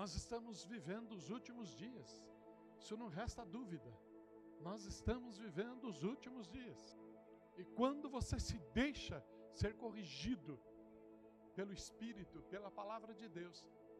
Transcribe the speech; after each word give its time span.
Nós 0.00 0.14
estamos 0.14 0.64
vivendo 0.64 1.12
os 1.12 1.28
últimos 1.28 1.76
dias. 1.76 2.10
Isso 2.78 2.96
não 2.96 3.08
resta 3.08 3.44
dúvida. 3.44 3.90
Nós 4.66 4.86
estamos 4.86 5.36
vivendo 5.36 5.84
os 5.92 6.02
últimos 6.02 6.48
dias. 6.48 6.80
E 7.58 7.64
quando 7.78 8.08
você 8.08 8.40
se 8.40 8.58
deixa 8.72 9.22
ser 9.52 9.72
corrigido 9.82 10.58
pelo 11.54 11.74
Espírito, 11.80 12.42
pela 12.44 12.70
palavra 12.70 13.12
de 13.12 13.28
Deus, 13.28 13.58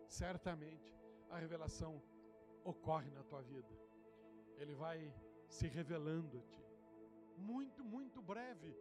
certamente 0.08 0.90
a 1.28 1.36
revelação 1.38 2.02
ocorre 2.64 3.10
na 3.10 3.22
tua 3.22 3.42
vida. 3.42 3.74
Ele 4.56 4.74
vai 4.74 4.98
se 5.50 5.66
revelando 5.68 6.38
a 6.38 6.42
ti. 6.52 6.64
Muito, 7.36 7.84
muito 7.84 8.22
breve 8.22 8.74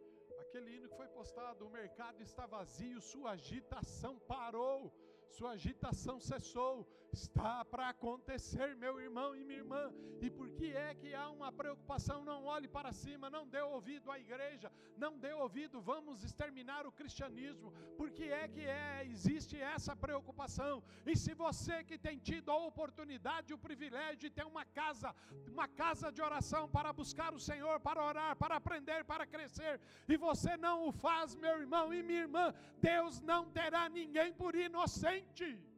Aquele 0.50 0.76
hino 0.76 0.90
que 0.90 0.96
foi 0.96 1.08
postado, 1.08 1.66
o 1.66 1.70
mercado 1.70 2.24
está 2.24 2.46
vazio, 2.48 3.00
sua 3.00 3.32
agitação 3.32 4.18
parou, 4.34 4.92
sua 5.30 5.52
agitação 5.52 6.20
cessou. 6.20 6.88
Está 7.12 7.66
para 7.66 7.90
acontecer, 7.90 8.76
meu 8.76 9.00
irmão 9.00 9.36
e 9.36 9.44
minha 9.44 9.60
irmã. 9.60 9.92
E 10.22 10.30
por 10.30 10.50
que 10.52 10.68
é 10.74 10.94
que 10.94 11.14
há 11.14 11.30
uma 11.30 11.52
preocupação? 11.52 12.24
Não 12.24 12.46
olhe 12.46 12.68
para 12.68 12.92
cima, 12.92 13.30
não 13.30 13.48
dê 13.48 13.62
ouvido 13.62 14.12
à 14.12 14.20
igreja, 14.20 14.72
não 14.98 15.18
dê 15.18 15.34
ouvido, 15.34 15.82
vamos 15.82 16.24
exterminar 16.24 16.86
o 16.86 16.92
cristianismo. 16.92 17.72
Por 17.98 18.12
que 18.12 18.26
é 18.32 18.48
que 18.48 18.62
é, 18.62 19.06
existe 19.06 19.60
essa 19.60 19.96
preocupação? 19.96 20.84
E 21.06 21.16
se 21.16 21.34
você 21.34 21.84
que 21.84 21.98
tem 21.98 22.18
tido 22.18 22.52
a 22.52 22.58
oportunidade, 22.58 23.54
o 23.54 23.58
privilégio 23.58 24.18
de 24.18 24.30
ter 24.30 24.46
uma 24.46 24.66
casa, 24.66 25.16
uma 25.48 25.68
casa 25.68 26.12
de 26.12 26.22
oração 26.22 26.70
para 26.70 26.94
buscar 26.94 27.34
o 27.34 27.40
Senhor, 27.40 27.80
para 27.80 28.04
orar, 28.04 28.36
para 28.36 28.56
aprender, 28.56 29.04
para 29.06 29.26
crescer, 29.26 29.80
e 30.08 30.18
você 30.18 30.56
não 30.58 30.88
o 30.88 30.92
faz, 30.92 31.36
meu 31.36 31.60
irmão 31.60 31.94
e 31.94 32.04
minha 32.04 32.22
irmã, 32.22 32.54
Deus 32.80 33.20
não 33.22 33.50
terá 33.50 33.90
ninguém 33.90 34.32
por 34.34 34.54
inocente. 34.56 35.69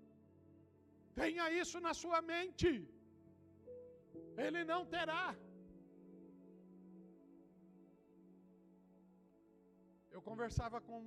Tenha 1.21 1.45
isso 1.61 1.77
na 1.88 1.93
sua 2.02 2.20
mente. 2.34 2.70
Ele 4.45 4.61
não 4.72 4.81
terá. 4.94 5.25
Eu 10.16 10.22
conversava 10.30 10.80
com 10.88 10.99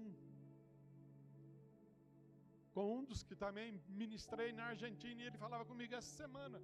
com 2.75 2.87
um 2.99 3.03
dos 3.09 3.21
que 3.27 3.37
também 3.43 3.69
ministrei 4.03 4.49
na 4.53 4.65
Argentina 4.75 5.19
e 5.23 5.27
ele 5.29 5.43
falava 5.45 5.65
comigo 5.71 5.93
essa 5.99 6.13
semana. 6.23 6.59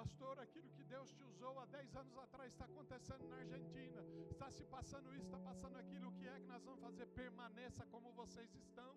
Pastor, 0.00 0.34
aquilo 0.46 0.68
que 0.76 0.84
Deus 0.94 1.08
te 1.16 1.22
usou 1.30 1.54
há 1.60 1.66
10 1.66 1.96
anos 2.02 2.16
atrás 2.24 2.50
está 2.52 2.66
acontecendo 2.70 3.26
na 3.28 3.38
Argentina. 3.44 4.02
Está 4.34 4.50
se 4.56 4.64
passando 4.74 5.14
isso, 5.16 5.26
está 5.30 5.40
passando 5.50 5.76
aquilo. 5.82 6.08
O 6.10 6.16
que 6.18 6.28
é 6.34 6.36
que 6.40 6.50
nós 6.54 6.62
vamos 6.68 6.82
fazer? 6.88 7.06
Permaneça 7.22 7.84
como 7.94 8.12
vocês 8.22 8.50
estão. 8.54 8.92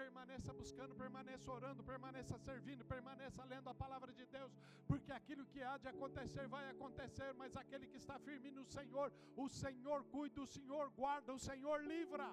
Permaneça 0.00 0.50
buscando, 0.60 0.94
permaneça 0.94 1.48
orando, 1.52 1.82
permaneça 1.90 2.38
servindo, 2.38 2.82
permaneça 2.92 3.44
lendo 3.44 3.68
a 3.68 3.74
palavra 3.74 4.10
de 4.18 4.24
Deus, 4.36 4.52
porque 4.88 5.12
aquilo 5.12 5.44
que 5.52 5.62
há 5.62 5.76
de 5.76 5.88
acontecer 5.88 6.46
vai 6.54 6.64
acontecer, 6.70 7.34
mas 7.40 7.54
aquele 7.62 7.86
que 7.86 7.98
está 7.98 8.18
firme 8.18 8.50
no 8.50 8.64
Senhor, 8.64 9.12
o 9.36 9.46
Senhor 9.62 10.02
cuida, 10.04 10.40
o 10.40 10.46
Senhor 10.46 10.88
guarda, 11.00 11.34
o 11.34 11.38
Senhor 11.38 11.78
livra. 11.84 12.28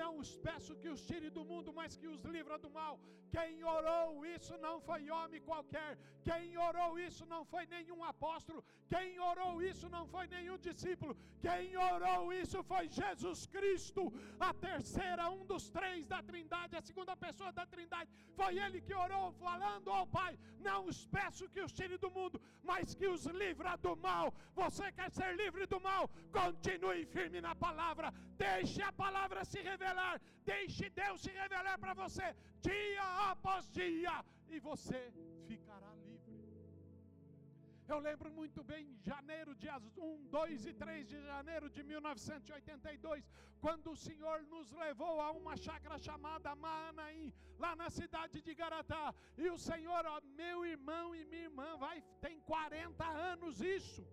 Não 0.00 0.10
os 0.22 0.30
peço 0.46 0.76
que 0.80 0.90
os 0.94 1.02
tire 1.08 1.30
do 1.36 1.44
mundo, 1.50 1.70
mas 1.78 1.96
que 2.00 2.08
os 2.14 2.22
livra 2.36 2.56
do 2.64 2.70
mal. 2.80 2.94
Quem 3.36 3.62
orou 3.76 4.24
isso 4.34 4.54
não 4.66 4.76
foi 4.88 5.00
homem 5.16 5.40
qualquer. 5.48 5.90
Quem 6.28 6.56
orou 6.68 6.90
isso 7.06 7.24
não 7.32 7.42
foi 7.52 7.64
nenhum 7.74 8.00
apóstolo. 8.12 8.60
Quem 8.92 9.18
orou 9.30 9.54
isso 9.70 9.88
não 9.96 10.04
foi 10.12 10.26
nenhum 10.34 10.58
discípulo. 10.68 11.14
Quem 11.46 11.76
orou 11.76 12.32
isso 12.42 12.62
foi 12.70 12.84
Jesus 13.00 13.40
Cristo, 13.54 14.02
a 14.48 14.52
terceira, 14.68 15.28
um 15.36 15.44
dos 15.52 15.64
três 15.76 16.06
da 16.12 16.20
Trindade, 16.28 16.76
a 16.76 16.86
segunda 16.88 17.16
pessoa 17.16 17.50
da 17.58 17.66
Trindade. 17.66 18.10
Foi 18.38 18.52
ele 18.64 18.80
que 18.86 18.94
orou, 18.94 19.26
falando 19.44 19.90
ao 19.98 20.06
Pai: 20.18 20.32
Não 20.68 20.80
os 20.86 21.00
peço 21.16 21.50
que 21.54 21.60
os 21.66 21.72
tire 21.72 21.98
do 21.98 22.10
mundo, 22.18 22.40
mas 22.70 22.94
que 22.94 23.08
os 23.14 23.26
livra 23.42 23.76
do 23.76 23.94
mal. 24.08 24.32
Você 24.54 24.86
quer 24.92 25.10
ser 25.18 25.30
livre 25.42 25.66
do 25.66 25.80
mal? 25.80 26.08
Continue 26.40 27.04
firme 27.16 27.40
na 27.48 27.54
palavra. 27.66 28.08
Deixe 28.46 28.80
a 28.82 28.92
palavra 29.04 29.44
se 29.44 29.60
revelar 29.60 29.87
revelar. 29.88 30.20
Deixe 30.44 30.88
Deus 30.90 31.20
se 31.20 31.30
revelar 31.42 31.78
para 31.84 31.94
você 32.02 32.26
dia 32.60 33.06
após 33.30 33.70
dia 33.70 34.24
e 34.48 34.58
você 34.68 35.00
ficará 35.46 35.90
livre. 36.06 36.36
Eu 37.92 37.98
lembro 38.06 38.30
muito 38.38 38.60
bem, 38.70 38.82
janeiro, 39.10 39.54
dias 39.54 39.84
1, 39.96 40.26
2 40.26 40.66
e 40.66 40.72
3 40.74 41.08
de 41.12 41.18
janeiro 41.30 41.70
de 41.76 41.82
1982, 41.82 43.30
quando 43.64 43.86
o 43.92 44.00
Senhor 44.06 44.38
nos 44.54 44.70
levou 44.72 45.14
a 45.26 45.30
uma 45.40 45.56
chácara 45.56 45.98
chamada 45.98 46.54
Manaim, 46.54 47.32
lá 47.58 47.74
na 47.74 47.88
cidade 47.88 48.42
de 48.42 48.54
Garatá. 48.54 49.14
E 49.38 49.48
o 49.48 49.58
Senhor, 49.70 50.04
ó, 50.14 50.20
meu 50.42 50.66
irmão 50.66 51.06
e 51.14 51.24
minha 51.24 51.44
irmã, 51.44 51.70
vai, 51.78 51.96
tem 52.20 52.38
40 52.40 53.06
anos 53.32 53.62
isso. 53.62 54.06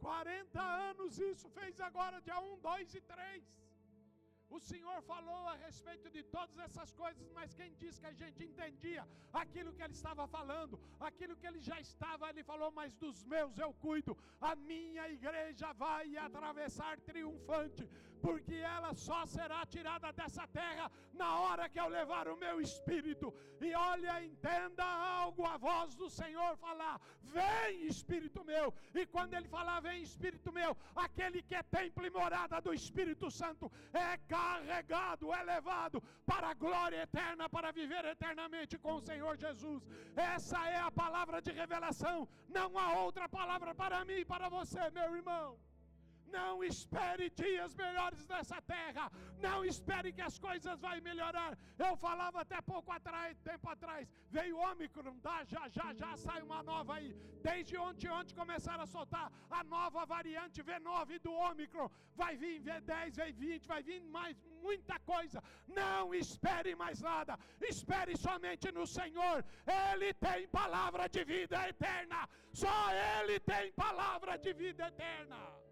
40 0.00 0.60
anos 0.90 1.18
isso, 1.18 1.48
fez 1.58 1.80
agora 1.80 2.20
dia 2.20 2.38
1, 2.38 2.58
2 2.60 2.94
e 2.94 3.00
3. 3.00 3.63
O 4.50 4.58
Senhor 4.60 5.02
falou 5.02 5.48
a 5.48 5.54
respeito 5.56 6.10
de 6.10 6.22
todas 6.22 6.58
essas 6.58 6.92
coisas, 6.92 7.30
mas 7.32 7.54
quem 7.54 7.74
disse 7.74 8.00
que 8.00 8.06
a 8.06 8.12
gente 8.12 8.44
entendia 8.44 9.06
aquilo 9.32 9.72
que 9.72 9.82
ele 9.82 9.94
estava 9.94 10.26
falando, 10.26 10.80
aquilo 11.00 11.36
que 11.36 11.46
ele 11.46 11.60
já 11.60 11.80
estava, 11.80 12.28
ele 12.28 12.44
falou: 12.44 12.70
Mas 12.70 12.94
dos 12.94 13.24
meus 13.24 13.58
eu 13.58 13.72
cuido, 13.74 14.16
a 14.40 14.54
minha 14.54 15.08
igreja 15.08 15.72
vai 15.72 16.16
atravessar 16.16 17.00
triunfante, 17.00 17.88
porque 18.24 18.54
ela 18.54 18.90
só 19.06 19.18
será 19.26 19.66
tirada 19.66 20.10
dessa 20.18 20.44
terra 20.46 20.90
na 21.12 21.30
hora 21.40 21.68
que 21.68 21.78
eu 21.78 21.88
levar 21.88 22.26
o 22.26 22.36
meu 22.44 22.56
espírito. 22.66 23.26
E 23.60 23.74
olha, 23.74 24.24
entenda 24.24 24.84
algo, 25.22 25.42
a 25.54 25.58
voz 25.58 25.94
do 25.94 26.08
Senhor 26.08 26.56
falar: 26.56 26.94
Vem, 27.36 27.86
Espírito 27.86 28.42
meu. 28.52 28.66
E 28.94 29.04
quando 29.14 29.34
ele 29.34 29.48
falar, 29.56 29.80
Vem, 29.80 30.00
Espírito 30.00 30.50
meu, 30.58 30.70
aquele 30.96 31.42
que 31.42 31.54
é 31.54 31.62
templo 31.64 32.06
e 32.06 32.14
morada 32.18 32.62
do 32.62 32.72
Espírito 32.72 33.30
Santo 33.30 33.70
é 33.92 34.16
carregado, 34.34 35.34
é 35.40 35.42
levado 35.42 36.02
para 36.24 36.48
a 36.48 36.54
glória 36.54 37.02
eterna, 37.02 37.46
para 37.56 37.72
viver 37.72 38.06
eternamente 38.06 38.78
com 38.78 38.94
o 38.94 39.04
Senhor 39.10 39.36
Jesus. 39.36 39.82
Essa 40.16 40.66
é 40.76 40.80
a 40.80 40.90
palavra 40.90 41.42
de 41.42 41.52
revelação, 41.52 42.26
não 42.48 42.78
há 42.78 42.88
outra 43.04 43.28
palavra 43.28 43.74
para 43.74 44.02
mim 44.08 44.20
e 44.20 44.30
para 44.32 44.48
você, 44.48 44.82
meu 44.98 45.14
irmão. 45.14 45.58
Não 46.38 46.52
espere 46.70 47.24
dias 47.42 47.72
melhores 47.82 48.22
nessa 48.32 48.58
terra. 48.74 49.04
Não 49.46 49.58
espere 49.72 50.12
que 50.16 50.24
as 50.30 50.38
coisas 50.46 50.80
vão 50.84 51.00
melhorar. 51.08 51.52
Eu 51.86 51.92
falava 52.04 52.40
até 52.44 52.60
pouco 52.72 52.90
atrás, 52.98 53.40
tempo 53.50 53.68
atrás, 53.74 54.08
veio 54.36 54.56
Ômicron, 54.70 55.16
tá? 55.26 55.36
já, 55.52 55.62
já, 55.76 55.86
já 56.02 56.10
sai 56.16 56.40
uma 56.42 56.62
nova 56.62 56.94
aí. 56.96 57.10
Desde 57.48 57.76
ontem, 57.76 58.08
ontem 58.18 58.34
começaram 58.34 58.84
a 58.84 58.92
soltar 58.94 59.26
a 59.58 59.62
nova 59.64 60.04
variante 60.06 60.62
V9 60.62 61.20
do 61.26 61.32
Ômicron. 61.32 61.88
Vai 62.20 62.36
vir 62.36 62.60
V10, 62.66 63.16
vai 63.16 63.32
20, 63.32 63.66
vai 63.72 63.82
vir 63.82 64.00
mais 64.18 64.36
muita 64.62 64.98
coisa. 65.00 65.42
Não 65.80 66.14
espere 66.14 66.74
mais 66.74 67.00
nada. 67.00 67.38
Espere 67.60 68.16
somente 68.16 68.72
no 68.72 68.86
Senhor. 68.86 69.44
Ele 69.66 70.12
tem 70.14 70.48
palavra 70.48 71.08
de 71.08 71.22
vida 71.24 71.68
eterna. 71.68 72.28
Só 72.52 72.78
Ele 72.92 73.38
tem 73.40 73.72
palavra 73.72 74.36
de 74.38 74.52
vida 74.52 74.86
eterna. 74.88 75.63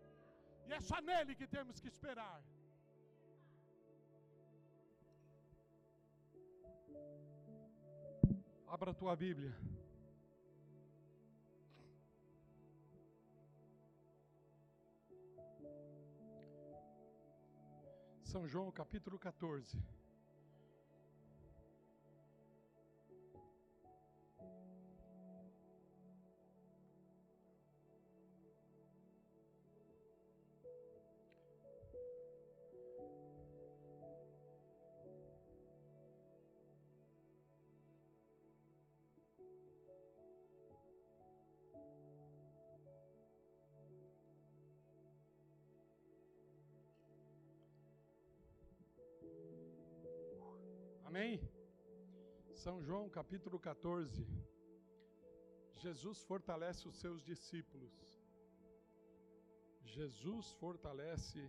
E 0.69 0.73
é 0.73 0.81
só 0.81 1.01
nele 1.01 1.35
que 1.35 1.47
temos 1.47 1.81
que 1.81 1.89
esperar. 1.89 2.43
Abra 8.67 8.91
a 8.93 8.95
tua 8.95 9.15
Bíblia. 9.15 9.55
São 18.33 18.49
João 18.49 18.71
capítulo 18.73 19.19
14. 19.19 19.79
Amém? 51.13 51.39
São 52.55 52.83
João 52.83 53.07
capítulo 53.17 53.59
14. 53.61 54.27
Jesus 55.77 56.23
fortalece 56.23 56.89
os 56.89 56.97
seus 57.03 57.23
discípulos. 57.23 57.93
Jesus 59.85 60.53
fortalece 60.53 61.43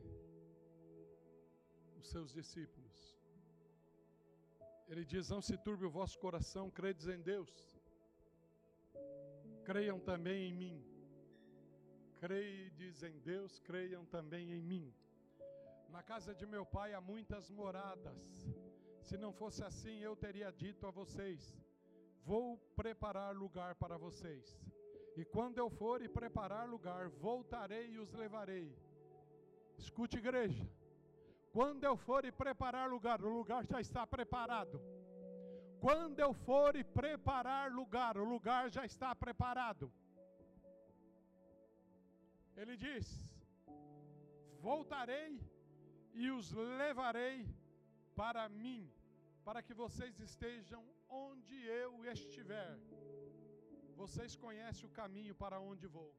os 1.98 2.10
seus 2.10 2.34
discípulos. 2.34 2.98
Ele 4.90 5.06
diz: 5.06 5.30
Não 5.30 5.42
se 5.42 5.58
turbe 5.58 5.86
o 5.86 5.96
vosso 6.00 6.20
coração, 6.20 6.70
credes 6.70 7.08
em 7.08 7.22
Deus. 7.22 7.54
Creiam 9.64 9.98
também 9.98 10.50
em 10.50 10.54
mim. 10.54 10.78
Credes 12.20 13.02
em 13.02 13.18
Deus, 13.20 13.62
creiam 13.62 14.04
também 14.18 14.52
em 14.52 14.62
mim. 14.62 14.94
Na 15.88 16.04
casa 16.04 16.36
de 16.36 16.46
meu 16.46 16.66
pai 16.66 16.94
há 16.94 17.00
muitas 17.00 17.50
moradas. 17.50 18.22
Se 19.08 19.18
não 19.18 19.32
fosse 19.34 19.62
assim, 19.70 19.98
eu 20.00 20.16
teria 20.16 20.50
dito 20.52 20.88
a 20.88 20.92
vocês: 20.92 21.42
Vou 22.26 22.58
preparar 22.82 23.36
lugar 23.36 23.76
para 23.76 23.98
vocês. 23.98 24.46
E 25.16 25.24
quando 25.26 25.58
eu 25.58 25.70
for 25.70 26.02
e 26.02 26.08
preparar 26.08 26.68
lugar, 26.68 27.10
voltarei 27.10 27.86
e 27.92 28.00
os 28.00 28.14
levarei. 28.14 28.68
Escute, 29.78 30.18
igreja. 30.18 30.66
Quando 31.52 31.84
eu 31.84 31.96
for 31.96 32.26
e 32.26 32.32
preparar 32.32 32.90
lugar, 32.90 33.22
o 33.22 33.30
lugar 33.30 33.64
já 33.66 33.80
está 33.80 34.08
preparado. 34.08 34.82
Quando 35.80 36.20
eu 36.20 36.34
for 36.34 36.76
e 36.76 36.84
preparar 36.84 37.72
lugar, 37.72 38.18
o 38.18 38.24
lugar 38.24 38.70
já 38.72 38.86
está 38.86 39.14
preparado. 39.14 39.92
Ele 42.56 42.78
diz: 42.78 43.06
Voltarei 44.60 45.40
e 46.14 46.32
os 46.32 46.52
levarei 46.54 47.46
para 48.22 48.44
mim, 48.62 48.82
para 49.48 49.62
que 49.66 49.74
vocês 49.84 50.20
estejam 50.28 50.84
onde 51.10 51.56
eu 51.84 51.92
estiver. 52.16 52.74
Vocês 54.02 54.36
conhecem 54.46 54.86
o 54.90 54.96
caminho 55.02 55.36
para 55.44 55.60
onde 55.60 55.88
vou. 55.88 56.12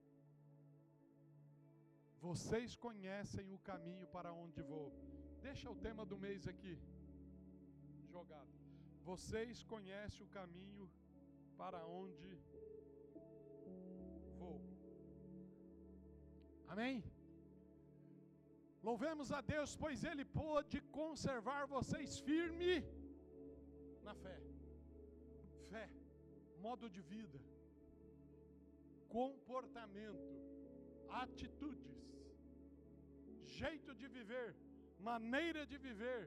Vocês 2.26 2.74
conhecem 2.86 3.52
o 3.52 3.58
caminho 3.70 4.06
para 4.16 4.32
onde 4.32 4.62
vou. 4.62 4.88
Deixa 5.46 5.70
o 5.70 5.80
tema 5.86 6.04
do 6.10 6.18
mês 6.26 6.46
aqui 6.52 6.74
jogado. 8.14 8.52
Vocês 9.10 9.62
conhecem 9.72 10.24
o 10.26 10.30
caminho 10.38 10.84
para 11.60 11.80
onde 11.86 12.30
vou. 14.38 14.60
Amém? 16.68 17.02
Louvemos 18.88 19.28
a 19.38 19.40
Deus, 19.52 19.70
pois 19.82 19.98
Ele 20.10 20.24
pôde 20.40 20.78
conservar 21.00 21.60
vocês 21.76 22.18
firme 22.28 22.72
na 24.06 24.14
fé. 24.24 24.36
Fé, 25.70 25.86
modo 26.66 26.88
de 26.96 27.02
vida, 27.12 27.40
comportamento, 29.18 30.34
atitudes, 31.24 31.96
jeito 33.62 33.94
de 34.00 34.06
viver, 34.18 34.48
maneira 35.10 35.62
de 35.72 35.78
viver, 35.88 36.22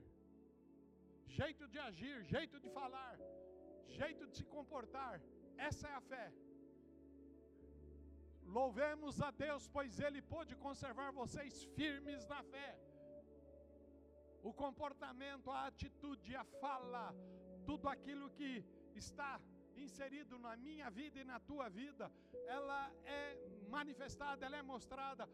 jeito 1.39 1.67
de 1.73 1.79
agir, 1.89 2.17
jeito 2.35 2.59
de 2.63 2.69
falar, 2.79 3.15
jeito 3.99 4.25
de 4.25 4.35
se 4.39 4.45
comportar. 4.57 5.15
Essa 5.69 5.87
é 5.89 5.95
a 6.01 6.01
fé. 6.13 6.27
Louvemos 8.47 9.21
a 9.21 9.29
Deus, 9.31 9.67
pois 9.67 9.99
Ele 9.99 10.21
pôde 10.21 10.55
conservar 10.55 11.11
vocês 11.11 11.63
firmes 11.75 12.25
na 12.27 12.41
fé. 12.43 12.77
O 14.41 14.53
comportamento, 14.53 15.51
a 15.51 15.67
atitude, 15.67 16.35
a 16.35 16.43
fala, 16.61 17.13
tudo 17.65 17.89
aquilo 17.89 18.29
que 18.29 18.63
está 18.95 19.39
inserido 19.75 20.39
na 20.39 20.55
minha 20.55 20.89
vida 20.89 21.19
e 21.19 21.23
na 21.23 21.39
tua 21.39 21.69
vida, 21.69 22.11
ela 22.47 22.91
é 23.03 23.35
manifestada, 23.69 24.45
ela 24.45 24.57
é 24.57 24.61
mostrada 24.61 25.27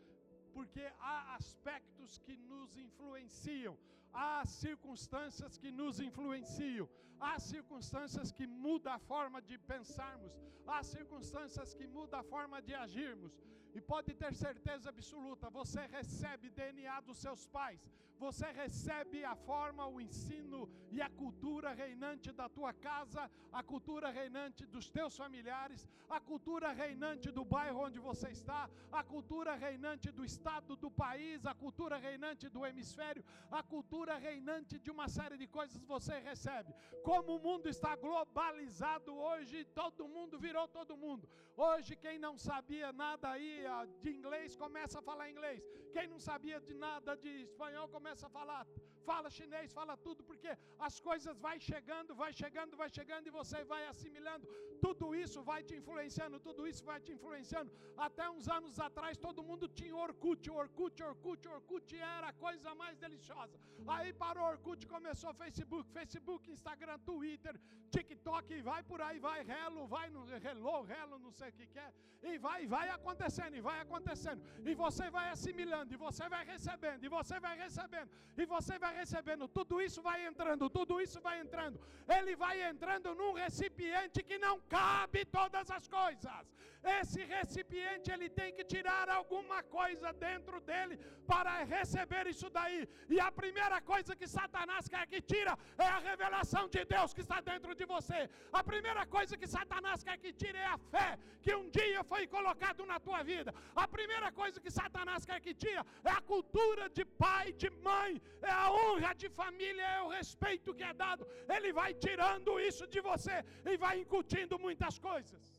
porque 0.56 0.84
há 1.00 1.36
aspectos 1.36 2.18
que 2.26 2.36
nos 2.52 2.78
influenciam, 2.78 3.76
há 4.14 4.46
circunstâncias 4.46 5.58
que 5.58 5.72
nos 5.80 6.00
influenciam, 6.08 6.88
há 7.20 7.40
circunstâncias 7.40 8.32
que 8.32 8.46
mudam 8.46 8.94
a 8.94 9.00
forma 9.00 9.42
de 9.50 9.58
pensarmos, 9.74 10.34
há 10.68 10.80
circunstâncias 10.84 11.74
que 11.74 11.88
mudam 11.96 12.20
a 12.20 12.24
forma 12.36 12.62
de 12.62 12.74
agirmos. 12.86 13.34
E 13.76 13.82
pode 13.82 14.14
ter 14.14 14.34
certeza 14.36 14.90
absoluta, 14.90 15.50
você 15.50 15.82
recebe 15.98 16.50
DNA 16.58 17.00
dos 17.02 17.18
seus 17.18 17.48
pais, 17.48 17.82
você 18.20 18.46
recebe 18.52 19.24
a 19.26 19.36
forma, 19.36 19.88
o 19.88 20.00
ensino 20.00 20.70
e 20.92 21.02
a 21.02 21.10
cultura 21.10 21.74
reinante 21.74 22.32
da 22.32 22.48
tua 22.48 22.74
casa, 22.74 23.30
a 23.52 23.62
cultura 23.64 24.10
reinante 24.10 24.66
dos 24.66 24.90
teus 24.90 25.16
familiares, 25.16 25.88
a 26.10 26.20
cultura 26.20 26.72
reinante 26.72 27.32
do 27.32 27.44
bairro 27.44 27.80
onde 27.88 28.00
você 28.00 28.30
está, 28.30 28.70
a 28.92 29.04
cultura 29.04 29.56
reinante 29.56 30.12
do 30.12 30.24
estado 30.24 30.76
do 30.76 30.90
país, 30.90 31.46
a 31.46 31.54
cultura 31.54 31.98
reinante 31.98 32.48
do 32.50 32.66
hemisfério, 32.66 33.24
a 33.52 33.62
cultura 33.64 34.18
reinante 34.18 34.80
de 34.80 34.92
uma 34.92 35.08
série 35.08 35.38
de 35.38 35.48
coisas 35.48 35.84
você 35.84 36.20
recebe. 36.20 36.74
Como 37.04 37.36
o 37.36 37.40
mundo 37.40 37.68
está 37.68 37.96
globalizado 37.96 39.14
hoje, 39.14 39.66
todo 39.66 40.08
mundo 40.08 40.38
virou 40.40 40.68
todo 40.68 40.98
mundo. 41.06 41.28
Hoje, 41.56 41.96
quem 41.96 42.18
não 42.18 42.36
sabia 42.38 42.92
nada 42.92 43.30
aí 43.30 43.64
de 44.02 44.12
inglês 44.12 44.56
começa 44.56 45.00
a 45.00 45.02
falar 45.02 45.30
inglês. 45.30 45.62
Quem 45.92 46.08
não 46.08 46.20
sabia 46.20 46.60
de 46.60 46.74
nada 46.74 47.16
de 47.16 47.30
espanhol 47.48 47.88
começa 47.88 48.13
a 48.22 48.30
falar. 48.30 48.93
Fala 49.10 49.30
chinês, 49.38 49.74
fala 49.80 49.96
tudo, 50.06 50.22
porque 50.30 50.52
as 50.88 51.00
coisas 51.08 51.40
vai 51.46 51.58
chegando, 51.70 52.16
vai 52.24 52.32
chegando, 52.42 52.78
vai 52.82 52.90
chegando 52.98 53.28
e 53.28 53.36
você 53.40 53.60
vai 53.74 53.82
assimilando. 53.92 54.48
Tudo 54.86 55.14
isso 55.24 55.42
vai 55.50 55.62
te 55.68 55.76
influenciando, 55.80 56.40
tudo 56.48 56.68
isso 56.72 56.84
vai 56.92 57.00
te 57.06 57.12
influenciando. 57.18 57.72
Até 58.08 58.30
uns 58.30 58.48
anos 58.58 58.80
atrás 58.88 59.18
todo 59.18 59.48
mundo 59.50 59.68
tinha 59.68 59.96
Orkut, 59.96 60.50
Orkut, 60.50 61.04
Orkut, 61.04 61.48
Orkut 61.48 61.98
era 62.18 62.28
a 62.30 62.34
coisa 62.46 62.74
mais 62.76 62.98
deliciosa. 62.98 63.58
Aí 63.96 64.12
parou 64.14 64.46
Orkut, 64.54 64.88
começou 64.88 65.34
Facebook, 65.34 65.90
Facebook, 66.00 66.52
Instagram, 66.52 67.00
Twitter, 67.00 67.56
TikTok, 67.96 68.54
e 68.54 68.62
vai 68.62 68.82
por 68.84 69.00
aí, 69.02 69.20
vai, 69.20 69.44
Relo, 69.44 69.86
vai 69.88 70.10
no 70.10 70.22
Hello, 70.46 70.82
Relo, 70.82 71.20
não 71.20 71.32
sei 71.32 71.50
o 71.50 71.54
que, 71.54 71.68
que 71.68 71.80
é, 71.80 71.92
e 72.24 72.38
vai, 72.38 72.66
vai 72.66 72.90
acontecendo, 72.90 73.56
e 73.56 73.62
vai 73.62 73.80
acontecendo, 73.86 74.42
e 74.70 74.74
você 74.74 75.10
vai 75.10 75.30
assimilando, 75.30 75.94
e 75.94 75.98
você 75.98 76.28
vai 76.28 76.44
recebendo, 76.46 77.04
e 77.04 77.10
você 77.10 77.40
vai 77.40 77.56
recebendo, 77.58 78.10
e 78.38 78.46
você 78.46 78.80
vai 78.80 78.93
recebendo, 78.94 79.48
tudo 79.48 79.82
isso 79.82 80.02
vai 80.02 80.26
entrando, 80.26 80.70
tudo 80.70 81.02
isso 81.02 81.20
vai 81.22 81.40
entrando, 81.40 81.80
ele 82.08 82.36
vai 82.36 82.62
entrando 82.70 83.14
num 83.16 83.34
recipiente 83.34 84.24
que 84.24 84.38
não 84.38 84.60
cabe 84.62 85.26
todas 85.26 85.70
as 85.70 85.88
coisas. 85.88 86.46
Esse 86.84 87.24
recipiente 87.24 88.12
ele 88.12 88.30
tem 88.30 88.52
que 88.54 88.64
tirar 88.64 89.10
alguma 89.10 89.64
coisa 89.64 90.12
dentro 90.12 90.60
dele 90.60 90.98
para 91.26 91.64
receber 91.64 92.28
isso 92.28 92.50
daí. 92.50 92.88
E 93.10 93.20
a 93.20 93.32
primeira 93.32 93.80
coisa 93.82 94.16
que 94.16 94.28
Satanás 94.28 94.88
quer 94.88 95.06
que 95.08 95.22
tira 95.22 95.58
é 95.78 95.86
a 95.86 96.00
revelação 96.00 96.68
de 96.68 96.84
Deus 96.84 97.14
que 97.14 97.22
está 97.22 97.40
dentro 97.40 97.74
de 97.74 97.86
você. 97.86 98.30
A 98.52 98.64
primeira 98.64 99.06
coisa 99.06 99.38
que 99.38 99.48
Satanás 99.48 100.04
quer 100.04 100.18
que 100.18 100.34
tire 100.34 100.58
é 100.58 100.66
a 100.66 100.78
fé 100.78 101.18
que 101.42 101.56
um 101.56 101.70
dia 101.70 102.04
foi 102.04 102.28
colocado 102.28 102.86
na 102.86 103.00
tua 103.00 103.24
vida. 103.24 103.54
A 103.76 103.88
primeira 103.88 104.30
coisa 104.32 104.60
que 104.60 104.72
Satanás 104.72 105.26
quer 105.26 105.40
que 105.40 105.54
tire 105.54 105.82
é 106.04 106.12
a 106.12 106.22
cultura 106.22 106.90
de 106.90 107.06
pai, 107.06 107.54
de 107.54 107.70
mãe, 107.70 108.22
é 108.42 108.52
a 108.52 108.70
honra 108.72 109.14
de 109.16 109.30
família, 109.30 109.84
é 109.84 110.02
o 110.02 110.10
respeito 110.10 110.74
que 110.74 110.84
é 110.84 110.94
dado. 110.94 111.26
Ele 111.48 111.72
vai 111.72 111.94
tirando 111.94 112.60
isso 112.60 112.86
de 112.88 113.00
você 113.00 113.44
e 113.66 113.78
vai 113.78 114.00
incutindo 114.00 114.60
muitas 114.60 115.00
coisas. 115.00 115.53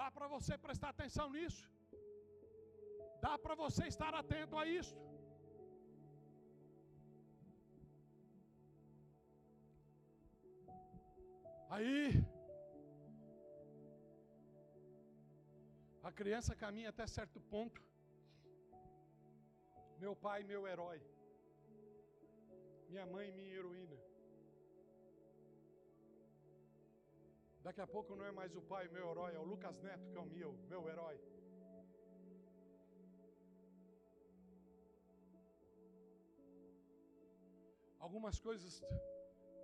Dá 0.00 0.10
para 0.16 0.26
você 0.34 0.54
prestar 0.66 0.90
atenção 0.90 1.26
nisso? 1.36 1.64
Dá 3.24 3.34
para 3.44 3.54
você 3.62 3.84
estar 3.86 4.12
atento 4.20 4.56
a 4.60 4.66
isso? 4.66 4.96
Aí, 11.74 11.98
a 16.08 16.10
criança 16.20 16.54
caminha 16.62 16.90
até 16.90 17.06
certo 17.06 17.40
ponto. 17.52 17.80
Meu 20.02 20.14
pai, 20.26 20.42
meu 20.42 20.62
herói. 20.70 21.00
Minha 22.90 23.06
mãe, 23.14 23.26
minha 23.32 23.54
heroína. 23.58 23.98
Daqui 27.66 27.80
a 27.80 27.86
pouco 27.86 28.16
não 28.16 28.24
é 28.24 28.32
mais 28.32 28.54
o 28.56 28.62
pai, 28.62 28.88
meu 28.88 29.10
herói, 29.10 29.32
é 29.34 29.38
o 29.38 29.44
Lucas 29.44 29.76
Neto 29.80 30.06
que 30.10 30.18
é 30.18 30.20
o 30.20 30.26
meu, 30.26 30.52
meu 30.68 30.88
herói. 30.88 31.16
Algumas 38.00 38.40
coisas 38.40 38.82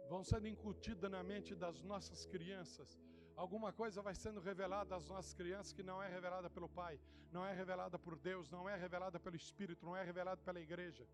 vão 0.09 0.23
sendo 0.23 0.47
incutidas 0.47 1.11
na 1.11 1.23
mente 1.25 1.57
das 1.57 1.83
nossas 1.83 2.25
crianças. 2.25 2.91
Alguma 3.37 3.73
coisa 3.73 4.01
vai 4.01 4.15
sendo 4.15 4.41
revelada 4.41 4.95
às 4.95 5.09
nossas 5.09 5.35
crianças 5.35 5.73
que 5.73 5.83
não 5.83 6.01
é 6.03 6.09
revelada 6.09 6.49
pelo 6.49 6.69
Pai, 6.69 7.01
não 7.33 7.45
é 7.45 7.53
revelada 7.53 7.99
por 7.99 8.17
Deus, 8.17 8.49
não 8.49 8.69
é 8.69 8.77
revelada 8.77 9.19
pelo 9.19 9.37
Espírito, 9.37 9.85
não 9.85 9.97
é 9.97 10.05
revelada 10.05 10.41
pela 10.41 10.61
igreja. 10.61 11.05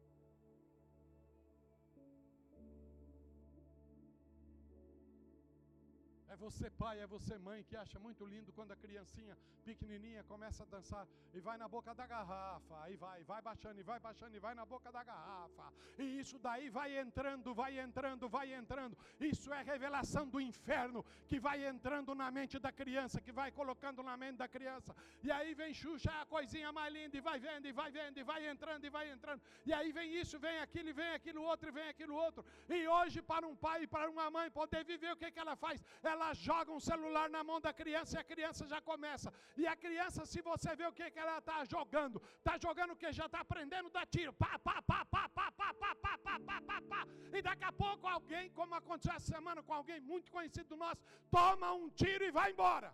É 6.35 6.37
você 6.37 6.69
pai, 6.69 6.99
é 6.99 7.07
você 7.07 7.38
mãe 7.38 7.62
que 7.62 7.76
acha 7.76 7.97
muito 8.00 8.26
lindo 8.26 8.53
quando 8.53 8.73
a 8.73 8.76
criancinha 8.76 9.37
pequenininha 9.64 10.25
começa 10.25 10.64
a 10.64 10.67
dançar 10.67 11.07
e 11.33 11.38
vai 11.41 11.57
na 11.57 11.69
boca 11.69 11.95
da 11.95 12.07
garrafa, 12.09 12.83
aí 12.83 12.97
vai, 12.97 13.23
vai 13.23 13.41
baixando 13.41 13.79
e 13.79 13.85
vai 13.85 14.00
baixando 14.00 14.35
e 14.37 14.41
vai 14.41 14.53
na 14.53 14.67
boca 14.67 14.91
da 14.91 15.05
garrafa. 15.05 15.73
E 15.97 16.19
isso 16.19 16.37
daí 16.41 16.69
vai 16.69 16.99
entrando, 16.99 17.55
vai 17.55 17.79
entrando, 17.79 18.29
vai 18.29 18.53
entrando. 18.53 18.99
Isso 19.21 19.55
é 19.55 19.62
revelação 19.62 20.26
do 20.29 20.41
inferno 20.41 21.05
que 21.29 21.38
vai 21.38 21.64
entrando 21.69 22.17
na 22.17 22.33
mente 22.33 22.59
da 22.59 22.73
criança, 22.73 23.21
que 23.21 23.31
vai 23.31 23.53
colocando 23.53 24.03
na 24.03 24.17
mente 24.17 24.38
da 24.38 24.49
criança. 24.49 24.93
E 25.23 25.31
aí 25.31 25.55
vem 25.55 25.73
Xuxa, 25.73 26.11
a 26.21 26.26
coisinha 26.26 26.73
mais 26.73 26.93
linda, 26.93 27.17
e 27.17 27.21
vai 27.21 27.38
vendo, 27.38 27.69
e 27.69 27.73
vai 27.73 27.93
vendo, 27.93 28.19
e 28.19 28.25
vai 28.25 28.49
entrando, 28.49 28.85
e 28.85 28.91
vai 28.91 29.09
entrando. 29.09 29.41
E 29.64 29.73
aí 29.73 29.93
vem 29.93 30.12
isso, 30.21 30.37
vem 30.41 30.59
aquilo, 30.59 30.88
e 30.88 30.93
vem 30.93 31.12
aquilo 31.12 31.43
outro, 31.43 31.69
e 31.69 31.73
vem 31.73 31.88
aquilo 31.88 32.17
outro. 32.17 32.45
E 32.69 32.88
hoje, 32.88 33.23
para 33.23 33.47
um 33.47 33.55
pai 33.55 33.85
e 33.85 33.87
para 33.87 34.11
uma 34.11 34.29
mãe 34.33 34.50
poder 34.50 34.85
viver, 34.85 35.12
o 35.12 35.17
que, 35.17 35.31
que 35.31 35.38
ela 35.38 35.55
faz? 35.55 35.81
Ela 36.03 36.24
ela 36.25 36.35
joga 36.49 36.71
um 36.76 36.83
celular 36.90 37.26
na 37.35 37.43
mão 37.49 37.59
da 37.66 37.73
criança 37.81 38.12
e 38.16 38.21
a 38.21 38.25
criança 38.33 38.62
já 38.73 38.81
começa. 38.90 39.28
E 39.62 39.66
a 39.73 39.76
criança, 39.85 40.21
se 40.33 40.40
você 40.49 40.71
vê 40.81 40.87
o 40.87 40.97
que, 40.99 41.11
que 41.14 41.21
ela 41.25 41.37
está 41.38 41.59
jogando, 41.75 42.19
está 42.38 42.54
jogando 42.66 42.93
o 42.93 42.99
que? 43.02 43.12
Já 43.21 43.26
está 43.26 43.40
aprendendo 43.47 43.88
a 43.88 43.95
dar 43.99 44.07
tiro. 44.16 44.33
Pá, 44.45 44.52
pá, 44.66 44.76
pá, 44.90 45.00
pá, 45.14 45.28
pá, 45.28 45.50
pá, 45.59 45.75
pá, 45.83 45.95
pá, 46.04 46.19
pá, 46.26 46.38
pá, 46.49 46.61
pá, 46.69 46.78
pá. 46.90 47.00
E 47.37 47.43
daqui 47.49 47.64
a 47.64 47.75
pouco 47.85 48.07
alguém, 48.16 48.50
como 48.59 48.75
aconteceu 48.81 49.14
essa 49.14 49.33
semana 49.37 49.62
com 49.62 49.75
alguém 49.81 50.00
muito 50.12 50.31
conhecido 50.37 50.76
nosso, 50.85 51.02
toma 51.31 51.73
um 51.73 51.88
tiro 51.90 52.25
e 52.25 52.31
vai 52.38 52.50
embora. 52.52 52.90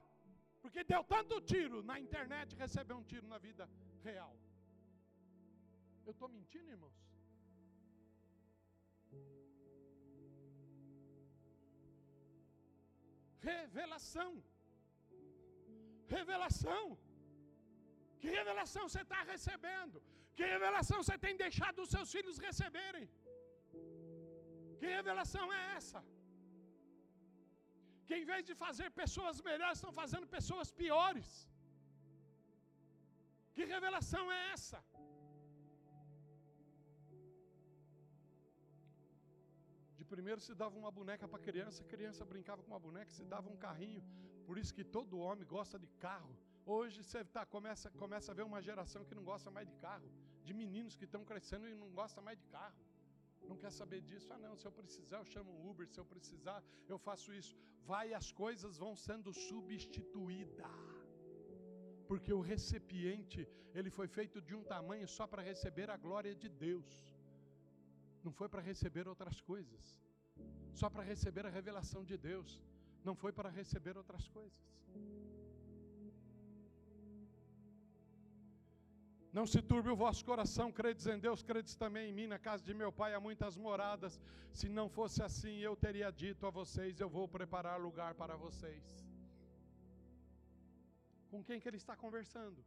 Porque 0.63 0.83
deu 0.85 1.03
tanto 1.05 1.41
tiro 1.53 1.83
na 1.91 1.99
internet, 2.07 2.57
recebeu 2.57 2.97
um 2.97 3.07
tiro 3.13 3.27
na 3.35 3.39
vida 3.39 3.69
real. 4.09 4.35
Eu 6.05 6.13
estou 6.13 6.29
mentindo, 6.29 6.71
irmãos? 6.71 7.10
Revelação. 13.49 14.31
Revelação. 16.17 16.85
Que 18.21 18.31
revelação 18.39 18.85
você 18.89 19.03
está 19.07 19.21
recebendo? 19.33 19.99
Que 20.37 20.47
revelação 20.55 20.99
você 21.03 21.17
tem 21.25 21.35
deixado 21.45 21.79
os 21.85 21.93
seus 21.95 22.11
filhos 22.17 22.39
receberem? 22.47 23.07
Que 24.81 24.89
revelação 24.99 25.47
é 25.59 25.63
essa? 25.79 26.01
Que 28.07 28.17
em 28.21 28.27
vez 28.31 28.43
de 28.49 28.55
fazer 28.65 28.89
pessoas 29.03 29.37
melhores, 29.49 29.79
estão 29.79 29.95
fazendo 30.03 30.27
pessoas 30.37 30.71
piores. 30.83 31.29
Que 33.55 33.65
revelação 33.75 34.25
é 34.37 34.41
essa? 34.55 34.79
Primeiro 40.15 40.41
se 40.47 40.55
dava 40.63 40.77
uma 40.83 40.93
boneca 40.99 41.27
para 41.33 41.47
criança, 41.49 41.79
a 41.85 41.89
criança 41.95 42.25
brincava 42.33 42.63
com 42.63 42.71
uma 42.75 42.83
boneca, 42.89 43.11
se 43.19 43.25
dava 43.35 43.49
um 43.55 43.59
carrinho. 43.67 44.03
Por 44.47 44.57
isso 44.61 44.73
que 44.77 44.85
todo 44.97 45.23
homem 45.27 45.47
gosta 45.57 45.79
de 45.85 45.91
carro. 46.07 46.33
Hoje 46.77 46.99
você 47.03 47.21
tá, 47.37 47.43
começa, 47.55 47.87
começa 48.03 48.29
a 48.33 48.35
ver 48.39 48.45
uma 48.51 48.61
geração 48.69 49.05
que 49.09 49.15
não 49.19 49.25
gosta 49.33 49.51
mais 49.57 49.67
de 49.73 49.77
carro, 49.87 50.09
de 50.47 50.53
meninos 50.63 50.97
que 50.99 51.07
estão 51.09 51.23
crescendo 51.31 51.69
e 51.69 51.75
não 51.83 51.91
gosta 52.01 52.21
mais 52.29 52.39
de 52.43 52.47
carro. 52.57 52.81
Não 53.51 53.57
quer 53.63 53.73
saber 53.81 54.01
disso. 54.09 54.29
Ah, 54.35 54.39
não, 54.47 54.55
se 54.61 54.67
eu 54.69 54.73
precisar, 54.81 55.19
eu 55.19 55.29
chamo 55.35 55.51
um 55.57 55.71
Uber, 55.71 55.87
se 55.89 55.99
eu 56.03 56.07
precisar, 56.15 56.59
eu 56.93 56.99
faço 56.99 57.33
isso. 57.41 57.55
Vai, 57.91 58.07
as 58.21 58.31
coisas 58.43 58.77
vão 58.85 58.95
sendo 59.07 59.33
substituídas. 59.33 60.77
Porque 62.11 62.33
o 62.33 62.41
recipiente, 62.53 63.41
ele 63.79 63.91
foi 63.99 64.09
feito 64.19 64.41
de 64.49 64.55
um 64.59 64.65
tamanho 64.75 65.09
só 65.17 65.27
para 65.33 65.43
receber 65.51 65.89
a 65.91 65.97
glória 65.97 66.35
de 66.35 66.49
Deus. 66.67 66.89
Não 68.25 68.33
foi 68.33 68.49
para 68.49 68.63
receber 68.63 69.09
outras 69.09 69.41
coisas. 69.41 69.99
Só 70.73 70.89
para 70.89 71.03
receber 71.03 71.47
a 71.47 71.51
revelação 71.51 72.05
de 72.05 72.17
Deus. 72.17 72.63
Não 73.05 73.15
foi 73.15 73.33
para 73.33 73.49
receber 73.49 73.97
outras 73.97 74.29
coisas. 74.29 74.71
Não 79.33 79.47
se 79.47 79.63
turbe 79.63 79.91
o 79.91 79.97
vosso 79.97 80.25
coração, 80.25 80.73
credes 80.73 81.07
em 81.07 81.19
Deus, 81.19 81.43
credes 81.43 81.77
também 81.77 82.11
em 82.11 82.13
mim. 82.13 82.27
Na 82.27 82.39
casa 82.39 82.65
de 82.65 82.75
meu 82.75 82.91
pai 82.91 83.15
há 83.15 83.21
muitas 83.21 83.57
moradas. 83.57 84.21
Se 84.53 84.69
não 84.69 84.89
fosse 84.89 85.23
assim, 85.23 85.59
eu 85.59 85.77
teria 85.77 86.11
dito 86.11 86.47
a 86.47 86.51
vocês: 86.51 86.99
Eu 86.99 87.09
vou 87.09 87.29
preparar 87.29 87.81
lugar 87.81 88.15
para 88.15 88.37
vocês. 88.37 88.85
Com 91.31 91.45
quem 91.45 91.61
que 91.61 91.69
ele 91.69 91.77
está 91.77 91.95
conversando? 91.95 92.59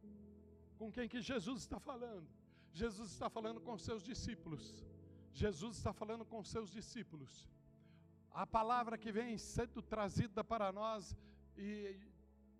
Com 0.78 0.90
quem 0.90 1.06
que 1.06 1.20
Jesus 1.20 1.60
está 1.60 1.78
falando? 1.78 2.26
Jesus 2.72 3.10
está 3.10 3.28
falando 3.28 3.60
com 3.60 3.76
seus 3.76 4.02
discípulos. 4.02 4.82
Jesus 5.34 5.76
está 5.76 5.92
falando 5.92 6.24
com 6.24 6.44
seus 6.44 6.70
discípulos. 6.70 7.50
A 8.30 8.46
palavra 8.46 8.96
que 8.96 9.10
vem 9.10 9.36
sendo 9.36 9.82
trazida 9.82 10.44
para 10.44 10.72
nós, 10.72 11.16
e 11.56 12.00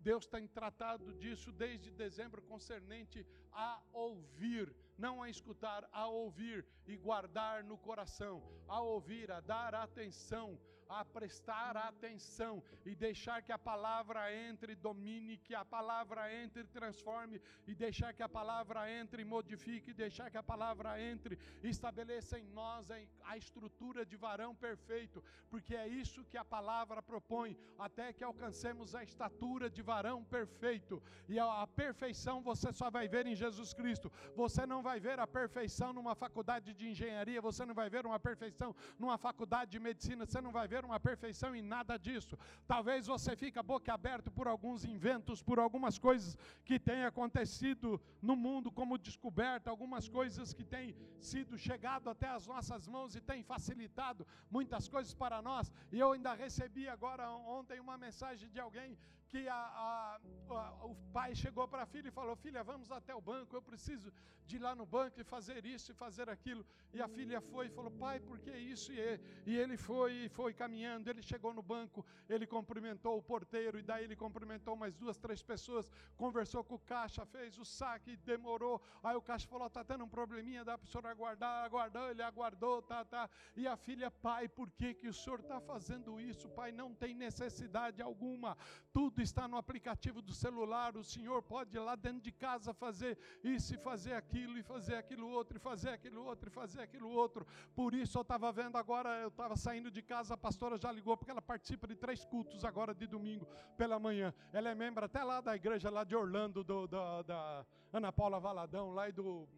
Deus 0.01 0.27
tem 0.27 0.47
tratado 0.49 1.15
disso 1.15 1.53
desde 1.53 1.91
dezembro, 1.93 2.43
concernente 2.43 3.25
a 3.53 3.81
ouvir, 3.93 4.75
não 4.99 5.23
a 5.23 5.31
escutar, 5.31 5.89
a 5.93 6.09
ouvir 6.09 6.67
e 6.85 6.97
guardar 6.97 7.63
no 7.63 7.79
coração, 7.79 8.43
a 8.67 8.81
ouvir, 8.81 9.31
a 9.31 9.41
dar 9.41 9.73
atenção, 9.75 10.59
a 10.89 11.05
prestar 11.05 11.77
atenção 11.77 12.63
e 12.85 12.95
deixar 12.95 13.43
que 13.43 13.53
a 13.53 13.59
palavra 13.59 14.33
entre, 14.35 14.75
domine, 14.75 15.37
que 15.39 15.55
a 15.55 15.65
palavra 15.65 16.33
entre, 16.35 16.65
transforme 16.65 17.41
e 17.67 17.75
deixar 17.75 18.13
que 18.13 18.23
a 18.23 18.29
palavra 18.29 18.91
entre, 18.91 19.25
modifique, 19.25 19.93
deixar 19.93 20.31
que 20.31 20.37
a 20.37 20.43
palavra 20.43 21.01
entre, 21.01 21.39
estabeleça 21.63 22.39
em 22.39 22.47
nós 22.49 22.91
a 23.25 23.37
estrutura 23.37 24.05
de 24.05 24.17
varão 24.17 24.55
perfeito, 24.55 25.23
porque 25.51 25.75
é 25.75 25.87
isso 25.87 26.25
que 26.25 26.37
a 26.37 26.45
palavra 26.45 27.03
propõe, 27.03 27.57
até 27.79 28.13
que 28.13 28.25
alcancemos 28.25 28.95
a 28.95 29.03
estatura 29.03 29.71
de 29.71 29.83
varão 29.83 30.25
perfeito. 30.25 31.03
E 31.29 31.39
a, 31.39 31.63
a 31.63 31.67
perfeição 31.67 32.43
você 32.43 32.73
só 32.73 32.91
vai 32.91 33.09
ver 33.09 33.27
em 33.27 33.35
Jesus 33.35 33.73
Cristo. 33.73 34.11
Você 34.35 34.67
não 34.67 34.83
vai 34.83 34.99
ver 35.01 35.19
a 35.19 35.27
perfeição 35.27 35.93
numa 35.93 36.15
faculdade 36.15 36.73
de 36.75 36.89
engenharia, 36.89 37.41
você 37.41 37.65
não 37.65 37.75
vai 37.75 37.89
ver 37.89 38.07
uma 38.07 38.19
perfeição 38.19 38.75
numa 38.99 39.17
faculdade 39.17 39.71
de 39.71 39.81
medicina, 39.81 40.27
você 40.27 40.41
não 40.41 40.53
vai 40.53 40.67
ver 40.67 40.74
uma 40.83 40.99
perfeição 40.99 41.55
em 41.55 41.61
nada 41.61 41.99
disso. 41.99 42.39
Talvez 42.67 43.07
você 43.07 43.37
fique 43.37 43.59
boca 43.63 43.93
aberta 43.93 44.31
por 44.31 44.49
alguns 44.49 44.87
inventos, 44.87 45.43
por 45.43 45.59
algumas 45.59 45.99
coisas 45.99 46.39
que 46.65 46.79
têm 46.79 47.05
acontecido 47.05 48.01
no 48.23 48.35
mundo 48.35 48.73
como 48.73 48.97
descoberta, 48.97 49.69
algumas 49.69 50.09
coisas 50.09 50.55
que 50.55 50.65
têm 50.65 50.97
sido 51.21 51.59
chegado 51.59 52.09
até 52.09 52.29
as 52.29 52.47
nossas 52.47 52.89
mãos 52.89 53.15
e 53.15 53.21
têm 53.21 53.43
facilitado 53.43 54.27
muitas 54.51 54.89
coisas 54.89 55.13
para 55.13 55.43
nós. 55.43 55.71
E 55.93 55.99
eu 55.99 56.13
ainda 56.13 56.33
recebi 56.33 56.89
agora 56.89 57.31
ontem 57.31 57.79
uma 57.79 57.99
mensagem 57.99 58.49
de 58.49 58.59
alguém 58.59 58.97
que 59.35 59.49
a, 59.49 59.63
a, 59.87 60.21
a, 60.49 60.87
o 60.87 60.95
pai 61.13 61.35
chegou 61.35 61.67
para 61.67 61.83
a 61.83 61.87
filha 61.87 62.09
e 62.09 62.19
falou: 62.19 62.37
Filha, 62.37 62.63
vamos 62.63 62.93
até 62.93 63.13
o 63.13 63.21
banco, 63.21 63.57
eu 63.57 63.63
preciso 63.71 64.13
de 64.47 64.57
ir 64.57 64.63
lá 64.67 64.75
no 64.81 64.87
banco 64.87 65.21
e 65.21 65.25
fazer 65.25 65.65
isso 65.67 65.91
e 65.91 65.95
fazer 65.95 66.29
aquilo. 66.29 66.65
E 66.93 67.03
a 67.03 67.09
filha 67.09 67.41
foi 67.41 67.67
e 67.67 67.71
falou: 67.71 67.91
Pai, 67.91 68.21
por 68.21 68.39
que 68.39 68.53
isso? 68.53 68.93
E, 68.93 69.21
e 69.51 69.57
ele 69.63 69.77
foi 69.77 70.13
e 70.25 70.29
foi 70.29 70.53
caminhando. 70.55 71.11
Ele 71.11 71.23
chegou 71.23 71.53
no 71.53 71.63
banco, 71.63 72.07
ele 72.29 72.47
cumprimentou 72.47 73.19
o 73.19 73.23
porteiro, 73.23 73.77
e 73.79 73.83
daí 73.83 74.05
ele 74.05 74.15
cumprimentou 74.15 74.77
mais 74.77 74.95
duas, 74.95 75.19
três 75.19 75.43
pessoas, 75.43 75.91
conversou 76.17 76.63
com 76.63 76.77
o 76.77 76.79
caixa, 76.79 77.27
fez 77.27 77.59
o 77.59 77.65
saque, 77.65 78.17
demorou. 78.19 78.81
Aí 79.03 79.17
o 79.17 79.23
caixa 79.23 79.49
falou: 79.49 79.67
Está 79.67 79.83
tendo 79.83 80.05
um 80.05 80.09
probleminha, 80.09 80.65
dá 80.65 80.79
para 80.79 80.87
o 80.87 80.89
senhor 80.89 81.07
aguardar. 81.07 81.65
Aguardou, 81.65 82.09
ele 82.11 82.23
aguardou, 82.23 82.83
tá, 82.83 83.05
tá. 83.05 83.29
E 83.57 83.67
a 83.67 83.77
filha, 83.77 84.13
pai, 84.13 84.47
por 84.47 84.71
que, 84.71 84.95
que 84.95 85.09
o 85.09 85.13
senhor 85.13 85.41
está 85.41 85.61
fazendo 85.61 86.21
isso? 86.21 86.49
Pai, 86.51 86.71
não 86.71 86.95
tem 86.95 87.15
necessidade 87.15 88.01
alguma. 88.01 88.57
Tudo 88.93 89.24
está 89.25 89.49
no 89.49 89.57
aplicativo 89.57 90.23
do 90.23 90.33
celular, 90.33 90.97
o 90.97 91.03
senhor 91.03 91.43
pode 91.43 91.77
ir 91.77 91.81
lá 91.81 91.97
dentro 91.97 92.21
de 92.21 92.31
casa 92.31 92.73
fazer 92.73 93.19
isso 93.43 93.75
e 93.75 93.79
fazer 93.79 94.13
aquilo, 94.13 94.57
e 94.59 94.63
fazer 94.63 94.97
aquilo 94.97 95.29
outro, 95.29 95.57
e 95.57 95.61
fazer 95.61 95.91
aquilo 95.91 96.25
outro, 96.25 96.49
e 96.49 96.53
fazer 96.53 96.83
aquilo 96.83 97.11
outro. 97.11 97.47
Por 97.75 97.95
isso 97.95 98.19
eu 98.19 98.23
estava 98.23 98.53
vendo 98.53 98.77
agora, 98.77 99.19
eu 99.21 99.29
estava 99.29 99.57
saindo 99.57 99.91
de 99.91 100.03
casa, 100.03 100.35
a 100.35 100.37
pastora 100.37 100.79
já 100.79 100.93
ligou, 100.93 101.17
porque 101.17 101.31
ela 101.31 101.43
participa 101.43 101.87
de 101.87 101.97
três 101.97 102.25
cultos 102.25 102.65
agora 102.65 102.95
de 102.95 103.07
domingo 103.07 103.47
pela 103.77 103.99
manhã. 103.99 104.33
Ela 104.53 104.71
é 104.71 104.75
membro 104.75 105.05
até 105.05 105.23
lá 105.25 105.41
da 105.41 105.57
igreja 105.57 105.91
lá 105.91 106.05
de 106.05 106.15
Orlando, 106.15 106.63
do, 106.63 106.87
da, 106.87 107.23
da 107.23 107.67
Ana 107.93 108.13
Paula 108.13 108.39
Valadão, 108.39 108.91
lá 108.91 109.09
e 109.09 109.13
do. 109.13 109.49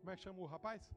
Como 0.00 0.10
é 0.10 0.16
que 0.16 0.22
chama 0.22 0.40
o 0.40 0.46
rapaz? 0.46 0.90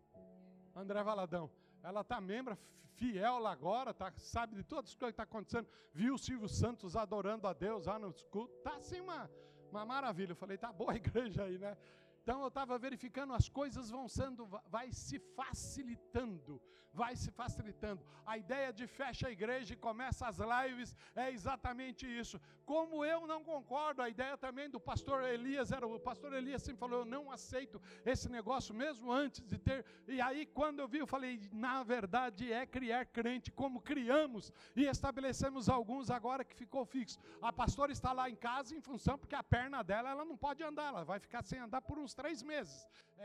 André 0.75 1.01
Valadão. 1.01 1.49
Ela 1.87 2.01
está 2.01 2.19
membro 2.19 2.57
fiel 2.95 3.39
lá 3.39 3.51
agora, 3.51 3.93
tá, 3.93 4.11
sabe 4.17 4.55
de 4.55 4.63
todas 4.63 4.89
as 4.89 4.95
coisas 4.95 5.15
que 5.15 5.21
estão 5.21 5.25
tá 5.25 5.31
acontecendo. 5.31 5.67
Viu 5.93 6.15
o 6.15 6.17
Silvio 6.17 6.49
Santos 6.49 6.97
adorando 6.97 7.47
a 7.47 7.53
Deus 7.53 7.85
lá 7.85 7.97
no 7.97 8.13
culto. 8.29 8.53
Está 8.57 8.75
assim 8.75 8.99
uma, 8.99 9.31
uma 9.71 9.85
maravilha. 9.85 10.33
Eu 10.33 10.35
falei, 10.35 10.57
tá 10.57 10.73
boa 10.73 10.91
a 10.91 10.95
igreja 10.97 11.43
aí, 11.43 11.57
né? 11.57 11.77
Então 12.27 12.41
eu 12.41 12.49
estava 12.49 12.77
verificando, 12.77 13.31
as 13.33 13.47
coisas 13.47 13.89
vão 13.89 14.05
sendo, 14.09 14.45
vai 14.69 14.91
se 14.91 15.17
facilitando, 15.17 16.61
vai 16.91 17.15
se 17.15 17.31
facilitando. 17.31 18.03
A 18.25 18.37
ideia 18.37 18.73
de 18.73 18.85
fecha 18.85 19.27
a 19.27 19.31
igreja 19.31 19.73
e 19.73 19.77
começa 19.77 20.27
as 20.27 20.39
lives 20.39 20.93
é 21.15 21.31
exatamente 21.31 22.05
isso. 22.05 22.37
Como 22.65 23.05
eu 23.05 23.25
não 23.25 23.41
concordo, 23.45 24.01
a 24.01 24.09
ideia 24.09 24.37
também 24.37 24.69
do 24.69 24.77
pastor 24.77 25.23
Elias 25.23 25.71
era, 25.71 25.87
o 25.87 25.97
pastor 25.97 26.33
Elias 26.33 26.63
sempre 26.63 26.81
falou, 26.81 26.99
eu 26.99 27.05
não 27.05 27.31
aceito 27.31 27.81
esse 28.05 28.27
negócio 28.29 28.75
mesmo 28.75 29.09
antes 29.09 29.45
de 29.45 29.57
ter. 29.57 29.85
E 30.05 30.19
aí 30.19 30.45
quando 30.45 30.79
eu 30.79 30.87
vi, 30.87 30.97
eu 30.97 31.07
falei, 31.07 31.39
na 31.53 31.81
verdade 31.81 32.51
é 32.51 32.65
criar 32.65 33.05
crente, 33.05 33.51
como 33.51 33.79
criamos 33.79 34.51
e 34.75 34.83
estabelecemos 34.83 35.69
alguns 35.69 36.09
agora 36.09 36.43
que 36.43 36.55
ficou 36.55 36.83
fixo. 36.83 37.17
A 37.41 37.53
pastora 37.53 37.93
está 37.93 38.11
lá 38.11 38.29
em 38.29 38.35
casa 38.35 38.75
em 38.75 38.81
função 38.81 39.17
porque 39.17 39.35
a 39.35 39.43
perna 39.43 39.81
dela 39.81 40.09
ela 40.09 40.25
não 40.25 40.35
pode 40.35 40.61
andar, 40.61 40.87
ela 40.87 41.05
vai 41.05 41.19
ficar 41.19 41.41
sem 41.43 41.59
andar 41.59 41.81
por 41.81 41.97
uns 41.97 42.16
três 42.17 42.41
meses. 42.41 42.75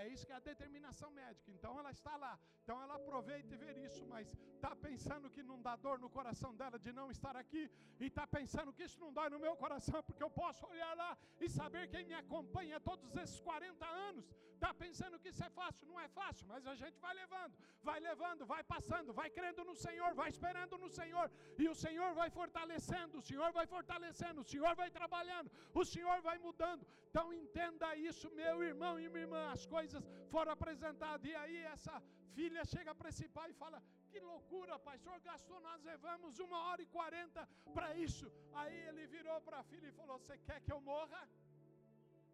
É 0.01 0.09
isso 0.13 0.27
que 0.27 0.33
é 0.33 0.37
a 0.37 0.47
determinação 0.51 1.11
médica. 1.11 1.51
Então 1.57 1.79
ela 1.79 1.91
está 1.91 2.17
lá. 2.17 2.39
Então 2.63 2.77
ela 2.85 2.95
aproveita 3.01 3.55
e 3.55 3.59
vê 3.65 3.73
isso, 3.87 4.05
mas 4.07 4.27
está 4.55 4.75
pensando 4.87 5.31
que 5.35 5.43
não 5.51 5.61
dá 5.67 5.75
dor 5.87 5.99
no 6.05 6.11
coração 6.19 6.51
dela 6.61 6.79
de 6.79 6.93
não 6.99 7.11
estar 7.11 7.37
aqui, 7.43 7.63
e 8.01 8.07
está 8.07 8.25
pensando 8.37 8.73
que 8.73 8.85
isso 8.89 9.01
não 9.05 9.13
dói 9.19 9.29
no 9.35 9.41
meu 9.47 9.55
coração, 9.65 10.01
porque 10.09 10.23
eu 10.23 10.31
posso 10.43 10.65
olhar 10.73 10.95
lá 11.03 11.11
e 11.41 11.49
saber 11.59 11.85
quem 11.93 12.05
me 12.11 12.15
acompanha 12.15 12.79
todos 12.91 13.17
esses 13.23 13.41
40 13.41 13.87
anos. 14.09 14.25
Está 14.55 14.73
pensando 14.83 15.19
que 15.21 15.31
isso 15.31 15.43
é 15.49 15.51
fácil, 15.61 15.89
não 15.91 15.99
é 16.05 16.09
fácil, 16.21 16.45
mas 16.51 16.65
a 16.73 16.75
gente 16.81 16.99
vai 17.05 17.13
levando, 17.21 17.55
vai 17.89 17.99
levando, 18.09 18.47
vai 18.53 18.63
passando, 18.63 19.17
vai 19.21 19.29
crendo 19.39 19.65
no 19.71 19.75
Senhor, 19.85 20.11
vai 20.21 20.29
esperando 20.35 20.79
no 20.83 20.89
Senhor, 20.99 21.27
e 21.63 21.69
o 21.73 21.75
Senhor 21.75 22.11
vai 22.21 22.29
fortalecendo, 22.31 23.19
o 23.19 23.25
Senhor 23.31 23.51
vai 23.59 23.67
fortalecendo, 23.67 24.41
o 24.43 24.49
Senhor 24.53 24.73
vai 24.83 24.89
trabalhando, 24.99 25.51
o 25.75 25.85
Senhor 25.85 26.19
vai 26.29 26.39
mudando. 26.47 26.87
Então 27.11 27.27
entenda 27.41 27.97
isso, 27.97 28.31
meu 28.43 28.63
irmão 28.71 28.95
e 29.01 29.09
minha 29.09 29.25
irmã, 29.27 29.43
as 29.57 29.67
coisas 29.67 29.82
foram 30.31 30.53
apresentadas, 30.53 31.25
e 31.31 31.35
aí 31.43 31.59
essa 31.75 31.95
filha 32.37 32.63
chega 32.65 32.95
para 32.95 33.09
esse 33.13 33.27
pai 33.29 33.51
e 33.51 33.61
fala: 33.63 33.79
Que 34.11 34.21
loucura, 34.21 34.79
pai, 34.79 34.97
o 34.97 35.01
senhor 35.01 35.21
gastou, 35.21 35.61
nós 35.61 35.83
levamos 35.91 36.39
uma 36.39 36.59
hora 36.69 36.83
e 36.83 36.87
quarenta 36.87 37.49
para 37.77 37.89
isso. 38.07 38.27
Aí 38.61 38.77
ele 38.89 39.07
virou 39.07 39.41
para 39.41 39.59
a 39.61 39.69
filha 39.73 39.89
e 39.89 39.99
falou: 40.01 40.19
Você 40.19 40.37
quer 40.39 40.61
que 40.61 40.73
eu 40.77 40.81
morra? 40.81 41.21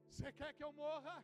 Você 0.07 0.33
quer 0.33 0.53
que 0.53 0.65
eu 0.65 0.73
morra? 0.73 1.17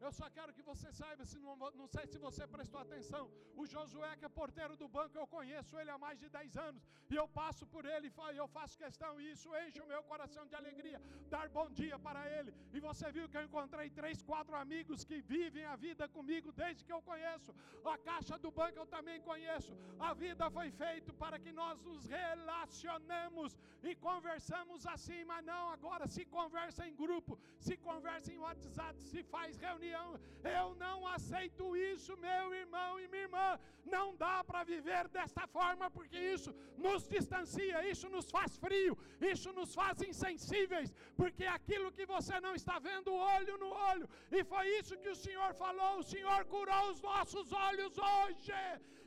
Eu 0.00 0.12
só 0.12 0.28
quero 0.36 0.52
que 0.52 0.62
você 0.62 0.88
saiba, 0.92 1.24
se 1.24 1.38
não, 1.38 1.56
não 1.80 1.86
sei 1.86 2.06
se 2.06 2.18
você 2.18 2.46
prestou 2.46 2.80
atenção. 2.80 3.30
O 3.54 3.66
Josué, 3.66 4.10
que 4.16 4.26
é 4.26 4.28
porteiro 4.28 4.76
do 4.76 4.88
banco, 4.88 5.16
eu 5.18 5.26
conheço 5.26 5.78
ele 5.78 5.90
há 5.90 5.98
mais 5.98 6.18
de 6.18 6.28
10 6.28 6.56
anos. 6.56 6.82
E 7.10 7.14
eu 7.14 7.26
passo 7.28 7.66
por 7.66 7.84
ele 7.84 8.12
e 8.34 8.36
eu 8.36 8.48
faço 8.48 8.76
questão, 8.76 9.20
e 9.20 9.30
isso 9.30 9.48
enche 9.64 9.80
o 9.80 9.86
meu 9.86 10.02
coração 10.02 10.44
de 10.46 10.54
alegria. 10.54 11.00
Dar 11.30 11.48
bom 11.48 11.68
dia 11.70 11.98
para 11.98 12.22
ele. 12.38 12.52
E 12.74 12.80
você 12.80 13.10
viu 13.16 13.28
que 13.28 13.38
eu 13.38 13.44
encontrei 13.48 13.88
três, 13.90 14.22
quatro 14.22 14.54
amigos 14.54 15.04
que 15.04 15.20
vivem 15.20 15.64
a 15.64 15.76
vida 15.76 16.08
comigo 16.08 16.52
desde 16.52 16.84
que 16.84 16.92
eu 16.92 17.02
conheço. 17.02 17.54
A 17.84 17.96
caixa 17.98 18.38
do 18.38 18.50
banco 18.50 18.78
eu 18.78 18.86
também 18.86 19.20
conheço. 19.20 19.72
A 19.98 20.12
vida 20.12 20.50
foi 20.50 20.70
feita 20.70 21.12
para 21.12 21.38
que 21.38 21.52
nós 21.52 21.80
nos 21.82 22.04
relacionemos 22.06 23.56
e 23.82 23.94
conversamos 23.94 24.86
assim, 24.86 25.24
mas 25.24 25.44
não 25.44 25.70
agora. 25.70 26.06
Se 26.06 26.24
conversa 26.24 26.86
em 26.86 26.94
grupo, 26.94 27.38
se 27.58 27.76
conversa 27.76 28.32
em 28.32 28.38
WhatsApp, 28.38 29.02
se 29.02 29.22
faz 29.22 29.56
reunião 29.56 29.85
reunião. 29.86 30.20
Eu 30.58 30.74
não 30.76 31.06
aceito 31.14 31.64
isso, 31.76 32.16
meu 32.16 32.54
irmão 32.54 33.00
e 33.00 33.08
minha 33.08 33.22
irmã. 33.22 33.58
Não 33.84 34.06
dá 34.16 34.44
para 34.44 34.62
viver 34.64 35.08
desta 35.08 35.46
forma, 35.46 35.90
porque 35.90 36.18
isso 36.34 36.54
nos 36.76 37.08
distancia, 37.08 37.86
isso 37.92 38.08
nos 38.08 38.30
faz 38.30 38.56
frio, 38.56 38.96
isso 39.32 39.52
nos 39.52 39.74
faz 39.74 40.00
insensíveis, 40.02 40.92
porque 41.16 41.44
aquilo 41.44 41.90
que 41.92 42.06
você 42.06 42.38
não 42.40 42.54
está 42.54 42.78
vendo 42.78 43.12
olho 43.12 43.56
no 43.58 43.70
olho, 43.92 44.08
e 44.30 44.44
foi 44.44 44.66
isso 44.78 44.98
que 44.98 45.08
o 45.08 45.20
Senhor 45.24 45.52
falou: 45.54 45.98
o 45.98 46.08
Senhor 46.14 46.44
curou 46.44 46.90
os 46.90 47.00
nossos 47.00 47.52
olhos 47.52 47.96
hoje, 47.98 48.52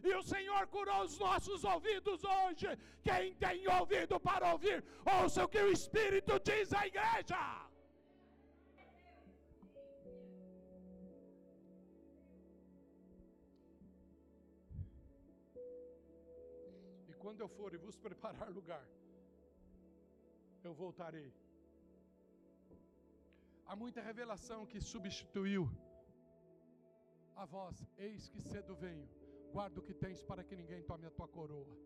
e 0.03 0.13
o 0.13 0.23
Senhor 0.23 0.67
curou 0.67 1.03
os 1.03 1.17
nossos 1.17 1.63
ouvidos 1.63 2.21
hoje. 2.23 2.67
Quem 3.03 3.33
tem 3.35 3.67
ouvido 3.79 4.19
para 4.19 4.51
ouvir, 4.53 4.83
ouça 5.05 5.43
o 5.45 5.49
que 5.49 5.59
o 5.59 5.71
Espírito 5.71 6.39
diz 6.39 6.73
à 6.73 6.85
igreja. 6.87 7.68
Quando 17.29 17.41
eu 17.41 17.49
for 17.57 17.71
e 17.75 17.77
vos 17.77 17.95
preparar 18.05 18.49
lugar, 18.59 18.83
eu 20.63 20.73
voltarei. 20.73 21.31
Há 23.67 23.75
muita 23.75 24.01
revelação 24.01 24.65
que 24.65 24.79
substituiu 24.81 25.63
a 27.35 27.45
voz: 27.45 27.85
Eis 27.99 28.27
que 28.27 28.41
cedo 28.41 28.75
venho, 28.75 29.07
guarda 29.53 29.79
o 29.79 29.83
que 29.87 29.93
tens 29.93 30.23
para 30.23 30.43
que 30.43 30.55
ninguém 30.61 30.81
tome 30.81 31.05
a 31.05 31.11
tua 31.11 31.27
coroa. 31.27 31.77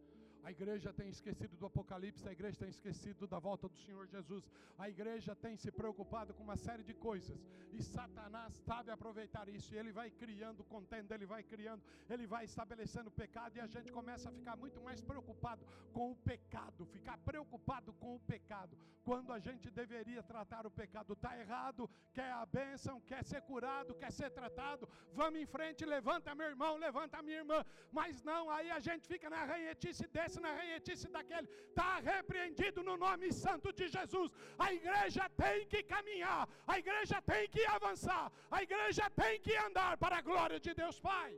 A 0.43 0.51
igreja 0.51 0.91
tem 0.91 1.07
esquecido 1.07 1.55
do 1.55 1.65
Apocalipse, 1.65 2.27
a 2.27 2.31
igreja 2.33 2.57
tem 2.57 2.69
esquecido 2.69 3.25
da 3.25 3.39
volta 3.39 3.69
do 3.69 3.77
Senhor 3.77 4.05
Jesus, 4.05 4.43
a 4.77 4.89
igreja 4.89 5.33
tem 5.33 5.55
se 5.55 5.71
preocupado 5.71 6.33
com 6.33 6.43
uma 6.43 6.57
série 6.57 6.83
de 6.83 6.93
coisas, 6.93 7.39
e 7.71 7.82
Satanás 7.82 8.53
sabe 8.65 8.91
aproveitar 8.91 9.47
isso, 9.47 9.73
e 9.73 9.77
ele 9.77 9.93
vai 9.93 10.12
criando 10.12 10.62
contenda, 10.65 11.15
ele 11.15 11.25
vai 11.25 11.43
criando, 11.43 11.82
ele 12.10 12.27
vai 12.27 12.43
estabelecendo 12.43 13.10
pecado, 13.10 13.56
e 13.56 13.62
a 13.62 13.67
gente 13.67 13.89
começa 13.91 14.27
a 14.29 14.34
ficar 14.34 14.58
muito 14.58 14.82
mais 14.82 14.99
preocupado 15.01 15.65
com 15.93 16.12
o 16.12 16.15
pecado, 16.15 16.86
ficar 16.88 17.17
preocupado 17.19 17.93
com 17.93 18.15
o 18.15 18.19
pecado, 18.19 18.77
quando 19.06 19.32
a 19.32 19.39
gente 19.39 19.69
deveria 19.71 20.21
tratar 20.23 20.65
o 20.65 20.71
pecado. 20.71 21.13
Está 21.13 21.38
errado, 21.39 21.89
quer 22.13 22.32
a 22.32 22.45
bênção, 22.45 22.99
quer 23.01 23.23
ser 23.23 23.41
curado, 23.41 23.95
quer 23.95 24.12
ser 24.12 24.29
tratado, 24.29 24.89
vamos 25.13 25.39
em 25.39 25.45
frente, 25.45 25.86
levanta 25.86 26.36
meu 26.36 26.47
irmão, 26.47 26.75
levanta 26.77 27.21
minha 27.21 27.38
irmã, 27.38 27.63
mas 27.91 28.21
não, 28.23 28.49
aí 28.49 28.69
a 28.71 28.79
gente 28.79 29.08
fica 29.08 29.29
na 29.29 29.45
ranhetice 29.45 30.08
desse 30.08 30.33
desse, 30.34 30.39
na 30.39 30.54
ranhetice 30.54 31.08
daquele, 31.10 31.48
está 31.69 32.00
repreendido 32.00 32.84
no 32.84 32.98
nome 32.98 33.32
santo 33.32 33.72
de 33.72 33.88
Jesus. 33.88 34.32
A 34.58 34.74
igreja 34.74 35.30
tem 35.43 35.65
que 35.67 35.84
caminhar, 35.84 36.48
a 36.67 36.80
igreja 36.80 37.22
tem 37.22 37.48
que 37.50 37.65
avançar, 37.65 38.32
a 38.50 38.63
igreja 38.63 39.10
tem 39.22 39.39
que 39.39 39.56
andar 39.56 39.98
para 39.98 40.17
a 40.17 40.22
glória 40.22 40.60
de 40.60 40.74
Deus 40.74 41.00
Pai. 41.00 41.38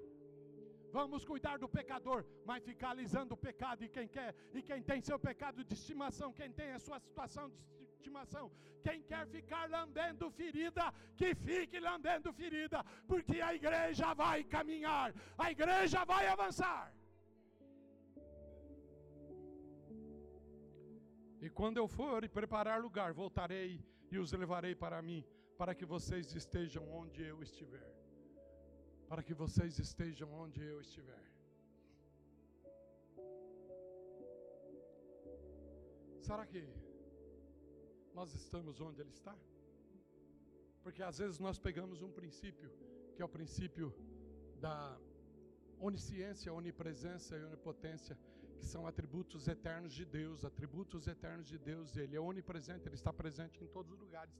Vamos 0.92 1.26
cuidar 1.26 1.58
do 1.58 1.68
pecador, 1.68 2.24
mas 2.46 2.64
ficar 2.64 2.92
alisando 2.92 3.34
o 3.34 3.38
pecado 3.38 3.84
e 3.84 3.90
quem 3.90 4.08
quer, 4.08 4.34
e 4.54 4.62
quem 4.62 4.82
tem 4.82 5.02
seu 5.02 5.20
pecado 5.20 5.64
de 5.64 5.74
estimação, 5.74 6.32
quem 6.32 6.52
tem 6.52 6.72
a 6.72 6.80
sua 6.80 7.00
situação 7.00 7.50
de 7.50 7.84
estimação, 7.84 8.50
quem 8.82 9.02
quer 9.02 9.28
ficar 9.28 9.70
lambendo 9.70 10.30
ferida, 10.32 10.94
que 11.18 11.36
fique 11.36 11.80
lambendo 11.80 12.32
ferida, 12.32 12.80
porque 13.08 13.42
a 13.42 13.54
igreja 13.54 14.14
vai 14.14 14.44
caminhar, 14.46 15.14
a 15.38 15.52
igreja 15.52 16.06
vai 16.06 16.28
avançar. 16.28 16.94
E 21.46 21.50
quando 21.58 21.78
eu 21.78 21.88
for 21.88 22.24
e 22.24 22.30
preparar 22.38 22.78
lugar, 22.82 23.10
voltarei 23.14 23.72
e 24.12 24.18
os 24.18 24.32
levarei 24.42 24.74
para 24.84 25.00
mim, 25.08 25.24
para 25.60 25.76
que 25.78 25.86
vocês 25.86 26.34
estejam 26.42 26.84
onde 27.02 27.22
eu 27.32 27.38
estiver. 27.48 27.90
Para 29.10 29.22
que 29.22 29.36
vocês 29.42 29.78
estejam 29.78 30.30
onde 30.44 30.62
eu 30.72 30.78
estiver. 30.86 31.24
Será 36.28 36.44
que 36.48 36.64
nós 38.18 38.34
estamos 38.34 38.82
onde 38.82 39.02
Ele 39.02 39.14
está? 39.20 39.36
Porque 40.82 41.04
às 41.04 41.20
vezes 41.20 41.38
nós 41.48 41.60
pegamos 41.60 42.02
um 42.02 42.12
princípio, 42.22 42.72
que 43.16 43.22
é 43.22 43.26
o 43.26 43.36
princípio 43.38 43.94
da 44.66 45.00
onisciência, 45.80 46.52
onipresença 46.62 47.38
e 47.38 47.44
onipotência, 47.52 48.18
que 48.56 48.66
são 48.66 48.88
atributos 48.88 49.48
eternos 49.48 49.94
de 49.94 50.06
Deus, 50.06 50.44
atributos 50.44 51.08
eternos 51.08 51.48
de 51.48 51.58
Deus. 51.58 51.96
Ele 51.96 52.16
é 52.16 52.20
onipresente, 52.20 52.88
ele 52.88 52.96
está 52.96 53.14
presente 53.14 53.64
em 53.64 53.68
todos 53.68 53.92
os 53.92 54.00
lugares. 54.00 54.36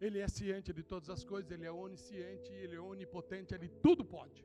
Ele 0.00 0.18
é 0.18 0.28
ciente 0.28 0.72
de 0.72 0.82
todas 0.82 1.08
as 1.10 1.24
coisas, 1.24 1.50
ele 1.50 1.64
é 1.64 1.72
onisciente, 1.72 2.52
ele 2.52 2.76
é 2.76 2.80
onipotente, 2.80 3.54
ele 3.54 3.68
tudo 3.68 4.04
pode. 4.04 4.44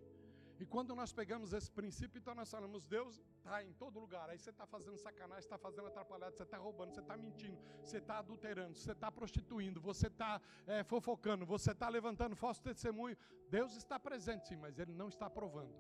E 0.59 0.65
quando 0.65 0.93
nós 0.93 1.13
pegamos 1.13 1.53
esse 1.53 1.71
princípio, 1.71 2.19
então 2.19 2.35
nós 2.35 2.51
falamos, 2.51 2.85
Deus 2.85 3.23
está 3.37 3.63
em 3.63 3.71
todo 3.73 3.97
lugar. 3.97 4.29
Aí 4.29 4.37
você 4.37 4.49
está 4.49 4.67
fazendo 4.67 4.97
sacanagem, 4.97 5.39
está 5.39 5.57
fazendo 5.57 5.87
atrapalhado, 5.87 6.35
você 6.35 6.43
está 6.43 6.57
roubando, 6.57 6.93
você 6.93 6.99
está 6.99 7.15
mentindo, 7.15 7.57
você 7.81 7.97
está 7.97 8.19
adulterando, 8.19 8.77
você 8.77 8.91
está 8.91 9.09
prostituindo, 9.09 9.79
você 9.79 10.07
está 10.07 10.41
é, 10.67 10.83
fofocando, 10.83 11.45
você 11.45 11.71
está 11.71 11.87
levantando 11.87 12.35
falso 12.35 12.61
testemunho. 12.61 13.17
Deus 13.49 13.77
está 13.77 13.97
presente, 13.97 14.49
sim, 14.49 14.57
mas 14.57 14.77
Ele 14.77 14.93
não 14.93 15.07
está 15.07 15.27
aprovando. 15.27 15.73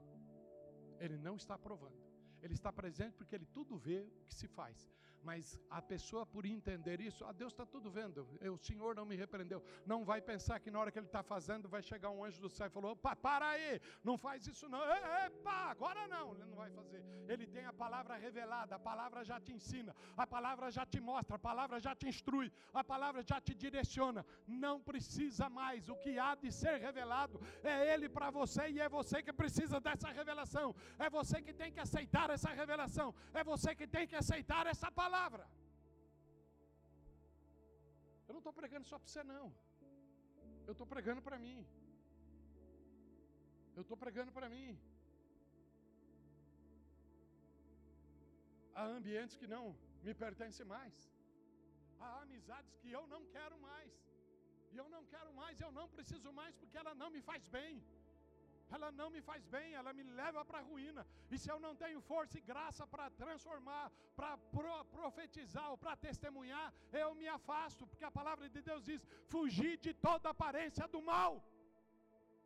Ele 0.97 1.17
não 1.17 1.35
está 1.35 1.55
aprovando. 1.55 2.08
Ele 2.41 2.53
está 2.53 2.71
presente 2.71 3.15
porque 3.15 3.35
ele 3.35 3.45
tudo 3.45 3.77
vê 3.77 4.01
o 4.01 4.25
que 4.25 4.33
se 4.33 4.47
faz. 4.47 4.89
Mas 5.23 5.59
a 5.69 5.81
pessoa, 5.81 6.25
por 6.25 6.45
entender 6.45 7.01
isso, 7.01 7.25
ah, 7.25 7.31
Deus 7.31 7.51
está 7.51 7.65
tudo 7.65 7.91
vendo, 7.91 8.27
o 8.41 8.57
Senhor 8.57 8.95
não 8.95 9.05
me 9.05 9.15
repreendeu. 9.15 9.61
Não 9.85 10.03
vai 10.05 10.21
pensar 10.21 10.59
que 10.59 10.71
na 10.71 10.79
hora 10.79 10.91
que 10.91 10.99
ele 10.99 11.05
está 11.05 11.21
fazendo, 11.21 11.67
vai 11.67 11.81
chegar 11.81 12.09
um 12.09 12.23
anjo 12.23 12.39
do 12.41 12.49
céu 12.49 12.67
e 12.67 12.69
falou: 12.69 12.91
opa, 12.91 13.15
para 13.15 13.49
aí, 13.49 13.81
não 14.03 14.17
faz 14.17 14.47
isso 14.47 14.69
não. 14.69 14.81
Epa, 15.25 15.69
agora 15.69 16.07
não, 16.07 16.33
ele 16.33 16.45
não 16.45 16.55
vai 16.55 16.71
fazer. 16.71 17.03
Ele 17.27 17.45
tem 17.45 17.65
a 17.65 17.73
palavra 17.73 18.15
revelada, 18.15 18.75
a 18.75 18.79
palavra 18.79 19.23
já 19.23 19.39
te 19.39 19.51
ensina, 19.51 19.95
a 20.15 20.25
palavra 20.25 20.71
já 20.71 20.85
te 20.85 20.99
mostra, 20.99 21.35
a 21.35 21.39
palavra 21.39 21.79
já 21.79 21.93
te 21.95 22.07
instrui, 22.07 22.51
a 22.73 22.83
palavra 22.83 23.21
já 23.21 23.39
te 23.41 23.53
direciona. 23.53 24.25
Não 24.47 24.81
precisa 24.81 25.49
mais. 25.49 25.89
O 25.89 25.95
que 25.95 26.17
há 26.17 26.33
de 26.35 26.51
ser 26.51 26.77
revelado 26.79 27.39
é 27.63 27.93
Ele 27.93 28.07
para 28.07 28.29
você 28.29 28.69
e 28.69 28.79
é 28.79 28.87
você 28.87 29.21
que 29.21 29.33
precisa 29.33 29.79
dessa 29.79 30.09
revelação. 30.09 30.73
É 30.97 31.09
você 31.09 31.41
que 31.41 31.53
tem 31.53 31.71
que 31.71 31.79
aceitar 31.79 32.29
essa 32.29 32.49
revelação. 32.49 33.13
É 33.33 33.43
você 33.43 33.75
que 33.75 33.85
tem 33.85 34.07
que 34.07 34.15
aceitar 34.15 34.65
essa 34.65 34.89
palavra. 34.89 35.08
Eu 38.27 38.33
não 38.35 38.41
estou 38.43 38.53
pregando 38.53 38.85
só 38.91 38.97
para 38.99 39.07
você, 39.07 39.23
não. 39.23 39.45
Eu 40.67 40.73
estou 40.73 40.87
pregando 40.93 41.21
para 41.27 41.37
mim. 41.45 41.59
Eu 43.77 43.83
estou 43.83 43.97
pregando 44.03 44.31
para 44.37 44.49
mim. 44.55 44.67
Há 48.75 48.83
ambientes 48.97 49.37
que 49.39 49.47
não 49.55 49.63
me 50.05 50.13
pertencem 50.13 50.65
mais. 50.75 50.95
Há 51.99 52.09
amizades 52.25 52.75
que 52.81 52.91
eu 52.97 53.03
não 53.13 53.21
quero 53.35 53.57
mais. 53.69 53.93
E 54.71 54.77
eu 54.81 54.87
não 54.95 55.03
quero 55.13 55.31
mais, 55.41 55.59
eu 55.59 55.71
não 55.71 55.87
preciso 55.95 56.31
mais, 56.39 56.53
porque 56.55 56.77
ela 56.81 56.93
não 57.01 57.09
me 57.15 57.21
faz 57.29 57.47
bem 57.57 57.83
ela 58.75 58.89
não 58.99 59.09
me 59.15 59.21
faz 59.29 59.43
bem, 59.55 59.67
ela 59.79 59.91
me 59.97 60.03
leva 60.21 60.43
para 60.49 60.59
a 60.59 60.67
ruína. 60.69 61.03
E 61.31 61.37
se 61.41 61.49
eu 61.53 61.59
não 61.65 61.73
tenho 61.83 62.01
força 62.11 62.37
e 62.37 62.47
graça 62.51 62.85
para 62.93 63.05
transformar, 63.21 63.85
para 64.15 64.31
pro, 64.55 64.75
profetizar 64.97 65.67
ou 65.71 65.77
para 65.83 65.95
testemunhar, 66.07 66.67
eu 67.03 67.09
me 67.21 67.27
afasto, 67.37 67.87
porque 67.87 68.07
a 68.09 68.15
palavra 68.19 68.47
de 68.55 68.61
Deus 68.69 68.83
diz: 68.89 69.01
fugir 69.33 69.75
de 69.77 69.93
toda 70.07 70.35
aparência 70.35 70.87
do 70.95 71.01
mal. 71.13 71.33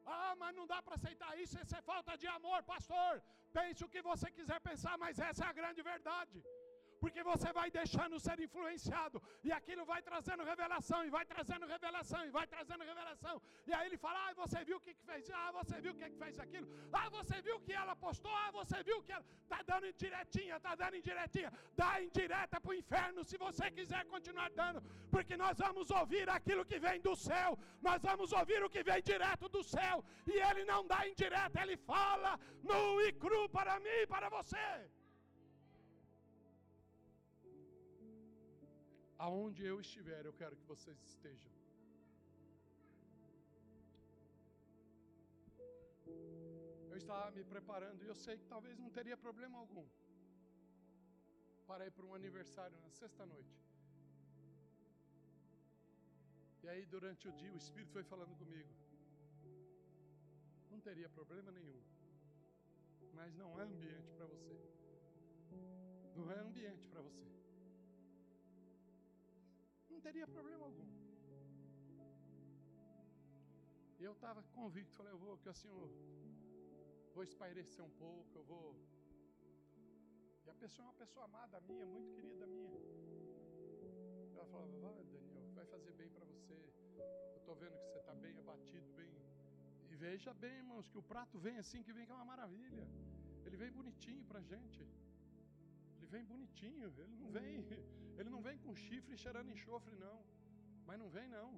Ah, 0.05 0.33
mas 0.41 0.55
não 0.59 0.65
dá 0.73 0.81
para 0.81 0.95
aceitar 0.99 1.31
isso, 1.43 1.57
isso 1.63 1.75
é 1.75 1.81
falta 1.93 2.17
de 2.23 2.27
amor, 2.37 2.59
pastor. 2.73 3.13
Pense 3.57 3.83
o 3.85 3.91
que 3.93 4.01
você 4.11 4.29
quiser 4.37 4.59
pensar, 4.69 4.97
mas 4.97 5.19
essa 5.29 5.43
é 5.45 5.47
a 5.47 5.57
grande 5.61 5.81
verdade 5.93 6.37
porque 7.03 7.21
você 7.31 7.49
vai 7.57 7.69
deixando 7.77 8.17
ser 8.25 8.37
influenciado, 8.45 9.17
e 9.47 9.49
aquilo 9.57 9.83
vai 9.89 10.01
trazendo 10.09 10.43
revelação, 10.51 10.99
e 11.07 11.09
vai 11.15 11.25
trazendo 11.31 11.65
revelação, 11.73 12.21
e 12.27 12.29
vai 12.37 12.45
trazendo 12.53 12.83
revelação. 12.91 13.35
E 13.67 13.73
aí 13.73 13.87
ele 13.87 13.97
fala: 14.03 14.19
Ah, 14.25 14.33
você 14.41 14.59
viu 14.69 14.77
o 14.77 14.83
que, 14.85 14.93
que 14.97 15.03
fez? 15.09 15.29
Ah, 15.39 15.51
você 15.59 15.75
viu 15.83 15.91
o 15.93 15.97
que, 15.99 16.09
que 16.11 16.19
fez 16.23 16.39
aquilo? 16.45 16.67
Ah, 16.99 17.09
você 17.17 17.41
viu 17.47 17.59
que 17.65 17.73
ela 17.81 17.93
postou? 18.05 18.33
Ah, 18.43 18.51
você 18.59 18.81
viu 18.89 19.03
que 19.03 19.11
ela. 19.17 19.25
Está 19.43 19.59
dando 19.71 19.85
indiretinha, 19.91 20.55
está 20.61 20.73
dando 20.81 20.95
indiretinha. 21.01 21.51
Dá 21.81 21.91
indireta 22.05 22.61
para 22.61 22.71
o 22.71 22.79
inferno 22.81 23.25
se 23.31 23.37
você 23.45 23.69
quiser 23.69 24.05
continuar 24.05 24.49
dando, 24.61 24.81
porque 25.11 25.35
nós 25.43 25.57
vamos 25.65 25.91
ouvir 25.99 26.29
aquilo 26.29 26.63
que 26.71 26.79
vem 26.87 27.01
do 27.01 27.15
céu, 27.17 27.59
nós 27.81 28.01
vamos 28.09 28.31
ouvir 28.31 28.63
o 28.63 28.69
que 28.69 28.81
vem 28.81 29.03
direto 29.11 29.49
do 29.49 29.61
céu, 29.75 29.97
e 30.25 30.35
ele 30.49 30.63
não 30.73 30.81
dá 30.87 31.05
indireta, 31.11 31.61
ele 31.61 31.77
fala 31.93 32.39
nu 32.71 33.01
e 33.01 33.11
cru 33.11 33.43
para 33.49 33.77
mim 33.81 33.99
e 34.03 34.07
para 34.07 34.29
você. 34.29 34.67
Aonde 39.25 39.61
eu 39.71 39.75
estiver, 39.83 40.21
eu 40.25 40.33
quero 40.39 40.55
que 40.59 40.65
vocês 40.71 40.97
estejam. 41.09 41.51
Eu 46.91 46.97
estava 47.01 47.27
me 47.37 47.43
preparando 47.53 48.03
e 48.03 48.09
eu 48.11 48.17
sei 48.23 48.35
que 48.41 48.47
talvez 48.53 48.75
não 48.83 48.89
teria 48.97 49.17
problema 49.25 49.57
algum 49.59 49.85
para 51.69 51.85
ir 51.87 51.91
para 51.91 52.05
um 52.09 52.13
aniversário 52.19 52.77
na 52.85 52.89
sexta-noite. 53.01 53.57
E 56.63 56.67
aí, 56.71 56.83
durante 56.95 57.29
o 57.29 57.33
dia, 57.41 57.53
o 57.53 57.61
Espírito 57.63 57.93
foi 57.97 58.03
falando 58.03 58.35
comigo. 58.41 58.73
Não 60.71 60.81
teria 60.89 61.09
problema 61.19 61.49
nenhum. 61.59 61.81
Mas 63.19 63.33
não 63.43 63.51
é 63.61 63.63
ambiente 63.63 64.11
para 64.17 64.27
você. 64.33 64.57
Não 66.17 66.29
é 66.29 66.39
ambiente 66.39 66.87
para 66.89 67.01
você 67.01 67.42
teria 70.05 70.27
problema 70.35 70.63
algum. 70.69 70.89
Eu 74.07 74.13
estava 74.17 74.41
convicto, 74.57 74.97
falei, 74.97 75.13
eu 75.13 75.21
vou, 75.25 75.37
que 75.43 75.49
assim 75.53 75.69
vou 77.15 77.23
espairecer 77.29 77.83
um 77.89 77.93
pouco, 78.03 78.31
eu 78.39 78.45
vou. 78.51 78.69
E 80.45 80.49
a 80.53 80.55
pessoa 80.63 80.85
é 80.85 80.89
uma 80.89 80.99
pessoa 81.03 81.25
amada 81.29 81.61
minha, 81.69 81.85
muito 81.95 82.11
querida 82.15 82.45
minha. 82.55 82.81
Ela 84.35 84.45
falava, 84.53 84.71
vai 84.85 85.05
Daniel, 85.13 85.45
vai 85.59 85.65
fazer 85.73 85.93
bem 86.01 86.09
para 86.15 86.25
você. 86.33 86.57
Eu 87.33 87.37
estou 87.37 87.55
vendo 87.63 87.77
que 87.79 87.87
você 87.87 87.99
está 88.03 88.15
bem 88.25 88.35
abatido, 88.43 88.87
bem. 88.99 89.13
E 89.91 89.95
veja 89.95 90.33
bem, 90.43 90.55
irmãos, 90.63 90.89
que 90.91 90.99
o 91.03 91.07
prato 91.13 91.37
vem 91.47 91.57
assim, 91.63 91.81
que 91.87 91.93
vem 91.93 92.05
que 92.05 92.11
é 92.11 92.15
uma 92.15 92.31
maravilha. 92.33 92.85
Ele 93.45 93.57
vem 93.63 93.71
bonitinho 93.79 94.25
para 94.25 94.39
a 94.39 94.47
gente. 94.53 94.83
Vem 96.13 96.23
bonitinho, 96.31 96.87
ele 97.03 97.15
não 97.21 97.29
vem, 97.35 97.51
ele 98.19 98.29
não 98.33 98.41
vem 98.47 98.57
com 98.63 98.73
chifre 98.85 99.21
cheirando 99.23 99.53
enxofre, 99.55 99.95
não. 100.05 100.17
Mas 100.87 100.99
não 101.01 101.09
vem, 101.15 101.27
não. 101.37 101.49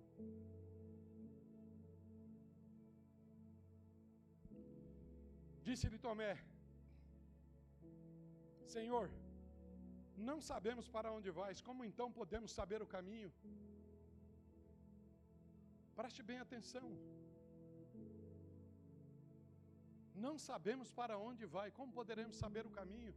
Disse-lhe 5.67 5.99
Tomé: 6.05 6.31
Senhor, 8.75 9.05
não 10.29 10.37
sabemos 10.51 10.87
para 10.95 11.11
onde 11.17 11.31
vais, 11.41 11.59
como 11.67 11.87
então 11.89 12.09
podemos 12.19 12.51
saber 12.59 12.81
o 12.85 12.91
caminho? 12.95 13.31
Preste 15.99 16.23
bem 16.29 16.39
atenção. 16.45 16.87
Não 20.25 20.35
sabemos 20.49 20.89
para 20.99 21.15
onde 21.27 21.45
vai, 21.57 21.69
como 21.77 21.97
poderemos 21.99 22.37
saber 22.43 22.65
o 22.69 22.75
caminho? 22.79 23.15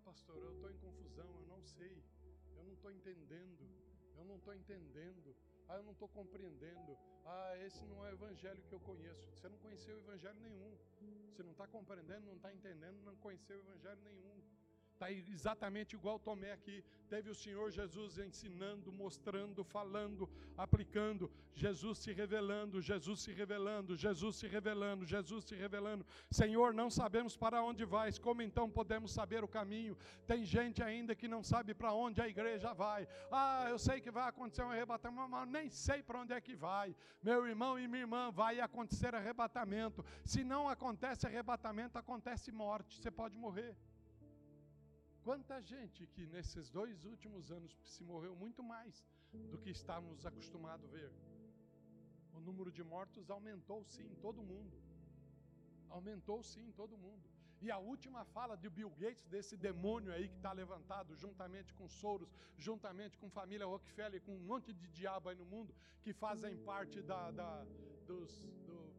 Pastor, 0.00 0.36
eu 0.42 0.52
estou 0.52 0.70
em 0.70 0.78
confusão, 0.78 1.28
eu 1.40 1.46
não 1.46 1.62
sei, 1.62 2.02
eu 2.56 2.64
não 2.64 2.72
estou 2.72 2.90
entendendo, 2.90 3.68
eu 4.16 4.24
não 4.24 4.36
estou 4.36 4.54
entendendo, 4.54 5.36
ah, 5.68 5.76
eu 5.76 5.82
não 5.82 5.92
estou 5.92 6.08
compreendendo, 6.08 6.98
ah, 7.24 7.56
esse 7.58 7.84
não 7.86 8.04
é 8.06 8.10
o 8.10 8.14
evangelho 8.14 8.62
que 8.68 8.72
eu 8.72 8.80
conheço. 8.80 9.30
Você 9.34 9.48
não 9.48 9.58
conheceu 9.58 9.96
o 9.96 10.00
evangelho 10.00 10.40
nenhum, 10.40 10.76
você 11.30 11.42
não 11.42 11.52
está 11.52 11.66
compreendendo, 11.66 12.26
não 12.26 12.36
está 12.36 12.52
entendendo, 12.52 13.02
não 13.02 13.16
conheceu 13.16 13.58
o 13.58 13.62
evangelho 13.62 14.00
nenhum. 14.02 14.42
Está 15.00 15.10
exatamente 15.10 15.94
igual 15.96 16.18
Tomé 16.18 16.52
aqui. 16.52 16.84
Teve 17.08 17.30
o 17.30 17.34
Senhor 17.34 17.70
Jesus 17.70 18.18
ensinando, 18.18 18.92
mostrando, 18.92 19.64
falando, 19.64 20.28
aplicando. 20.58 21.32
Jesus 21.54 22.00
se 22.00 22.12
revelando, 22.12 22.82
Jesus 22.82 23.20
se 23.22 23.32
revelando, 23.32 23.96
Jesus 23.96 24.36
se 24.36 24.46
revelando, 24.46 25.06
Jesus 25.06 25.46
se 25.46 25.54
revelando. 25.54 26.04
Senhor, 26.30 26.74
não 26.74 26.90
sabemos 26.90 27.34
para 27.34 27.62
onde 27.62 27.82
vais, 27.82 28.18
como 28.18 28.42
então 28.42 28.68
podemos 28.68 29.10
saber 29.10 29.42
o 29.42 29.48
caminho? 29.48 29.96
Tem 30.26 30.44
gente 30.44 30.82
ainda 30.82 31.14
que 31.14 31.26
não 31.26 31.42
sabe 31.42 31.72
para 31.72 31.94
onde 31.94 32.20
a 32.20 32.28
igreja 32.28 32.74
vai. 32.74 33.08
Ah, 33.32 33.68
eu 33.70 33.78
sei 33.78 34.02
que 34.02 34.10
vai 34.10 34.28
acontecer 34.28 34.64
um 34.64 34.70
arrebatamento, 34.70 35.30
mas 35.30 35.48
nem 35.48 35.70
sei 35.70 36.02
para 36.02 36.20
onde 36.20 36.34
é 36.34 36.40
que 36.42 36.54
vai. 36.54 36.94
Meu 37.22 37.46
irmão 37.46 37.78
e 37.78 37.88
minha 37.88 38.02
irmã, 38.02 38.30
vai 38.30 38.60
acontecer 38.60 39.14
arrebatamento. 39.14 40.04
Se 40.26 40.44
não 40.44 40.68
acontece 40.68 41.26
arrebatamento, 41.26 41.96
acontece 41.96 42.52
morte. 42.52 43.00
Você 43.00 43.10
pode 43.10 43.38
morrer. 43.38 43.74
Quanta 45.24 45.60
gente 45.60 46.06
que 46.06 46.26
nesses 46.26 46.70
dois 46.70 47.04
últimos 47.04 47.50
anos 47.50 47.72
se 47.84 48.02
morreu 48.02 48.34
muito 48.34 48.62
mais 48.62 49.04
do 49.50 49.58
que 49.58 49.70
estávamos 49.70 50.24
acostumados 50.24 50.86
a 50.86 50.92
ver. 50.96 51.12
O 52.32 52.40
número 52.40 52.70
de 52.72 52.82
mortos 52.82 53.30
aumentou 53.30 53.84
sim 53.84 54.06
em 54.12 54.14
todo 54.14 54.42
mundo. 54.42 54.76
Aumentou 55.90 56.42
sim 56.42 56.62
em 56.68 56.72
todo 56.72 56.96
mundo. 56.96 57.28
E 57.60 57.70
a 57.70 57.76
última 57.76 58.24
fala 58.24 58.56
de 58.56 58.70
Bill 58.70 58.90
Gates, 58.98 59.26
desse 59.26 59.54
demônio 59.54 60.10
aí 60.14 60.26
que 60.28 60.36
está 60.36 60.52
levantado, 60.52 61.14
juntamente 61.14 61.74
com 61.74 61.86
Soros, 61.86 62.32
juntamente 62.56 63.18
com 63.18 63.28
família 63.28 63.66
Rockefeller, 63.66 64.22
com 64.22 64.34
um 64.34 64.46
monte 64.52 64.72
de 64.72 64.88
diabo 64.88 65.28
aí 65.28 65.36
no 65.36 65.44
mundo, 65.44 65.74
que 66.00 66.14
fazem 66.14 66.56
parte 66.64 67.02
da, 67.02 67.30
da, 67.30 67.66
dos, 68.06 68.40
do, 68.66 68.90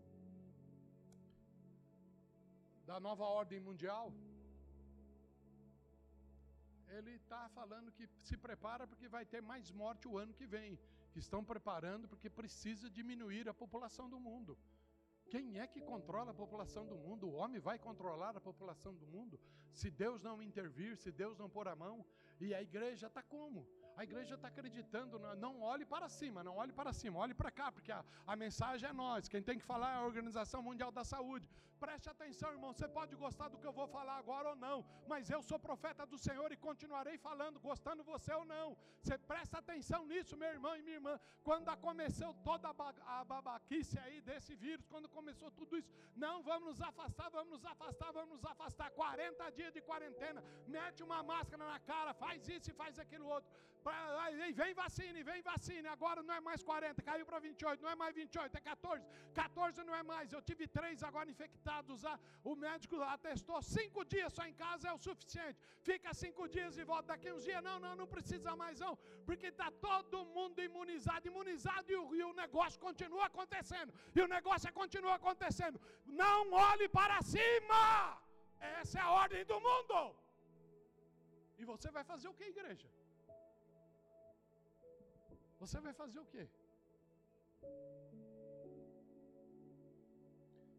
da 2.85 2.99
nova 2.99 3.23
ordem 3.23 3.59
mundial 3.59 4.13
ele 6.97 7.11
está 7.11 7.49
falando 7.49 7.91
que 7.91 8.07
se 8.27 8.37
prepara 8.37 8.87
porque 8.87 9.07
vai 9.07 9.25
ter 9.25 9.41
mais 9.41 9.71
morte 9.71 10.07
o 10.07 10.17
ano 10.17 10.33
que 10.33 10.45
vem. 10.45 10.79
Que 11.11 11.19
estão 11.19 11.43
preparando 11.43 12.07
porque 12.07 12.29
precisa 12.29 12.89
diminuir 12.89 13.47
a 13.49 13.53
população 13.53 14.09
do 14.09 14.19
mundo. 14.19 14.57
Quem 15.29 15.59
é 15.59 15.67
que 15.67 15.81
controla 15.81 16.31
a 16.31 16.33
população 16.33 16.85
do 16.85 16.97
mundo? 16.97 17.27
O 17.27 17.33
homem 17.33 17.59
vai 17.59 17.77
controlar 17.79 18.35
a 18.35 18.41
população 18.41 18.93
do 18.93 19.07
mundo? 19.07 19.39
Se 19.71 19.89
Deus 19.89 20.21
não 20.21 20.41
intervir, 20.41 20.97
se 20.97 21.11
Deus 21.11 21.37
não 21.37 21.49
pôr 21.49 21.67
a 21.67 21.75
mão. 21.75 22.05
E 22.39 22.53
a 22.53 22.61
igreja 22.61 23.07
está 23.07 23.23
como? 23.23 23.67
A 24.01 24.03
igreja 24.03 24.33
está 24.33 24.47
acreditando, 24.47 25.19
não 25.45 25.61
olhe 25.71 25.85
para 25.85 26.07
cima, 26.09 26.43
não 26.47 26.55
olhe 26.61 26.73
para 26.79 26.91
cima, 26.99 27.19
olhe 27.23 27.35
para 27.39 27.51
cá, 27.51 27.67
porque 27.71 27.91
a, 27.97 28.03
a 28.25 28.35
mensagem 28.43 28.89
é 28.89 28.93
nós. 29.01 29.27
Quem 29.33 29.43
tem 29.47 29.59
que 29.59 29.67
falar 29.71 29.89
é 29.91 29.97
a 29.97 30.07
Organização 30.11 30.59
Mundial 30.67 30.91
da 30.91 31.03
Saúde. 31.03 31.45
Preste 31.83 32.07
atenção, 32.13 32.49
irmão. 32.55 32.71
Você 32.73 32.87
pode 32.97 33.13
gostar 33.23 33.47
do 33.49 33.59
que 33.59 33.67
eu 33.69 33.75
vou 33.79 33.87
falar 33.95 34.15
agora 34.23 34.49
ou 34.49 34.55
não, 34.55 34.77
mas 35.11 35.29
eu 35.35 35.41
sou 35.49 35.59
profeta 35.67 36.03
do 36.11 36.17
Senhor 36.25 36.49
e 36.51 36.57
continuarei 36.67 37.15
falando, 37.27 37.59
gostando 37.59 38.03
você 38.03 38.31
ou 38.39 38.45
não. 38.53 38.67
Você 39.01 39.15
presta 39.31 39.59
atenção 39.59 40.01
nisso, 40.11 40.35
meu 40.35 40.51
irmão 40.57 40.75
e 40.75 40.81
minha 40.81 40.97
irmã. 40.99 41.19
Quando 41.43 41.75
começou 41.87 42.31
toda 42.49 42.69
a 43.17 43.23
babaquice 43.23 43.99
aí 44.05 44.19
desse 44.29 44.55
vírus, 44.65 44.85
quando 44.93 45.09
começou 45.09 45.51
tudo 45.59 45.77
isso, 45.77 45.91
não 46.15 46.35
vamos 46.49 46.69
nos 46.69 46.81
afastar, 46.89 47.29
vamos 47.29 47.51
nos 47.55 47.65
afastar, 47.73 48.11
vamos 48.19 48.33
nos 48.35 48.45
afastar. 48.53 48.89
40 48.91 49.51
dias 49.59 49.73
de 49.77 49.81
quarentena, 49.81 50.43
mete 50.67 51.01
uma 51.09 51.21
máscara 51.33 51.63
na 51.73 51.79
cara, 51.79 52.13
faz 52.25 52.47
isso 52.47 52.69
e 52.71 52.79
faz 52.83 52.97
aquilo 52.97 53.27
outro. 53.27 53.51
E 54.49 54.53
vem 54.53 54.73
vacina, 54.73 55.17
e 55.19 55.23
vem 55.23 55.41
vacina. 55.41 55.91
Agora 55.91 56.21
não 56.21 56.33
é 56.33 56.41
mais 56.47 56.61
40, 56.63 57.01
caiu 57.01 57.25
para 57.25 57.39
28, 57.39 57.81
não 57.81 57.89
é 57.89 57.95
mais 57.95 58.13
28, 58.15 58.55
é 58.55 58.61
14. 58.61 59.05
14 59.33 59.83
não 59.83 59.95
é 59.95 60.03
mais. 60.03 60.31
Eu 60.31 60.41
tive 60.49 60.67
três 60.67 61.01
agora 61.09 61.29
infectados. 61.29 62.05
Ah, 62.05 62.19
o 62.43 62.55
médico 62.55 63.01
atestou 63.15 63.61
cinco 63.61 64.03
dias 64.13 64.31
só 64.33 64.45
em 64.45 64.53
casa 64.53 64.89
é 64.89 64.93
o 64.93 65.01
suficiente. 65.07 65.57
Fica 65.89 66.13
cinco 66.13 66.47
dias 66.47 66.77
e 66.77 66.83
volta 66.83 67.07
daqui 67.13 67.31
uns 67.31 67.43
dias. 67.43 67.63
Não, 67.69 67.79
não, 67.79 67.95
não 68.01 68.07
precisa 68.15 68.55
mais 68.55 68.79
não. 68.79 68.95
Porque 69.25 69.47
está 69.47 69.69
todo 69.87 70.25
mundo 70.37 70.59
imunizado, 70.69 71.27
imunizado 71.27 71.91
e 71.91 71.95
o, 71.95 72.15
e 72.15 72.23
o 72.23 72.33
negócio 72.33 72.79
continua 72.87 73.25
acontecendo. 73.25 73.93
E 74.15 74.21
o 74.21 74.27
negócio 74.27 74.71
continua 74.81 75.15
acontecendo. 75.15 75.79
Não 76.05 76.51
olhe 76.69 76.87
para 76.99 77.21
cima. 77.21 77.83
Essa 78.79 78.99
é 78.99 79.01
a 79.01 79.11
ordem 79.11 79.43
do 79.45 79.59
mundo. 79.59 80.15
E 81.57 81.65
você 81.65 81.89
vai 81.91 82.03
fazer 82.03 82.27
o 82.27 82.33
que, 82.33 82.45
igreja? 82.55 82.87
Você 85.61 85.79
vai 85.85 85.93
fazer 86.01 86.19
o 86.19 86.29
quê? 86.33 86.43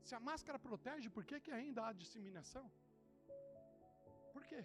Se 0.06 0.14
a 0.18 0.20
máscara 0.28 0.58
protege, 0.68 1.08
por 1.16 1.24
que, 1.28 1.36
que 1.44 1.52
ainda 1.58 1.80
há 1.86 1.92
disseminação? 2.02 2.64
Por 4.34 4.44
quê? 4.50 4.62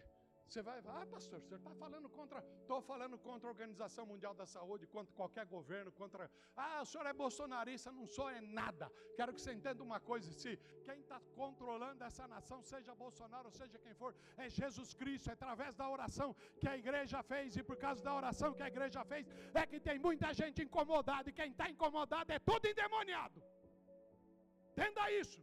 Você 0.47 0.61
vai, 0.67 0.77
ah, 0.79 1.05
pastor, 1.13 1.39
você 1.41 1.55
está 1.55 1.71
falando 1.81 2.07
contra, 2.17 2.39
estou 2.61 2.81
falando 2.81 3.17
contra 3.17 3.47
a 3.47 3.51
Organização 3.51 4.05
Mundial 4.11 4.33
da 4.33 4.45
Saúde, 4.45 4.87
contra 4.87 5.13
qualquer 5.13 5.45
governo, 5.45 5.91
contra, 5.91 6.31
ah, 6.55 6.81
o 6.83 6.85
senhor 6.85 7.05
é 7.05 7.13
bolsonarista, 7.23 7.91
não 7.91 8.07
sou 8.07 8.29
é 8.29 8.39
nada. 8.39 8.89
Quero 9.17 9.33
que 9.33 9.41
você 9.41 9.51
entenda 9.57 9.83
uma 9.83 9.99
coisa: 9.99 10.31
se 10.31 10.57
quem 10.85 10.99
está 11.01 11.19
controlando 11.35 12.01
essa 12.09 12.25
nação, 12.35 12.59
seja 12.63 12.95
Bolsonaro, 12.95 13.51
seja 13.51 13.77
quem 13.77 13.93
for, 13.93 14.15
é 14.37 14.49
Jesus 14.49 14.93
Cristo, 14.93 15.29
é 15.29 15.33
através 15.33 15.75
da 15.75 15.89
oração 15.89 16.33
que 16.61 16.69
a 16.73 16.77
igreja 16.77 17.21
fez, 17.21 17.57
e 17.57 17.63
por 17.69 17.77
causa 17.85 18.01
da 18.01 18.15
oração 18.15 18.53
que 18.53 18.63
a 18.63 18.71
igreja 18.73 19.03
fez, 19.03 19.27
é 19.53 19.65
que 19.65 19.81
tem 19.81 19.99
muita 19.99 20.33
gente 20.33 20.63
incomodada, 20.63 21.29
e 21.29 21.33
quem 21.33 21.51
está 21.51 21.69
incomodado 21.69 22.31
é 22.31 22.39
tudo 22.39 22.65
endemoniado. 22.73 23.43
Entenda 24.71 25.11
isso. 25.11 25.41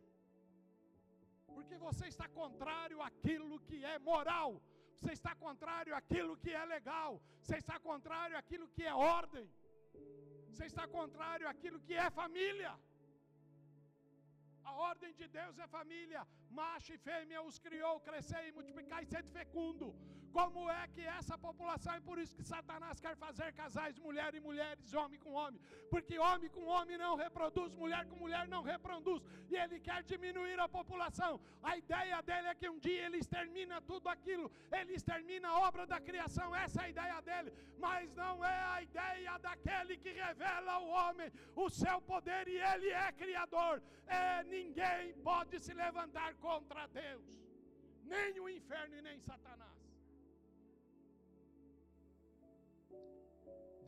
Porque 1.55 1.77
você 1.77 2.07
está 2.07 2.27
contrário 2.29 3.03
àquilo 3.03 3.61
que 3.69 3.85
é 3.85 3.99
moral 3.99 4.63
você 5.05 5.13
está 5.19 5.33
contrário 5.47 5.95
àquilo 6.01 6.35
que 6.43 6.51
é 6.61 6.65
legal, 6.77 7.11
você 7.43 7.57
está 7.63 7.77
contrário 7.89 8.37
àquilo 8.41 8.67
que 8.75 8.85
é 8.91 8.95
ordem, 9.19 9.47
você 10.51 10.65
está 10.71 10.85
contrário 10.99 11.47
àquilo 11.53 11.79
que 11.87 11.95
é 12.05 12.07
família. 12.23 12.73
A 14.71 14.73
ordem 14.91 15.13
de 15.21 15.27
Deus 15.39 15.59
é 15.65 15.67
família, 15.79 16.23
macho 16.61 16.91
e 16.95 17.03
fêmea 17.09 17.43
os 17.49 17.59
criou, 17.67 17.95
crescer 18.09 18.43
e 18.49 18.53
multiplicar 18.59 19.03
e 19.03 19.11
ser 19.15 19.25
fecundo. 19.39 19.89
Como 20.37 20.69
é 20.69 20.85
que 20.95 21.03
essa 21.19 21.37
população, 21.39 21.93
é 21.95 22.01
por 22.01 22.19
isso 22.23 22.35
que 22.39 22.43
Satanás 22.43 22.99
quer 23.05 23.15
fazer 23.25 23.49
casais, 23.53 23.97
mulher 24.07 24.31
e 24.35 24.41
mulheres, 24.47 24.93
homem 24.93 25.19
com 25.25 25.33
homem, 25.43 25.61
porque 25.93 26.19
homem 26.19 26.51
com 26.57 26.65
homem 26.77 26.97
não 26.99 27.15
reproduz, 27.15 27.73
mulher 27.83 28.05
com 28.09 28.17
mulher 28.17 28.45
não 28.55 28.63
reproduz, 28.71 29.23
e 29.49 29.55
ele 29.63 29.79
quer 29.79 30.01
diminuir 30.03 30.59
a 30.59 30.69
população. 30.69 31.33
A 31.63 31.77
ideia 31.83 32.21
dele 32.29 32.49
é 32.49 32.55
que 32.61 32.69
um 32.69 32.81
dia 32.87 33.07
ele 33.07 33.19
extermina 33.19 33.81
tudo 33.83 34.09
aquilo, 34.09 34.51
ele 34.79 34.95
extermina 34.95 35.51
a 35.51 35.61
obra 35.69 35.87
da 35.87 36.01
criação, 36.01 36.49
essa 36.65 36.81
é 36.83 36.87
a 36.87 36.91
ideia 36.95 37.21
dele, 37.29 37.53
mas 37.79 38.13
não 38.23 38.45
é 38.45 38.59
a 38.75 38.83
ideia 38.83 39.39
daquele 39.39 39.97
que 39.97 40.13
revela 40.25 40.73
ao 40.73 40.89
homem 40.89 41.31
o 41.55 41.69
seu 41.71 42.01
poder 42.01 42.49
e 42.49 42.59
ele 42.73 42.91
é 42.91 43.13
criador. 43.13 43.81
É, 44.09 44.43
ninguém 44.57 45.15
pode 45.31 45.61
se 45.61 45.73
levantar 45.73 46.35
contra 46.49 46.89
Deus, 46.89 47.25
nem 48.03 48.41
o 48.41 48.49
inferno 48.49 48.97
e 48.97 49.03
nem 49.09 49.21
Satanás. 49.21 49.74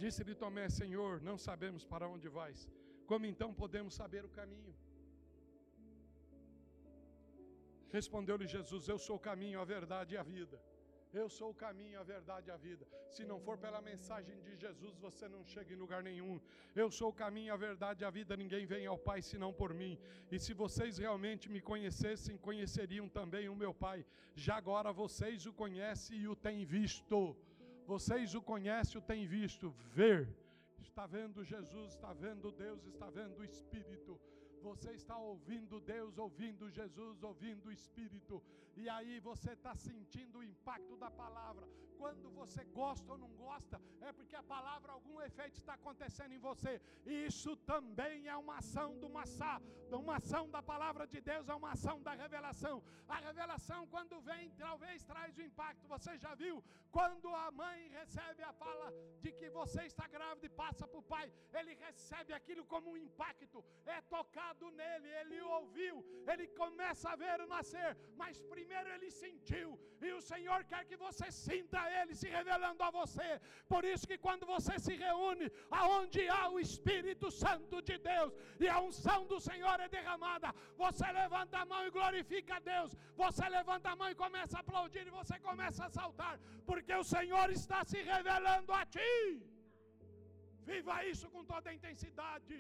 Disse-lhe 0.02 0.34
Tomé: 0.34 0.68
Senhor, 0.80 1.20
não 1.28 1.36
sabemos 1.48 1.84
para 1.92 2.08
onde 2.14 2.28
vais. 2.28 2.60
Como 3.10 3.26
então 3.32 3.50
podemos 3.62 3.94
saber 4.00 4.24
o 4.24 4.34
caminho? 4.40 4.74
Respondeu-lhe 7.98 8.46
Jesus: 8.56 8.88
Eu 8.88 8.98
sou 8.98 9.16
o 9.16 9.24
caminho, 9.28 9.60
a 9.60 9.64
verdade 9.64 10.14
e 10.14 10.18
a 10.18 10.22
vida. 10.22 10.58
Eu 11.20 11.28
sou 11.36 11.48
o 11.50 11.58
caminho, 11.64 11.98
a 12.00 12.02
verdade 12.02 12.48
e 12.48 12.52
a 12.54 12.56
vida. 12.64 12.84
Se 13.14 13.22
não 13.30 13.38
for 13.44 13.56
pela 13.64 13.80
mensagem 13.80 14.36
de 14.46 14.54
Jesus, 14.64 14.94
você 15.04 15.26
não 15.34 15.42
chega 15.52 15.72
em 15.72 15.80
lugar 15.82 16.02
nenhum. 16.08 16.34
Eu 16.82 16.88
sou 16.90 17.08
o 17.10 17.18
caminho, 17.22 17.54
a 17.54 17.56
verdade 17.68 18.02
e 18.02 18.06
a 18.08 18.10
vida. 18.10 18.36
Ninguém 18.36 18.66
vem 18.66 18.86
ao 18.86 18.98
Pai 18.98 19.22
senão 19.22 19.50
por 19.60 19.72
mim. 19.72 19.98
E 20.30 20.38
se 20.38 20.52
vocês 20.62 20.98
realmente 20.98 21.48
me 21.54 21.60
conhecessem, 21.70 22.36
conheceriam 22.48 23.08
também 23.08 23.48
o 23.48 23.56
meu 23.62 23.72
Pai. 23.72 24.04
Já 24.34 24.56
agora 24.56 24.92
vocês 24.92 25.46
o 25.46 25.54
conhecem 25.62 26.18
e 26.18 26.28
o 26.28 26.36
têm 26.36 26.66
visto. 26.66 27.20
Vocês 27.86 28.34
o 28.34 28.42
conhecem, 28.42 28.98
o 28.98 29.02
têm 29.02 29.26
visto. 29.26 29.70
Ver. 29.94 30.28
Está 30.80 31.06
vendo 31.06 31.44
Jesus, 31.44 31.92
está 31.94 32.12
vendo 32.12 32.50
Deus, 32.50 32.84
está 32.86 33.08
vendo 33.08 33.38
o 33.38 33.44
Espírito. 33.44 34.20
Você 34.62 34.90
está 34.92 35.16
ouvindo 35.16 35.80
Deus, 35.80 36.18
ouvindo 36.18 36.68
Jesus, 36.68 37.22
ouvindo 37.22 37.66
o 37.66 37.72
Espírito. 37.72 38.42
E 38.76 38.88
aí 38.88 39.18
você 39.20 39.52
está 39.52 39.74
sentindo 39.74 40.38
o 40.38 40.44
impacto 40.44 40.96
da 40.96 41.10
palavra. 41.10 41.66
Quando 42.00 42.28
você 42.30 42.62
gosta 42.80 43.10
ou 43.12 43.18
não 43.18 43.30
gosta, 43.44 43.80
é 44.02 44.12
porque 44.12 44.36
a 44.36 44.42
palavra, 44.42 44.92
algum 44.92 45.20
efeito 45.28 45.56
está 45.58 45.74
acontecendo 45.74 46.32
em 46.32 46.38
você. 46.38 46.72
Isso 47.06 47.56
também 47.72 48.28
é 48.28 48.36
uma 48.36 48.58
ação 48.58 48.98
do 49.02 49.08
maçã. 49.08 49.54
Uma 49.90 50.16
ação 50.16 50.50
da 50.50 50.62
palavra 50.62 51.06
de 51.06 51.20
Deus 51.30 51.48
é 51.48 51.54
uma 51.54 51.72
ação 51.76 52.02
da 52.02 52.12
revelação. 52.12 52.82
A 53.08 53.16
revelação, 53.28 53.86
quando 53.86 54.20
vem, 54.20 54.50
talvez 54.64 55.02
traz 55.04 55.38
o 55.38 55.42
impacto. 55.42 55.88
Você 55.94 56.18
já 56.18 56.34
viu? 56.34 56.62
Quando 56.90 57.28
a 57.34 57.50
mãe 57.50 57.88
recebe 57.88 58.42
a 58.42 58.52
fala 58.52 58.92
de 59.22 59.32
que 59.32 59.48
você 59.58 59.82
está 59.84 60.06
grávida 60.06 60.46
e 60.46 60.56
passa 60.62 60.86
para 60.86 60.98
o 60.98 61.08
pai, 61.14 61.32
ele 61.58 61.74
recebe 61.86 62.32
aquilo 62.34 62.64
como 62.66 62.90
um 62.90 62.96
impacto. 62.96 63.64
É 63.86 64.00
tocado 64.02 64.70
nele, 64.70 65.08
ele 65.20 65.40
ouviu, 65.40 66.04
ele 66.30 66.46
começa 66.48 67.08
a 67.10 67.16
ver 67.16 67.40
o 67.40 67.46
nascer. 67.46 67.96
Mas 68.16 68.42
primeiro 68.42 68.65
ele 68.74 69.10
sentiu. 69.10 69.78
E 70.00 70.12
o 70.12 70.20
Senhor 70.20 70.64
quer 70.64 70.84
que 70.84 70.96
você 70.96 71.30
sinta 71.30 71.80
ele 72.00 72.14
se 72.14 72.28
revelando 72.28 72.82
a 72.82 72.90
você. 72.90 73.40
Por 73.68 73.84
isso 73.84 74.06
que 74.06 74.18
quando 74.18 74.44
você 74.46 74.78
se 74.78 74.94
reúne, 74.94 75.50
aonde 75.70 76.28
há 76.28 76.48
o 76.48 76.60
Espírito 76.60 77.30
Santo 77.30 77.80
de 77.82 77.98
Deus 77.98 78.32
e 78.60 78.68
a 78.68 78.80
unção 78.80 79.26
do 79.26 79.40
Senhor 79.40 79.78
é 79.80 79.88
derramada, 79.88 80.54
você 80.76 81.06
levanta 81.20 81.58
a 81.58 81.66
mão 81.66 81.86
e 81.86 81.90
glorifica 81.90 82.56
a 82.56 82.60
Deus. 82.60 82.94
Você 83.16 83.48
levanta 83.48 83.90
a 83.90 83.96
mão 83.96 84.10
e 84.10 84.14
começa 84.14 84.56
a 84.56 84.60
aplaudir 84.60 85.06
e 85.06 85.18
você 85.20 85.38
começa 85.38 85.84
a 85.86 85.90
saltar, 85.90 86.38
porque 86.64 86.94
o 86.94 87.04
Senhor 87.04 87.50
está 87.50 87.84
se 87.84 88.00
revelando 88.02 88.72
a 88.72 88.84
ti. 88.84 89.42
Viva 90.64 91.04
isso 91.04 91.30
com 91.30 91.44
toda 91.44 91.70
a 91.70 91.74
intensidade 91.74 92.58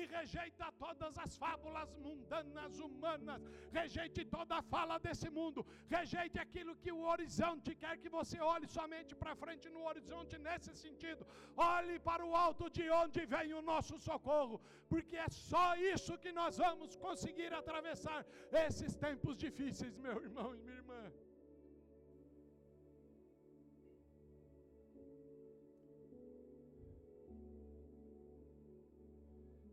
e 0.00 0.06
rejeita 0.06 0.66
todas 0.84 1.16
as 1.24 1.36
fábulas 1.42 1.90
mundanas 2.06 2.78
humanas, 2.78 3.42
rejeite 3.78 4.24
toda 4.36 4.56
a 4.56 4.62
fala 4.74 4.98
desse 5.06 5.28
mundo, 5.38 5.64
rejeite 5.96 6.38
aquilo 6.38 6.76
que 6.84 6.92
o 6.92 7.02
horizonte 7.10 7.74
quer 7.82 7.96
que 8.02 8.10
você 8.18 8.38
olhe 8.40 8.68
somente 8.78 9.14
para 9.14 9.34
frente 9.44 9.68
no 9.68 9.84
horizonte 9.88 10.38
nesse 10.38 10.72
sentido. 10.84 11.26
Olhe 11.56 11.98
para 11.98 12.24
o 12.24 12.34
alto 12.46 12.68
de 12.78 12.88
onde 13.02 13.24
vem 13.34 13.52
o 13.54 13.62
nosso 13.62 13.98
socorro, 13.98 14.60
porque 14.88 15.16
é 15.16 15.28
só 15.28 15.76
isso 15.76 16.18
que 16.18 16.32
nós 16.40 16.58
vamos 16.58 16.96
conseguir 16.96 17.52
atravessar 17.52 18.20
esses 18.66 18.94
tempos 18.96 19.36
difíceis, 19.36 19.96
meu 19.96 20.18
irmão 20.22 20.54
e 20.54 20.58
minha 20.58 20.76
irmã. 20.82 21.02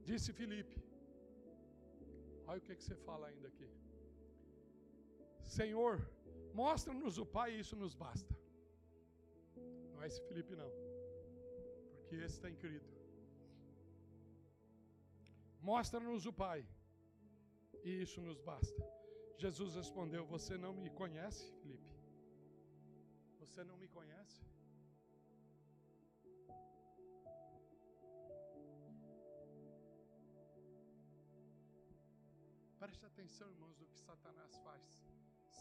Disse 0.09 0.31
Felipe. 0.39 0.77
Olha 2.47 2.59
o 2.59 2.65
que, 2.65 2.75
que 2.75 2.83
você 2.83 2.95
fala 3.07 3.27
ainda 3.27 3.47
aqui. 3.51 3.69
Senhor, 5.57 5.93
mostra-nos 6.61 7.17
o 7.23 7.25
Pai 7.37 7.49
e 7.53 7.59
isso 7.63 7.75
nos 7.83 7.93
basta. 8.05 8.33
Não 9.91 10.01
é 10.03 10.07
esse 10.07 10.21
Felipe, 10.27 10.55
não. 10.61 10.71
Porque 11.97 12.15
esse 12.15 12.35
está 12.35 12.49
incrível. 12.55 12.93
Mostra-nos 15.71 16.25
o 16.25 16.33
Pai 16.33 16.59
e 17.83 18.01
isso 18.05 18.19
nos 18.27 18.39
basta. 18.51 18.83
Jesus 19.37 19.75
respondeu: 19.81 20.25
Você 20.35 20.57
não 20.57 20.73
me 20.73 20.89
conhece, 21.01 21.43
Felipe? 21.61 21.91
Você 23.39 23.63
não 23.69 23.77
me 23.77 23.87
conhece? 23.87 24.41
Preste 32.83 33.05
atenção, 33.05 33.49
irmãos, 33.49 33.77
do 33.77 33.85
que 33.85 33.97
Satanás 33.97 34.57
faz. 34.57 34.87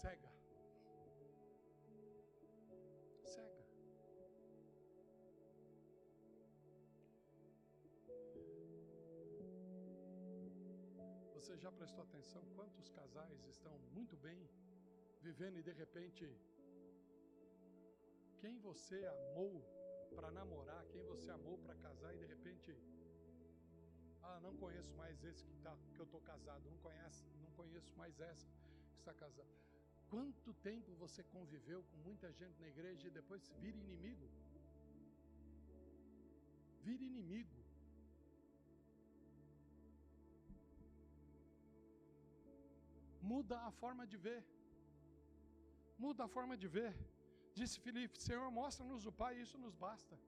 Cega. 0.00 0.28
Cega. 3.32 3.64
Você 11.36 11.56
já 11.56 11.70
prestou 11.70 12.02
atenção 12.02 12.42
quantos 12.56 12.88
casais 12.88 13.44
estão 13.46 13.78
muito 13.92 14.16
bem 14.16 14.50
vivendo 15.20 15.58
e 15.60 15.62
de 15.62 15.74
repente 15.82 16.24
quem 18.40 18.58
você 18.58 18.98
amou 19.06 19.62
para 20.16 20.32
namorar, 20.32 20.84
quem 20.86 21.04
você 21.04 21.30
amou 21.30 21.56
para 21.58 21.76
casar 21.76 22.12
e 22.16 22.18
de 22.18 22.26
repente 22.26 22.76
ah, 24.22 24.38
não 24.40 24.54
conheço 24.56 24.92
mais 24.94 25.22
esse 25.24 25.44
que, 25.44 25.56
tá, 25.64 25.76
que 25.94 26.00
eu 26.00 26.04
estou 26.04 26.20
casado, 26.20 26.64
não 26.70 26.78
conheço, 26.78 27.24
não 27.42 27.50
conheço 27.60 27.92
mais 27.96 28.18
essa 28.20 28.46
que 28.94 29.00
está 29.00 29.12
casada. 29.12 29.50
Quanto 30.12 30.52
tempo 30.68 30.94
você 31.02 31.22
conviveu 31.34 31.82
com 31.90 31.96
muita 32.08 32.30
gente 32.40 32.60
na 32.60 32.68
igreja 32.68 33.08
e 33.08 33.10
depois 33.10 33.42
vira 33.62 33.78
inimigo? 33.84 34.26
Vira 36.86 37.02
inimigo. 37.10 37.58
Muda 43.30 43.56
a 43.68 43.70
forma 43.82 44.04
de 44.12 44.18
ver. 44.26 44.40
Muda 46.04 46.24
a 46.24 46.28
forma 46.36 46.56
de 46.62 46.68
ver. 46.76 46.92
Disse 47.58 47.80
Filipe: 47.86 48.22
Senhor, 48.28 48.50
mostra-nos 48.60 49.06
o 49.06 49.12
Pai, 49.22 49.32
isso 49.44 49.56
nos 49.64 49.74
basta. 49.86 50.18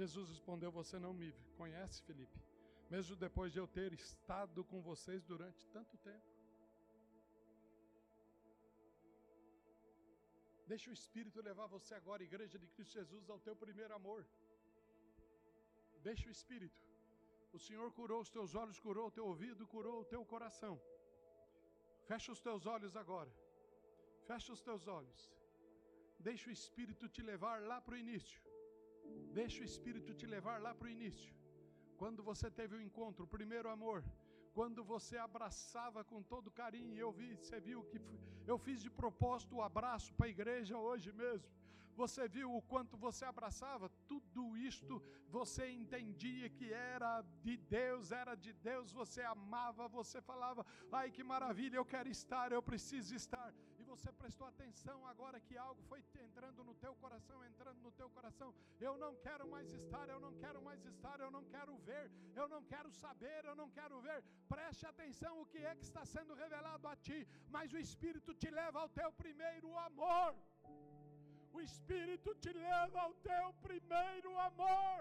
Jesus 0.00 0.26
respondeu: 0.34 0.70
Você 0.80 0.98
não 1.04 1.12
me 1.20 1.28
conhece, 1.60 2.02
Felipe, 2.08 2.38
mesmo 2.94 3.14
depois 3.26 3.52
de 3.54 3.58
eu 3.62 3.66
ter 3.78 3.92
estado 3.92 4.60
com 4.70 4.80
vocês 4.90 5.22
durante 5.32 5.66
tanto 5.76 5.94
tempo. 6.10 6.28
Deixa 10.72 10.88
o 10.90 10.96
Espírito 11.00 11.46
levar 11.48 11.66
você 11.76 11.92
agora, 12.00 12.28
igreja 12.30 12.56
de 12.62 12.68
Cristo 12.74 12.94
Jesus, 13.00 13.28
ao 13.28 13.40
teu 13.46 13.54
primeiro 13.64 13.94
amor. 14.00 14.22
Deixa 16.08 16.28
o 16.28 16.34
Espírito. 16.38 16.80
O 17.56 17.60
Senhor 17.66 17.88
curou 17.98 18.20
os 18.24 18.30
teus 18.36 18.54
olhos, 18.54 18.78
curou 18.86 19.06
o 19.08 19.14
teu 19.16 19.26
ouvido, 19.32 19.66
curou 19.74 19.96
o 20.00 20.08
teu 20.12 20.22
coração. 20.34 20.74
Fecha 22.10 22.30
os 22.36 22.40
teus 22.46 22.64
olhos 22.74 22.94
agora. 23.02 23.32
Fecha 24.28 24.52
os 24.56 24.62
teus 24.68 24.86
olhos. 24.98 25.20
Deixa 26.28 26.48
o 26.48 26.56
Espírito 26.60 27.08
te 27.08 27.22
levar 27.32 27.56
lá 27.70 27.80
para 27.80 27.96
o 27.96 28.02
início. 28.04 28.40
Deixa 29.32 29.62
o 29.62 29.64
Espírito 29.64 30.14
te 30.14 30.26
levar 30.26 30.60
lá 30.60 30.74
para 30.74 30.88
o 30.88 30.90
início. 30.90 31.34
Quando 31.96 32.22
você 32.22 32.50
teve 32.50 32.74
o 32.76 32.82
encontro, 32.82 33.24
o 33.24 33.32
primeiro 33.36 33.68
amor, 33.68 34.02
quando 34.52 34.82
você 34.82 35.16
abraçava 35.16 36.02
com 36.02 36.22
todo 36.22 36.50
carinho, 36.50 36.98
eu 36.98 37.12
vi, 37.12 37.36
você 37.36 37.60
viu 37.60 37.82
que 37.84 38.00
eu 38.46 38.58
fiz 38.58 38.80
de 38.82 38.90
propósito 38.90 39.56
o 39.56 39.62
abraço 39.62 40.12
para 40.14 40.26
a 40.26 40.34
igreja 40.36 40.76
hoje 40.76 41.12
mesmo. 41.12 41.48
Você 41.94 42.26
viu 42.28 42.48
o 42.56 42.62
quanto 42.62 42.96
você 42.96 43.24
abraçava? 43.24 43.90
Tudo 44.08 44.56
isto 44.56 45.02
você 45.28 45.64
entendia 45.70 46.48
que 46.48 46.72
era 46.72 47.22
de 47.42 47.56
Deus, 47.56 48.10
era 48.10 48.34
de 48.34 48.52
Deus, 48.52 48.92
você 49.00 49.22
amava, 49.22 49.86
você 49.88 50.20
falava: 50.20 50.64
"Ai 50.90 51.10
que 51.10 51.22
maravilha, 51.22 51.76
eu 51.76 51.84
quero 51.84 52.08
estar, 52.08 52.50
eu 52.50 52.62
preciso 52.62 53.14
estar" 53.14 53.52
você 53.92 54.10
prestou 54.20 54.46
atenção 54.46 54.98
agora 55.12 55.38
que 55.46 55.56
algo 55.66 55.82
foi 55.90 56.00
entrando 56.26 56.62
no 56.68 56.74
teu 56.82 56.92
coração, 57.02 57.38
entrando 57.44 57.80
no 57.86 57.92
teu 58.00 58.08
coração. 58.16 58.48
Eu 58.88 58.94
não 59.02 59.12
quero 59.26 59.44
mais 59.54 59.68
estar, 59.78 60.06
eu 60.08 60.20
não 60.26 60.32
quero 60.42 60.60
mais 60.68 60.82
estar, 60.92 61.18
eu 61.26 61.30
não 61.36 61.44
quero 61.54 61.74
ver, 61.88 62.06
eu 62.40 62.46
não 62.52 62.62
quero 62.72 62.90
saber, 63.02 63.40
eu 63.50 63.56
não 63.60 63.68
quero 63.78 64.00
ver. 64.08 64.20
Preste 64.54 64.86
atenção 64.92 65.32
o 65.40 65.46
que 65.52 65.58
é 65.70 65.74
que 65.74 65.86
está 65.90 66.04
sendo 66.14 66.34
revelado 66.34 66.86
a 66.92 66.96
ti, 67.06 67.20
mas 67.56 67.72
o 67.72 67.78
Espírito 67.86 68.32
te 68.42 68.50
leva 68.60 68.80
ao 68.80 68.90
teu 69.00 69.10
primeiro 69.24 69.76
amor. 69.88 70.36
O 71.52 71.60
Espírito 71.60 72.32
te 72.36 72.52
leva 72.52 73.00
ao 73.06 73.14
teu 73.30 73.46
primeiro 73.68 74.38
amor. 74.50 75.00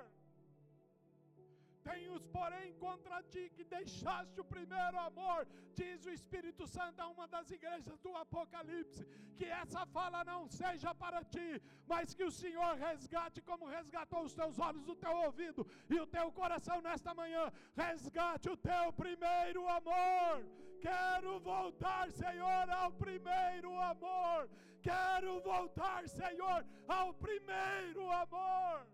Tenho, 1.89 2.19
porém, 2.37 2.73
contra 2.83 3.17
ti 3.31 3.43
que 3.55 3.63
deixaste 3.63 4.39
o 4.41 4.49
primeiro 4.55 4.97
amor, 5.09 5.47
diz 5.79 6.05
o 6.05 6.11
Espírito 6.17 6.67
Santo 6.67 6.99
a 7.01 7.07
uma 7.13 7.27
das 7.27 7.49
igrejas 7.57 7.97
do 8.05 8.15
Apocalipse. 8.23 9.03
Que 9.37 9.45
essa 9.45 9.85
fala 9.87 10.23
não 10.31 10.41
seja 10.47 10.93
para 11.03 11.23
ti, 11.23 11.49
mas 11.87 12.13
que 12.13 12.25
o 12.29 12.35
Senhor 12.41 12.75
resgate, 12.87 13.41
como 13.41 13.73
resgatou 13.77 14.21
os 14.23 14.35
teus 14.39 14.59
olhos, 14.59 14.87
o 14.87 14.95
teu 14.95 15.15
ouvido 15.27 15.65
e 15.89 15.99
o 15.99 16.07
teu 16.15 16.31
coração 16.31 16.79
nesta 16.81 17.13
manhã. 17.21 17.45
Resgate 17.75 18.49
o 18.49 18.57
teu 18.57 18.85
primeiro 18.93 19.67
amor. 19.79 20.45
Quero 20.81 21.39
voltar, 21.39 22.05
Senhor, 22.11 22.69
ao 22.81 22.91
primeiro 22.91 23.71
amor. 23.81 24.49
Quero 24.81 25.41
voltar, 25.41 26.07
Senhor, 26.07 26.65
ao 26.87 27.13
primeiro 27.13 28.09
amor. 28.11 28.87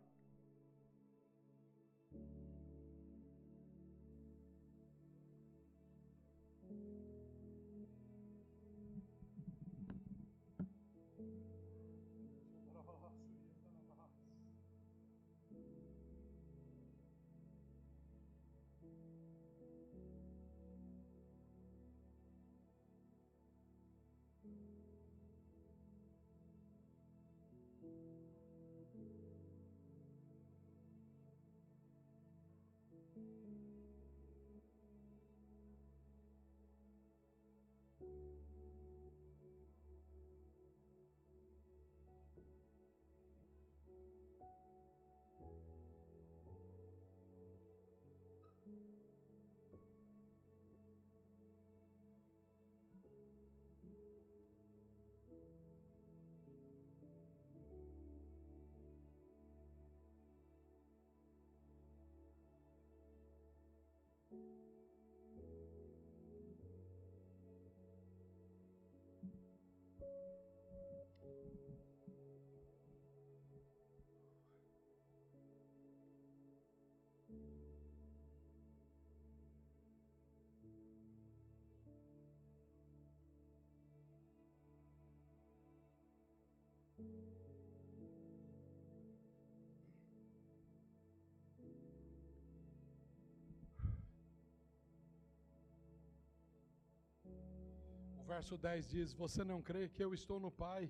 Verso 98.25 98.57
10 98.57 98.89
diz: 98.89 99.13
Você 99.13 99.43
não 99.43 99.61
crê 99.61 99.87
que 99.87 100.03
eu 100.03 100.13
estou 100.13 100.39
no 100.39 100.51
Pai 100.51 100.89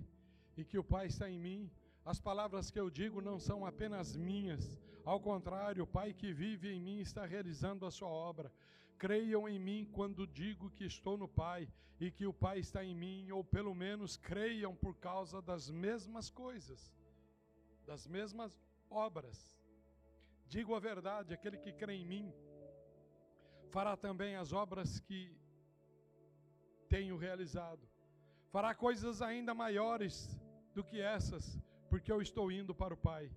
e 0.57 0.63
que 0.63 0.77
o 0.77 0.83
Pai 0.83 1.07
está 1.07 1.29
em 1.29 1.39
mim? 1.39 1.69
As 2.03 2.19
palavras 2.19 2.71
que 2.71 2.79
eu 2.79 2.89
digo 2.89 3.19
não 3.21 3.37
são 3.39 3.65
apenas 3.65 4.15
minhas, 4.15 4.79
ao 5.03 5.19
contrário, 5.19 5.83
o 5.83 5.87
Pai 5.87 6.13
que 6.13 6.33
vive 6.33 6.71
em 6.71 6.81
mim 6.81 6.99
está 6.99 7.25
realizando 7.25 7.85
a 7.85 7.91
sua 7.91 8.09
obra. 8.09 8.51
Creiam 8.97 9.47
em 9.47 9.59
mim 9.59 9.87
quando 9.91 10.25
digo 10.25 10.71
que 10.71 10.85
estou 10.85 11.17
no 11.17 11.27
Pai 11.27 11.67
e 11.99 12.09
que 12.09 12.25
o 12.25 12.33
Pai 12.33 12.59
está 12.59 12.83
em 12.83 12.95
mim, 12.95 13.29
ou 13.31 13.43
pelo 13.43 13.75
menos 13.75 14.17
creiam 14.17 14.75
por 14.75 14.95
causa 14.95 15.41
das 15.41 15.69
mesmas 15.69 16.29
coisas, 16.29 16.93
das 17.85 18.07
mesmas 18.07 18.57
obras. 18.89 19.59
Digo 20.47 20.73
a 20.73 20.79
verdade: 20.79 21.33
aquele 21.33 21.57
que 21.57 21.73
crê 21.73 21.95
em 21.95 22.05
mim 22.05 22.33
fará 23.69 23.97
também 23.97 24.35
as 24.35 24.53
obras 24.53 24.99
que 24.99 25.35
tenho 26.89 27.17
realizado. 27.17 27.83
Fará 28.51 28.73
coisas 28.73 29.21
ainda 29.21 29.53
maiores 29.53 30.15
do 30.73 30.83
que 30.83 30.99
essas, 31.01 31.59
porque 31.89 32.11
eu 32.11 32.21
estou 32.21 32.51
indo 32.51 32.73
para 32.73 32.93
o 32.93 32.97
Pai. 32.97 33.29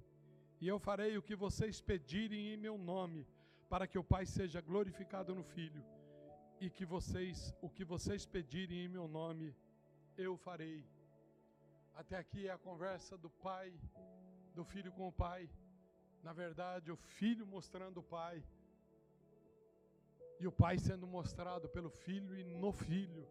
E 0.60 0.66
eu 0.66 0.78
farei 0.78 1.16
o 1.16 1.22
que 1.22 1.36
vocês 1.36 1.80
pedirem 1.80 2.52
em 2.52 2.56
meu 2.56 2.76
nome, 2.76 3.26
para 3.68 3.86
que 3.86 3.98
o 3.98 4.04
Pai 4.12 4.26
seja 4.26 4.60
glorificado 4.60 5.34
no 5.34 5.44
Filho. 5.44 5.84
E 6.60 6.68
que 6.68 6.84
vocês, 6.84 7.54
o 7.60 7.68
que 7.70 7.84
vocês 7.84 8.26
pedirem 8.26 8.84
em 8.84 8.88
meu 8.88 9.06
nome, 9.06 9.54
eu 10.16 10.36
farei. 10.36 10.84
Até 11.94 12.16
aqui 12.16 12.48
é 12.48 12.52
a 12.52 12.58
conversa 12.58 13.16
do 13.16 13.30
Pai, 13.30 13.72
do 14.54 14.64
Filho 14.64 14.92
com 14.92 15.06
o 15.06 15.12
Pai. 15.12 15.48
Na 16.22 16.32
verdade, 16.32 16.90
o 16.90 16.96
Filho 16.96 17.46
mostrando 17.46 17.98
o 18.00 18.02
Pai. 18.02 18.42
E 20.40 20.46
o 20.46 20.52
Pai 20.52 20.78
sendo 20.78 21.06
mostrado 21.06 21.68
pelo 21.68 21.90
Filho 21.90 22.36
e 22.36 22.44
no 22.44 22.72
Filho. 22.72 23.26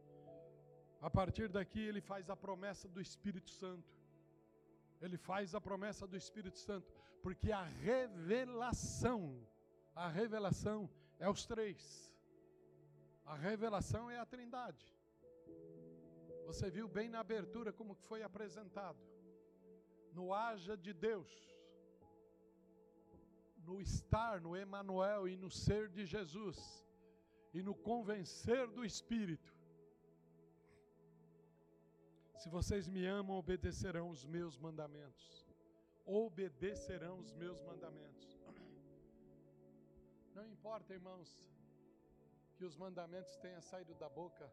A 1.02 1.10
partir 1.10 1.48
daqui, 1.48 1.80
ele 1.80 2.02
faz 2.02 2.30
a 2.30 2.36
promessa 2.36 2.88
do 2.88 3.00
Espírito 3.00 3.50
Santo. 3.50 3.96
Ele 5.00 5.18
faz 5.18 5.54
a 5.54 5.62
promessa 5.62 6.08
do 6.08 6.18
Espírito 6.18 6.58
Santo, 6.58 6.92
porque 7.22 7.52
a 7.52 7.64
revelação, 7.64 9.40
a 9.96 10.08
revelação 10.08 10.90
é 11.20 11.30
os 11.30 11.46
três. 11.46 12.12
A 13.26 13.36
revelação 13.36 14.10
é 14.10 14.18
a 14.18 14.26
Trindade. 14.26 14.86
Você 16.46 16.70
viu 16.70 16.88
bem 16.88 17.10
na 17.10 17.20
abertura 17.20 17.72
como 17.74 17.94
foi 17.94 18.24
apresentado. 18.24 18.98
No 20.14 20.34
haja 20.34 20.76
de 20.76 20.94
Deus, 20.94 21.30
no 23.66 23.80
estar, 23.82 24.40
no 24.40 24.56
Emanuel 24.56 25.28
e 25.28 25.36
no 25.36 25.52
ser 25.52 25.90
de 25.90 26.06
Jesus, 26.06 26.58
e 27.54 27.62
no 27.62 27.76
convencer 27.76 28.68
do 28.68 28.84
Espírito. 28.84 29.57
Se 32.48 32.52
vocês 32.52 32.88
me 32.88 33.06
amam, 33.06 33.36
obedecerão 33.36 34.10
os 34.10 34.24
meus 34.24 34.58
mandamentos. 34.58 35.46
Obedecerão 36.06 37.20
os 37.20 37.34
meus 37.34 37.60
mandamentos. 37.62 38.40
Não 40.34 40.46
importa, 40.48 40.94
irmãos, 40.94 41.30
que 42.56 42.64
os 42.64 42.78
mandamentos 42.78 43.36
tenham 43.36 43.62
saído 43.62 43.94
da 43.96 44.08
boca 44.08 44.50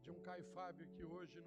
de 0.00 0.10
um 0.10 0.18
Caio 0.20 0.46
Fábio 0.54 0.88
que 0.94 1.04
hoje 1.04 1.44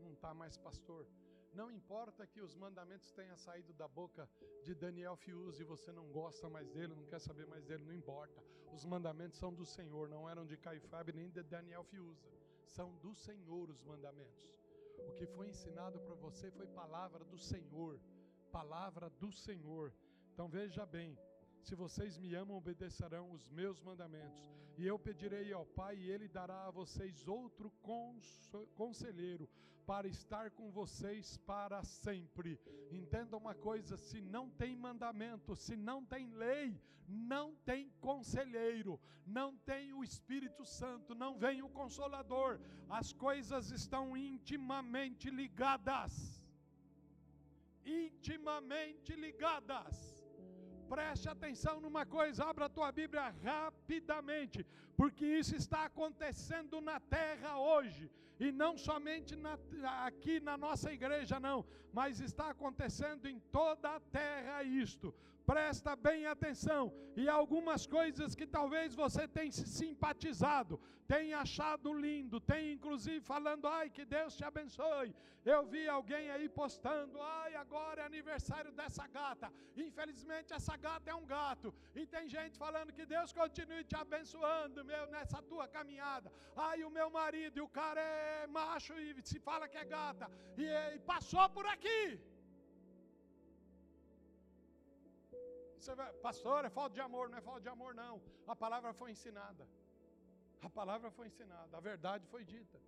não 0.00 0.12
está 0.12 0.32
mais 0.32 0.56
pastor. 0.56 1.04
Não 1.52 1.72
importa 1.72 2.24
que 2.24 2.40
os 2.40 2.54
mandamentos 2.54 3.10
tenham 3.10 3.36
saído 3.36 3.72
da 3.72 3.88
boca 3.88 4.30
de 4.62 4.76
Daniel 4.76 5.16
Fiuza 5.16 5.60
e 5.60 5.66
você 5.66 5.90
não 5.90 6.06
gosta 6.12 6.48
mais 6.48 6.70
dele, 6.70 6.94
não 6.94 7.06
quer 7.06 7.18
saber 7.18 7.48
mais 7.48 7.64
dele, 7.64 7.82
não 7.84 7.92
importa. 7.92 8.40
Os 8.72 8.84
mandamentos 8.84 9.40
são 9.40 9.52
do 9.52 9.66
Senhor, 9.66 10.08
não 10.08 10.30
eram 10.30 10.46
de 10.46 10.56
Caio 10.56 10.82
Fábio 10.82 11.16
nem 11.16 11.28
de 11.28 11.42
Daniel 11.42 11.82
Fiuza. 11.82 12.30
São 12.64 12.94
do 12.98 13.12
Senhor 13.12 13.68
os 13.68 13.82
mandamentos. 13.82 14.56
O 14.98 15.12
que 15.12 15.26
foi 15.26 15.48
ensinado 15.48 16.00
para 16.00 16.14
você 16.14 16.50
foi 16.50 16.66
palavra 16.66 17.24
do 17.24 17.38
Senhor. 17.38 18.00
Palavra 18.50 19.10
do 19.10 19.32
Senhor. 19.32 19.92
Então 20.32 20.48
veja 20.48 20.84
bem, 20.84 21.18
se 21.66 21.74
vocês 21.74 22.16
me 22.16 22.32
amam, 22.32 22.56
obedecerão 22.56 23.32
os 23.32 23.48
meus 23.48 23.80
mandamentos. 23.80 24.48
E 24.78 24.86
eu 24.86 24.96
pedirei 24.96 25.52
ao 25.52 25.66
Pai, 25.66 25.96
e 25.96 26.08
Ele 26.08 26.28
dará 26.28 26.66
a 26.66 26.70
vocês 26.70 27.26
outro 27.26 27.72
conselheiro 28.76 29.48
para 29.84 30.06
estar 30.06 30.52
com 30.52 30.70
vocês 30.70 31.36
para 31.38 31.82
sempre. 31.82 32.60
Entenda 32.92 33.36
uma 33.36 33.52
coisa: 33.52 33.96
se 33.96 34.20
não 34.20 34.48
tem 34.48 34.76
mandamento, 34.76 35.56
se 35.56 35.76
não 35.76 36.04
tem 36.04 36.30
lei, 36.34 36.80
não 37.08 37.56
tem 37.64 37.90
conselheiro, 38.00 39.00
não 39.26 39.56
tem 39.56 39.92
o 39.92 40.04
Espírito 40.04 40.64
Santo, 40.64 41.16
não 41.16 41.36
vem 41.36 41.62
o 41.62 41.68
Consolador. 41.68 42.60
As 42.88 43.12
coisas 43.12 43.72
estão 43.72 44.16
intimamente 44.16 45.30
ligadas. 45.30 46.40
Intimamente 47.84 49.16
ligadas. 49.16 50.15
Preste 50.88 51.28
atenção 51.28 51.80
numa 51.80 52.06
coisa, 52.06 52.44
abra 52.44 52.66
a 52.66 52.68
tua 52.68 52.92
Bíblia 52.92 53.34
rapidamente, 53.42 54.64
porque 54.96 55.24
isso 55.24 55.54
está 55.56 55.84
acontecendo 55.84 56.80
na 56.80 57.00
terra 57.00 57.58
hoje, 57.58 58.10
e 58.38 58.52
não 58.52 58.76
somente 58.76 59.34
na, 59.34 59.58
aqui 60.04 60.40
na 60.40 60.56
nossa 60.56 60.92
igreja, 60.92 61.40
não, 61.40 61.64
mas 61.92 62.20
está 62.20 62.50
acontecendo 62.50 63.26
em 63.26 63.40
toda 63.50 63.96
a 63.96 64.00
terra 64.00 64.62
isto 64.62 65.14
presta 65.50 65.94
bem 66.06 66.26
atenção, 66.26 66.92
e 67.16 67.28
algumas 67.28 67.86
coisas 67.86 68.34
que 68.34 68.46
talvez 68.58 68.94
você 69.02 69.22
tenha 69.36 69.52
se 69.52 69.66
simpatizado, 69.80 70.80
tenha 71.06 71.38
achado 71.38 71.92
lindo, 72.04 72.40
tenha 72.40 72.72
inclusive 72.76 73.20
falando, 73.20 73.68
ai, 73.68 73.88
que 73.96 74.04
Deus 74.04 74.36
te 74.36 74.44
abençoe. 74.44 75.14
Eu 75.52 75.60
vi 75.72 75.82
alguém 75.88 76.24
aí 76.34 76.46
postando, 76.60 77.16
ai, 77.22 77.54
agora 77.54 78.02
é 78.02 78.04
aniversário 78.04 78.72
dessa 78.72 79.06
gata. 79.06 79.48
Infelizmente, 79.76 80.52
essa 80.52 80.76
gata 80.76 81.08
é 81.12 81.14
um 81.14 81.24
gato. 81.24 81.72
E 81.94 82.04
tem 82.14 82.28
gente 82.28 82.58
falando 82.58 82.92
que 82.92 83.06
Deus 83.06 83.32
continue 83.32 83.84
te 83.84 83.96
abençoando, 84.04 84.84
meu, 84.84 85.04
nessa 85.14 85.40
tua 85.50 85.68
caminhada. 85.68 86.32
Ai, 86.56 86.82
o 86.82 86.90
meu 86.90 87.08
marido, 87.18 87.58
e 87.58 87.60
o 87.60 87.68
cara 87.80 88.00
é 88.00 88.46
macho 88.48 88.94
e 88.98 89.14
se 89.22 89.38
fala 89.38 89.68
que 89.68 89.78
é 89.78 89.84
gata, 89.84 90.28
e, 90.58 90.66
e 90.96 90.98
passou 91.12 91.48
por 91.50 91.66
aqui. 91.74 92.20
Você 95.78 95.94
vai, 95.94 96.12
pastor, 96.28 96.64
é 96.64 96.70
falta 96.70 96.94
de 96.94 97.00
amor, 97.00 97.28
não 97.30 97.38
é 97.38 97.40
falta 97.40 97.60
de 97.60 97.68
amor, 97.68 97.94
não. 97.94 98.20
A 98.46 98.56
palavra 98.64 98.92
foi 98.92 99.10
ensinada. 99.10 99.66
A 100.62 100.70
palavra 100.70 101.10
foi 101.10 101.26
ensinada, 101.26 101.76
a 101.76 101.80
verdade 101.80 102.26
foi 102.26 102.44
dita. 102.44 102.78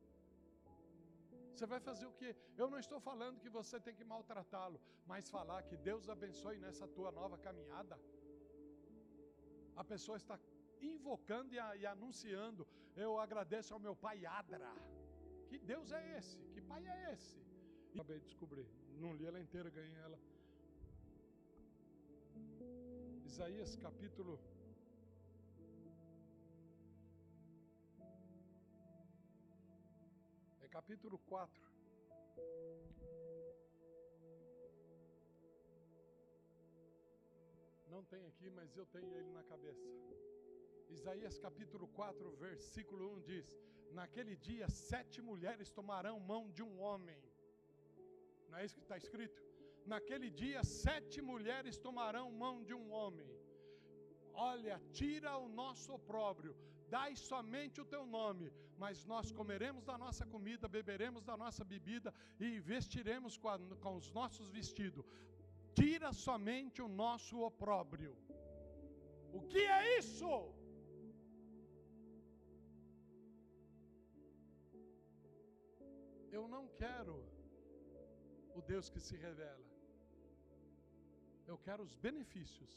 Você 1.53 1.66
vai 1.66 1.80
fazer 1.80 2.07
o 2.07 2.12
quê? 2.12 2.30
Eu 2.57 2.70
não 2.70 2.78
estou 2.78 3.01
falando 3.01 3.41
que 3.41 3.49
você 3.49 3.80
tem 3.80 3.95
que 3.95 4.05
maltratá-lo, 4.05 4.80
mas 5.07 5.28
falar 5.28 5.62
que 5.68 5.76
Deus 5.76 6.09
abençoe 6.09 6.59
nessa 6.59 6.86
tua 6.86 7.11
nova 7.11 7.36
caminhada. 7.36 7.99
A 9.76 9.84
pessoa 9.84 10.16
está 10.16 10.39
invocando 10.80 11.53
e, 11.55 11.59
e 11.80 11.86
anunciando. 11.86 12.66
Eu 12.97 13.18
agradeço 13.18 13.74
ao 13.74 13.80
meu 13.80 13.95
pai 13.95 14.24
Adra. 14.24 14.72
Que 15.49 15.59
Deus 15.59 15.91
é 15.93 16.16
esse? 16.16 16.39
Que 16.55 16.61
pai 16.61 16.86
é 16.86 17.12
esse? 17.12 17.39
E 17.93 17.95
acabei 17.95 18.18
de 18.20 18.26
descobrir. 18.26 18.68
Não 19.05 19.14
li 19.14 19.26
ela 19.26 19.41
inteira, 19.41 19.68
ganhei 19.70 19.97
ela 19.97 20.18
Isaías 23.29 23.72
capítulo 23.85 24.35
é 30.64 30.68
capítulo 30.76 31.18
4. 31.18 31.62
Não 37.95 38.03
tem 38.12 38.24
aqui, 38.31 38.49
mas 38.59 38.76
eu 38.81 38.87
tenho 38.87 39.14
ele 39.18 39.31
na 39.39 39.45
cabeça. 39.53 39.87
Isaías 40.97 41.39
capítulo 41.47 41.89
4, 41.89 42.31
versículo 42.47 43.12
1 43.16 43.20
diz: 43.31 43.47
Naquele 44.01 44.37
dia 44.37 44.68
sete 44.70 45.20
mulheres 45.31 45.70
tomarão 45.81 46.18
mão 46.33 46.43
de 46.51 46.62
um 46.68 46.74
homem. 46.81 47.22
Não 48.49 48.59
é 48.59 48.64
isso 48.64 48.79
que 48.81 48.89
está 48.89 48.99
escrito? 49.05 49.47
Naquele 49.93 50.28
dia, 50.41 50.61
sete 50.84 51.18
mulheres 51.30 51.76
tomarão 51.86 52.26
mão 52.43 52.57
de 52.68 52.74
um 52.80 52.86
homem. 52.99 53.28
Olha, 54.51 54.76
tira 54.99 55.30
o 55.45 55.49
nosso 55.61 55.89
opróbrio, 55.99 56.53
dai 56.95 57.12
somente 57.30 57.80
o 57.84 57.86
teu 57.93 58.03
nome, 58.18 58.47
mas 58.82 59.05
nós 59.12 59.26
comeremos 59.39 59.84
da 59.91 59.97
nossa 60.05 60.24
comida, 60.34 60.74
beberemos 60.78 61.22
da 61.30 61.36
nossa 61.45 61.64
bebida 61.72 62.11
e 62.47 62.49
vestiremos 62.72 63.36
com, 63.36 63.49
a, 63.55 63.59
com 63.84 63.95
os 64.01 64.11
nossos 64.18 64.49
vestidos. 64.59 65.05
Tira 65.80 66.12
somente 66.26 66.80
o 66.86 66.89
nosso 67.03 67.36
opróbrio. 67.51 68.14
O 69.39 69.41
que 69.51 69.62
é 69.78 69.99
isso? 69.99 70.30
Eu 76.39 76.47
não 76.55 76.64
quero 76.82 77.16
o 78.59 78.62
Deus 78.70 78.89
que 78.95 79.01
se 79.09 79.16
revela. 79.26 79.68
Eu 81.51 81.57
quero 81.66 81.82
os 81.88 81.94
benefícios, 82.07 82.72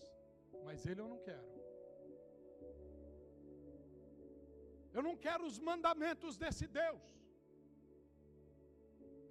mas 0.66 0.86
Ele 0.90 1.02
eu 1.04 1.10
não 1.14 1.20
quero. 1.28 1.50
Eu 4.98 5.04
não 5.08 5.16
quero 5.26 5.44
os 5.50 5.58
mandamentos 5.70 6.38
desse 6.44 6.68
Deus. 6.82 7.04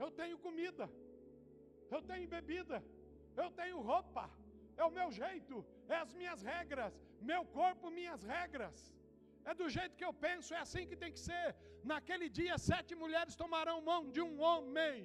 Eu 0.03 0.11
tenho 0.21 0.37
comida, 0.47 0.87
eu 1.95 2.01
tenho 2.11 2.27
bebida, 2.37 2.79
eu 3.43 3.49
tenho 3.61 3.81
roupa, 3.91 4.25
é 4.81 4.85
o 4.89 4.95
meu 4.99 5.09
jeito, 5.23 5.57
é 5.95 5.97
as 6.05 6.13
minhas 6.21 6.43
regras, 6.53 6.95
meu 7.31 7.43
corpo, 7.59 7.97
minhas 7.99 8.23
regras. 8.37 8.79
É 9.51 9.55
do 9.61 9.69
jeito 9.77 9.97
que 9.99 10.07
eu 10.09 10.15
penso, 10.27 10.55
é 10.55 10.61
assim 10.67 10.87
que 10.91 11.01
tem 11.03 11.13
que 11.17 11.23
ser. 11.29 11.49
Naquele 11.93 12.29
dia, 12.39 12.57
sete 12.71 12.95
mulheres 13.03 13.41
tomarão 13.43 13.79
mão 13.91 14.03
de 14.15 14.23
um 14.29 14.35
homem 14.49 14.97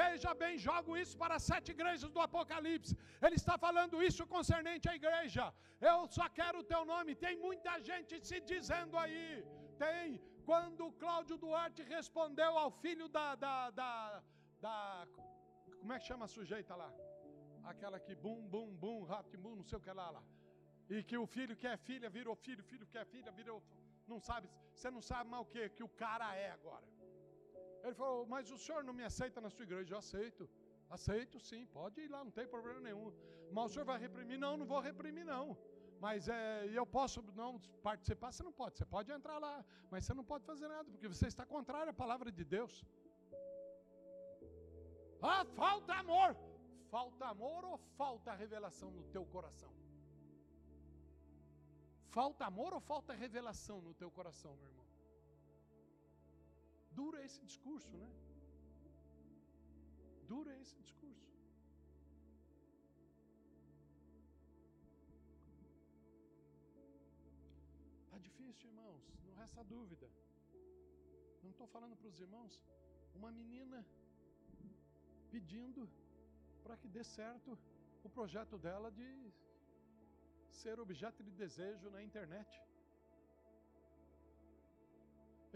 Veja 0.00 0.32
bem, 0.42 0.52
jogo 0.66 0.96
isso 1.02 1.14
para 1.22 1.36
as 1.38 1.44
sete 1.50 1.70
igrejas 1.76 2.10
do 2.14 2.20
Apocalipse. 2.26 2.96
Ele 3.24 3.38
está 3.42 3.56
falando 3.66 4.02
isso 4.08 4.26
concernente 4.34 4.88
à 4.88 4.94
igreja. 5.00 5.44
Eu 5.92 5.98
só 6.16 6.26
quero 6.38 6.58
o 6.60 6.68
teu 6.72 6.82
nome. 6.92 7.20
Tem 7.26 7.36
muita 7.46 7.72
gente 7.90 8.14
se 8.28 8.40
dizendo 8.52 8.96
aí. 9.04 9.44
Tem. 9.84 10.20
Quando 10.50 10.92
Cláudio 11.02 11.36
Duarte 11.44 11.82
respondeu 11.96 12.52
ao 12.62 12.70
filho 12.84 13.08
da, 13.16 13.28
da, 13.44 13.56
da, 13.70 14.22
da. 14.64 15.06
Como 15.80 15.92
é 15.92 15.98
que 16.00 16.06
chama 16.10 16.26
a 16.26 16.34
sujeita 16.36 16.74
lá? 16.82 16.90
aquela 17.64 17.98
que 17.98 18.14
bum, 18.14 18.40
bum, 18.48 18.74
bum, 18.82 19.02
rato, 19.04 19.36
bum, 19.38 19.56
não 19.56 19.64
sei 19.64 19.78
o 19.78 19.80
que 19.80 19.92
lá, 19.92 20.10
lá. 20.10 20.22
E 20.90 21.02
que 21.02 21.16
o 21.16 21.26
filho 21.26 21.56
que 21.56 21.66
é 21.66 21.76
filha 21.76 22.08
virou 22.10 22.34
filho, 22.34 22.62
filho 22.64 22.86
que 22.86 22.98
é 22.98 23.04
filha 23.04 23.30
virou. 23.32 23.62
Não 24.06 24.20
sabe, 24.20 24.48
você 24.74 24.90
não 24.90 25.00
sabe 25.00 25.30
mais 25.30 25.42
o 25.42 25.46
que, 25.46 25.68
que 25.70 25.82
o 25.82 25.88
cara 25.88 26.34
é 26.36 26.50
agora. 26.50 26.86
Ele 27.82 27.94
falou, 27.94 28.26
mas 28.26 28.50
o 28.50 28.58
senhor 28.64 28.82
não 28.88 28.94
me 29.00 29.04
aceita 29.10 29.40
na 29.40 29.50
sua 29.50 29.64
igreja? 29.68 29.94
Eu 29.94 29.98
aceito. 29.98 30.48
Aceito 30.96 31.36
sim, 31.48 31.60
pode 31.78 32.00
ir 32.04 32.08
lá, 32.14 32.22
não 32.22 32.34
tem 32.38 32.46
problema 32.54 32.80
nenhum. 32.88 33.06
Mas 33.50 33.64
o 33.64 33.68
senhor 33.72 33.86
vai 33.92 33.98
reprimir? 34.06 34.38
Não, 34.38 34.56
não 34.60 34.66
vou 34.72 34.80
reprimir, 34.80 35.24
não. 35.24 35.56
Mas 36.04 36.28
é, 36.28 36.66
eu 36.78 36.84
posso 36.96 37.18
não 37.40 37.50
participar? 37.88 38.30
Você 38.32 38.42
não 38.48 38.52
pode. 38.60 38.76
Você 38.76 38.84
pode 38.84 39.10
entrar 39.16 39.38
lá, 39.38 39.64
mas 39.90 40.04
você 40.04 40.14
não 40.18 40.24
pode 40.32 40.44
fazer 40.44 40.68
nada, 40.68 40.90
porque 40.90 41.08
você 41.14 41.26
está 41.32 41.44
contrário 41.46 41.90
à 41.90 41.94
palavra 42.04 42.30
de 42.38 42.44
Deus. 42.56 42.84
Ah, 45.22 45.44
falta 45.62 45.94
amor. 45.94 46.30
Falta 46.94 47.26
amor 47.26 47.64
ou 47.64 47.78
falta 47.96 48.34
revelação 48.34 48.90
no 48.90 49.04
teu 49.14 49.24
coração? 49.34 49.72
Falta 52.16 52.44
amor 52.44 52.74
ou 52.74 52.80
falta 52.80 53.14
revelação 53.14 53.80
no 53.80 53.94
teu 53.94 54.10
coração, 54.10 54.54
meu 54.56 54.68
irmão? 54.70 54.81
Dura 57.00 57.18
esse 57.26 57.40
discurso, 57.50 57.94
né? 58.02 58.10
Dura 60.32 60.52
esse 60.62 60.74
discurso. 60.82 61.30
Está 68.04 68.18
difícil, 68.28 68.70
irmãos, 68.70 69.02
não 69.26 69.34
resta 69.42 69.62
dúvida. 69.64 70.08
Não 71.42 71.50
estou 71.50 71.66
falando 71.66 71.96
para 71.96 72.08
os 72.12 72.20
irmãos. 72.26 72.54
Uma 73.14 73.30
menina 73.40 73.78
pedindo 75.34 75.82
para 76.64 76.76
que 76.80 76.88
dê 76.96 77.04
certo 77.18 77.58
o 78.06 78.08
projeto 78.16 78.56
dela 78.58 78.90
de 78.90 79.08
ser 80.60 80.78
objeto 80.84 81.22
de 81.26 81.32
desejo 81.42 81.90
na 81.94 82.02
internet. 82.08 82.50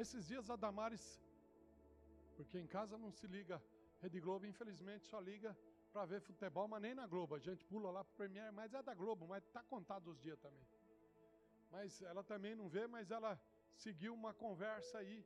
Esses 0.03 0.27
dias 0.31 0.51
a 0.51 0.57
Damares, 0.57 1.05
porque 2.37 2.59
em 2.59 2.67
casa 2.67 2.97
não 2.99 3.11
se 3.11 3.27
liga 3.27 3.63
Rede 4.03 4.21
Globo, 4.21 4.45
infelizmente 4.47 5.07
só 5.07 5.19
liga 5.19 5.57
para 5.93 6.05
ver 6.05 6.21
futebol, 6.21 6.69
mas 6.69 6.83
nem 6.83 6.95
na 6.95 7.07
Globo. 7.07 7.35
A 7.35 7.39
gente 7.39 7.65
pula 7.65 7.91
lá 7.91 8.05
para 8.05 8.13
o 8.13 8.17
Premier, 8.17 8.53
mas 8.53 8.75
é 8.75 8.83
da 8.83 8.95
Globo, 8.95 9.27
mas 9.27 9.43
está 9.45 9.63
contado 9.63 10.09
os 10.09 10.19
dias 10.21 10.39
também. 10.39 10.67
Mas 11.71 12.03
ela 12.03 12.23
também 12.23 12.55
não 12.55 12.69
vê, 12.69 12.87
mas 12.87 13.11
ela 13.11 13.41
seguiu 13.75 14.13
uma 14.15 14.33
conversa 14.35 14.99
aí. 14.99 15.25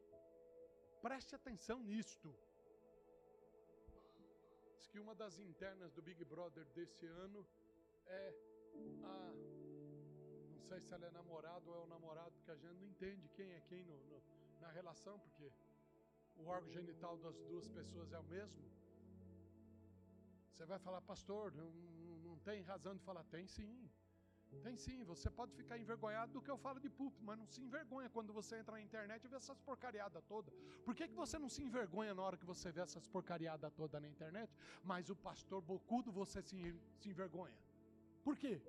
Preste 1.02 1.34
atenção 1.34 1.82
nisto. 1.82 2.34
Diz 4.76 4.86
que 4.88 5.00
uma 5.00 5.14
das 5.14 5.38
internas 5.38 5.92
do 5.92 6.02
Big 6.02 6.24
Brother 6.24 6.64
desse 6.76 7.06
ano 7.06 7.46
é 8.06 8.34
a. 9.04 9.32
Não 10.52 10.62
sei 10.68 10.80
se 10.80 10.94
ela 10.94 11.06
é 11.06 11.10
namorado 11.10 11.68
ou 11.70 11.76
é 11.80 11.80
o 11.80 11.86
namorado, 11.86 12.32
porque 12.36 12.52
a 12.52 12.56
gente 12.56 12.74
não 12.74 12.86
entende 12.86 13.28
quem 13.30 13.50
é 13.52 13.60
quem 13.68 13.82
no, 13.84 13.96
no, 14.04 14.22
na 14.60 14.70
relação, 14.70 15.18
porque 15.18 15.50
o 16.42 16.46
órgão 16.56 16.70
genital 16.78 17.16
das 17.18 17.36
duas 17.48 17.66
pessoas 17.68 18.12
é 18.12 18.18
o 18.18 18.24
mesmo. 18.24 18.64
Você 20.52 20.64
vai 20.72 20.78
falar, 20.78 21.00
pastor, 21.02 21.52
não, 21.54 21.70
não 22.26 22.36
tem 22.38 22.62
razão 22.62 22.94
de 22.94 23.02
falar, 23.08 23.24
tem 23.24 23.46
sim. 23.46 23.90
Tem 24.64 24.76
sim, 24.76 25.04
você 25.04 25.28
pode 25.30 25.52
ficar 25.54 25.78
envergonhado 25.78 26.32
do 26.32 26.42
que 26.42 26.50
eu 26.50 26.58
falo 26.58 26.80
de 26.80 26.90
púlpito, 26.90 27.24
mas 27.24 27.38
não 27.38 27.46
se 27.46 27.60
envergonha 27.66 28.10
quando 28.10 28.32
você 28.32 28.56
entra 28.56 28.74
na 28.74 28.82
internet 28.82 29.24
e 29.24 29.28
vê 29.28 29.36
essas 29.36 29.60
porcariadas 29.60 30.24
todas. 30.32 30.52
Por 30.84 30.94
que, 30.94 31.06
que 31.06 31.14
você 31.14 31.38
não 31.38 31.48
se 31.48 31.62
envergonha 31.62 32.14
na 32.14 32.22
hora 32.22 32.36
que 32.36 32.44
você 32.44 32.72
vê 32.72 32.80
essas 32.80 33.06
porcariadas 33.06 33.72
todas 33.72 34.02
na 34.02 34.08
internet, 34.08 34.52
mas 34.82 35.08
o 35.08 35.16
pastor 35.28 35.62
bocudo 35.62 36.10
você 36.10 36.42
se, 36.42 36.58
se 36.98 37.08
envergonha? 37.08 37.56
Por 38.24 38.36
quê? 38.36 38.60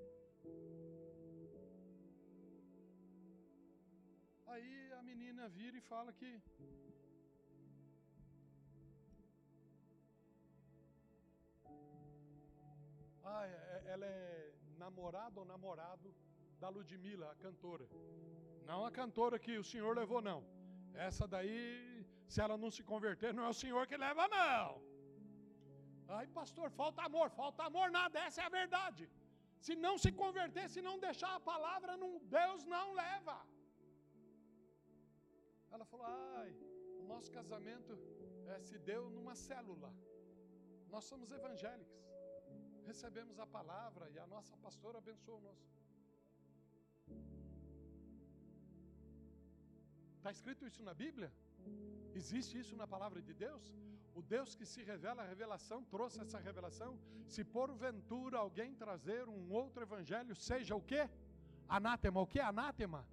Aí 4.45 4.93
a 4.99 5.01
menina 5.01 5.49
vira 5.49 5.77
e 5.77 5.81
fala 5.81 6.13
que 6.13 6.29
Ah, 13.33 13.45
é, 13.47 13.83
ela 13.93 14.05
é 14.05 14.53
namorada 14.83 15.35
ou 15.41 15.45
namorado 15.53 16.07
da 16.61 16.69
Ludmilla, 16.75 17.27
a 17.31 17.37
cantora. 17.45 17.85
Não 18.69 18.79
a 18.89 18.91
cantora 18.99 19.37
que 19.45 19.53
o 19.61 19.67
senhor 19.71 19.91
levou, 20.01 20.21
não. 20.29 20.39
Essa 21.07 21.25
daí, 21.33 21.61
se 22.33 22.39
ela 22.45 22.57
não 22.63 22.71
se 22.77 22.83
converter, 22.91 23.31
não 23.37 23.45
é 23.47 23.51
o 23.53 23.59
senhor 23.63 23.83
que 23.89 23.97
leva, 24.05 24.25
não. 24.37 24.65
Ai, 26.17 26.25
pastor, 26.39 26.67
falta 26.81 27.01
amor, 27.09 27.27
falta 27.41 27.63
amor 27.69 27.87
nada, 27.99 28.19
essa 28.27 28.41
é 28.41 28.45
a 28.47 28.55
verdade. 28.61 29.03
Se 29.65 29.75
não 29.85 29.95
se 30.03 30.11
converter, 30.23 30.65
se 30.75 30.81
não 30.87 30.95
deixar 31.07 31.33
a 31.35 31.45
palavra, 31.51 31.95
não, 32.03 32.11
Deus 32.37 32.61
não 32.75 32.85
leva. 33.03 33.37
Ela 35.73 35.85
falou: 35.91 36.07
ai, 36.39 36.51
o 37.01 37.03
nosso 37.13 37.31
casamento 37.39 37.93
é, 38.53 38.59
se 38.69 38.77
deu 38.91 39.03
numa 39.17 39.35
célula. 39.47 39.91
Nós 40.93 41.05
somos 41.11 41.31
evangélicos 41.39 42.01
recebemos 42.89 43.39
a 43.39 43.47
palavra 43.57 44.09
e 44.09 44.17
a 44.19 44.27
nossa 44.27 44.55
pastora 44.57 44.97
abençoou 44.97 45.39
o 45.39 45.41
nosso. 45.41 45.67
Está 50.17 50.31
escrito 50.31 50.65
isso 50.69 50.83
na 50.83 50.93
Bíblia? 50.93 51.31
Existe 52.13 52.59
isso 52.59 52.75
na 52.75 52.87
palavra 52.87 53.21
de 53.21 53.33
Deus? 53.33 53.63
O 54.13 54.21
Deus 54.21 54.53
que 54.55 54.65
se 54.65 54.83
revela 54.83 55.23
a 55.23 55.27
revelação 55.33 55.83
trouxe 55.85 56.19
essa 56.21 56.39
revelação. 56.39 56.99
Se 57.25 57.43
porventura 57.43 58.37
alguém 58.37 58.75
trazer 58.75 59.27
um 59.29 59.51
outro 59.51 59.81
evangelho, 59.81 60.35
seja 60.35 60.75
o 60.75 60.81
que? 60.81 61.09
Anátema. 61.67 62.19
O 62.21 62.27
que 62.27 62.39
é 62.39 62.43
anátema? 62.43 63.07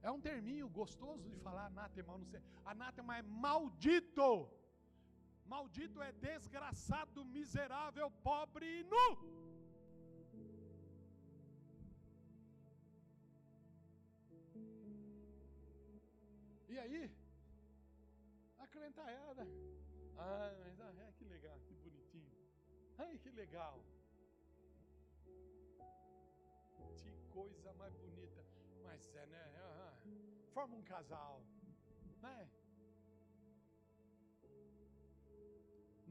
É 0.00 0.10
um 0.10 0.20
terminho 0.20 0.68
gostoso 0.68 1.28
de 1.28 1.36
falar 1.38 1.66
anátema, 1.66 2.16
não 2.16 2.26
sei. 2.26 2.40
Anátema 2.64 3.16
é 3.18 3.22
maldito. 3.22 4.48
Maldito 5.46 6.02
é 6.02 6.10
desgraçado, 6.12 7.24
miserável, 7.24 8.10
pobre 8.22 8.80
e 8.80 8.84
nu. 8.84 9.06
E 16.68 16.78
aí, 16.78 17.10
a 18.58 18.66
crentada. 18.66 19.46
Ah, 20.16 20.52
mas 20.60 20.80
ah, 20.80 21.12
que 21.16 21.24
legal, 21.24 21.60
que 21.66 21.74
bonitinho. 21.74 22.32
Ai, 22.98 23.18
que 23.18 23.30
legal. 23.30 23.84
Que 26.96 27.12
coisa 27.30 27.72
mais 27.74 27.94
bonita. 27.94 28.44
Mas 28.82 29.14
é, 29.14 29.26
né? 29.26 29.42
Ah, 29.58 29.94
forma 30.52 30.76
um 30.76 30.82
casal, 30.82 31.42
né? 32.22 32.48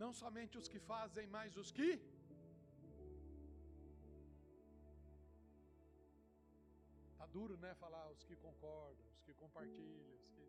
Não 0.03 0.11
somente 0.21 0.57
os 0.59 0.67
que 0.71 0.79
fazem, 0.91 1.25
mas 1.35 1.55
os 1.61 1.69
que. 1.75 1.89
Tá 7.19 7.25
duro, 7.35 7.55
né? 7.63 7.71
Falar 7.83 8.03
os 8.15 8.23
que 8.27 8.35
concordam, 8.47 9.05
os 9.13 9.21
que 9.25 9.33
compartilham, 9.43 10.09
os 10.15 10.25
que. 10.33 10.43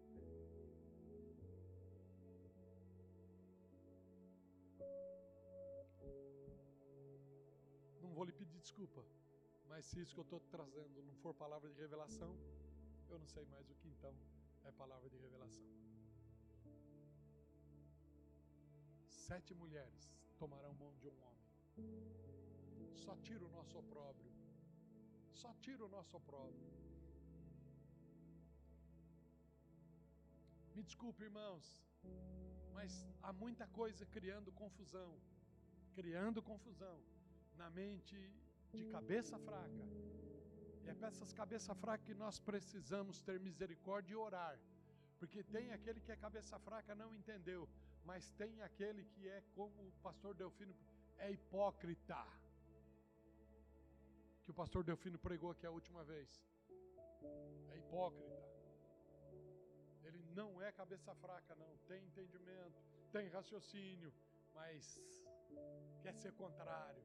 Não 8.02 8.12
vou 8.16 8.24
lhe 8.24 8.32
pedir 8.32 8.58
desculpa, 8.66 9.04
mas 9.70 9.84
se 9.86 10.00
isso 10.00 10.14
que 10.14 10.22
eu 10.24 10.28
estou 10.30 10.40
trazendo 10.56 11.00
não 11.08 11.14
for 11.22 11.32
palavra 11.44 11.70
de 11.70 11.78
revelação, 11.86 12.32
eu 13.08 13.20
não 13.22 13.28
sei 13.36 13.46
mais 13.54 13.70
o 13.70 13.76
que 13.76 13.88
então 13.96 14.14
é 14.64 14.72
palavra 14.72 15.08
de 15.08 15.18
revelação. 15.26 15.64
Sete 19.28 19.54
mulheres 19.54 20.02
tomarão 20.38 20.72
mão 20.74 20.92
de 21.02 21.08
um 21.08 21.18
homem. 21.26 21.48
Só 23.02 23.14
tira 23.26 23.42
o 23.42 23.52
nosso 23.56 23.78
opróbrio. 23.82 24.30
Só 25.32 25.50
tira 25.64 25.82
o 25.86 25.88
nosso 25.88 26.14
opróbrio. 26.18 26.68
Me 30.74 30.82
desculpe, 30.82 31.22
irmãos, 31.22 31.64
mas 32.74 32.92
há 33.22 33.32
muita 33.32 33.66
coisa 33.80 34.04
criando 34.16 34.52
confusão, 34.52 35.10
criando 35.94 36.42
confusão 36.42 36.98
na 37.56 37.70
mente 37.70 38.18
de 38.74 38.84
cabeça 38.96 39.38
fraca. 39.38 39.84
E 40.84 40.90
é 40.90 40.94
para 40.94 41.08
essas 41.08 41.32
cabeças 41.32 41.78
fracas 41.78 42.06
que 42.08 42.14
nós 42.24 42.38
precisamos 42.38 43.20
ter 43.20 43.40
misericórdia 43.40 44.12
e 44.12 44.16
orar. 44.16 44.58
Porque 45.18 45.42
tem 45.42 45.72
aquele 45.72 46.00
que 46.00 46.12
é 46.12 46.16
cabeça 46.16 46.58
fraca 46.58 46.94
não 46.94 47.14
entendeu 47.14 47.68
mas 48.04 48.30
tem 48.32 48.60
aquele 48.62 49.04
que 49.04 49.28
é 49.28 49.42
como 49.54 49.88
o 49.88 49.92
pastor 50.02 50.34
Delfino, 50.34 50.74
é 51.18 51.30
hipócrita. 51.30 52.22
Que 54.44 54.50
o 54.50 54.54
pastor 54.54 54.84
Delfino 54.84 55.18
pregou 55.18 55.50
aqui 55.50 55.66
a 55.66 55.70
última 55.70 56.04
vez. 56.04 56.30
É 57.70 57.78
hipócrita. 57.78 58.42
Ele 60.04 60.22
não 60.34 60.60
é 60.60 60.70
cabeça 60.70 61.14
fraca, 61.14 61.54
não. 61.54 61.78
Tem 61.88 62.04
entendimento, 62.04 62.78
tem 63.10 63.28
raciocínio, 63.28 64.12
mas 64.52 65.00
quer 66.02 66.14
ser 66.14 66.32
contrário. 66.32 67.02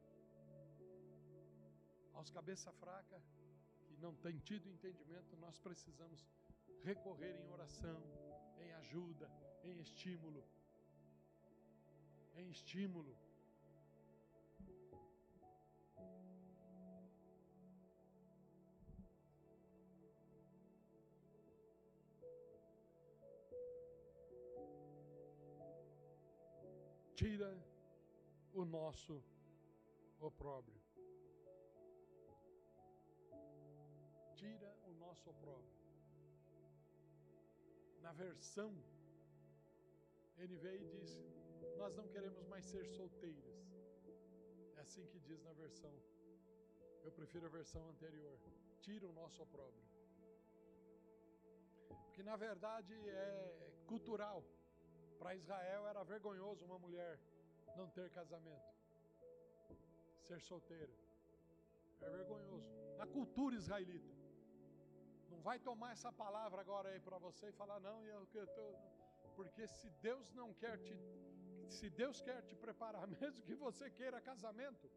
Aos 2.12 2.28
cabeça 2.28 2.70
fraca, 2.72 3.22
que 3.86 3.96
não 3.96 4.14
têm 4.16 4.38
tido 4.40 4.68
entendimento, 4.68 5.34
nós 5.38 5.58
precisamos 5.58 6.26
recorrer 6.84 7.36
em 7.36 7.48
oração, 7.50 8.02
em 8.58 8.72
ajuda, 8.72 9.30
em 9.64 9.80
estímulo. 9.80 10.44
Em 12.34 12.50
estímulo. 12.50 13.16
Tira 27.14 27.52
o 28.54 28.64
nosso 28.64 29.22
opróbrio. 30.18 30.80
Tira 34.34 34.74
o 34.86 34.94
nosso 34.94 35.28
opróbrio. 35.28 35.79
Na 38.00 38.12
versão, 38.12 38.70
NVI 40.38 40.84
disse: 40.94 41.20
Nós 41.76 41.94
não 41.94 42.06
queremos 42.08 42.44
mais 42.46 42.64
ser 42.64 42.84
solteiras. 42.86 43.58
É 44.76 44.80
assim 44.80 45.06
que 45.06 45.18
diz 45.20 45.42
na 45.42 45.52
versão. 45.52 45.94
Eu 47.04 47.12
prefiro 47.12 47.46
a 47.46 47.48
versão 47.48 47.88
anterior. 47.88 48.38
Tira 48.80 49.06
o 49.06 49.12
nosso 49.12 49.42
opróbrio. 49.42 49.84
Porque 51.88 52.22
na 52.22 52.36
verdade 52.36 52.94
é 53.08 53.82
cultural. 53.86 54.42
Para 55.18 55.34
Israel 55.34 55.86
era 55.86 56.02
vergonhoso 56.02 56.64
uma 56.64 56.78
mulher 56.78 57.18
não 57.76 57.88
ter 57.90 58.08
casamento, 58.10 58.74
ser 60.26 60.40
solteira. 60.40 60.92
É 62.00 62.08
vergonhoso. 62.08 62.70
Na 62.96 63.06
cultura 63.06 63.54
israelita. 63.56 64.19
Não 65.30 65.40
vai 65.48 65.58
tomar 65.68 65.90
essa 65.96 66.12
palavra 66.22 66.60
agora 66.60 66.88
aí 66.90 67.00
para 67.08 67.18
você 67.26 67.46
e 67.48 67.58
falar, 67.60 67.78
não, 67.88 67.98
eu, 68.06 68.46
tô... 68.56 68.66
porque 69.36 69.66
se 69.78 69.88
Deus 70.08 70.32
não 70.40 70.52
quer 70.62 70.76
te. 70.78 70.94
Se 71.78 71.88
Deus 71.88 72.20
quer 72.20 72.38
te 72.48 72.56
preparar, 72.64 73.06
mesmo 73.20 73.44
que 73.48 73.54
você 73.54 73.88
queira 73.98 74.20
casamento, 74.20 74.90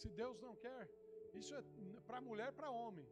se 0.00 0.08
Deus 0.20 0.40
não 0.40 0.54
quer, 0.64 0.88
isso 1.34 1.54
é 1.54 1.62
para 2.06 2.20
mulher, 2.20 2.52
para 2.52 2.70
homem. 2.70 3.06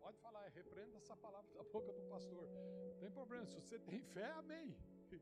Pode 0.00 0.18
falar, 0.18 0.42
repreenda 0.60 0.98
essa 0.98 1.16
palavra 1.16 1.50
da 1.54 1.64
boca 1.64 1.92
do 1.92 2.02
pastor. 2.14 2.46
Não 2.90 2.98
tem 3.00 3.10
problema, 3.10 3.46
se 3.46 3.54
você 3.54 3.78
tem 3.78 4.00
fé, 4.14 4.30
amém. 4.42 4.76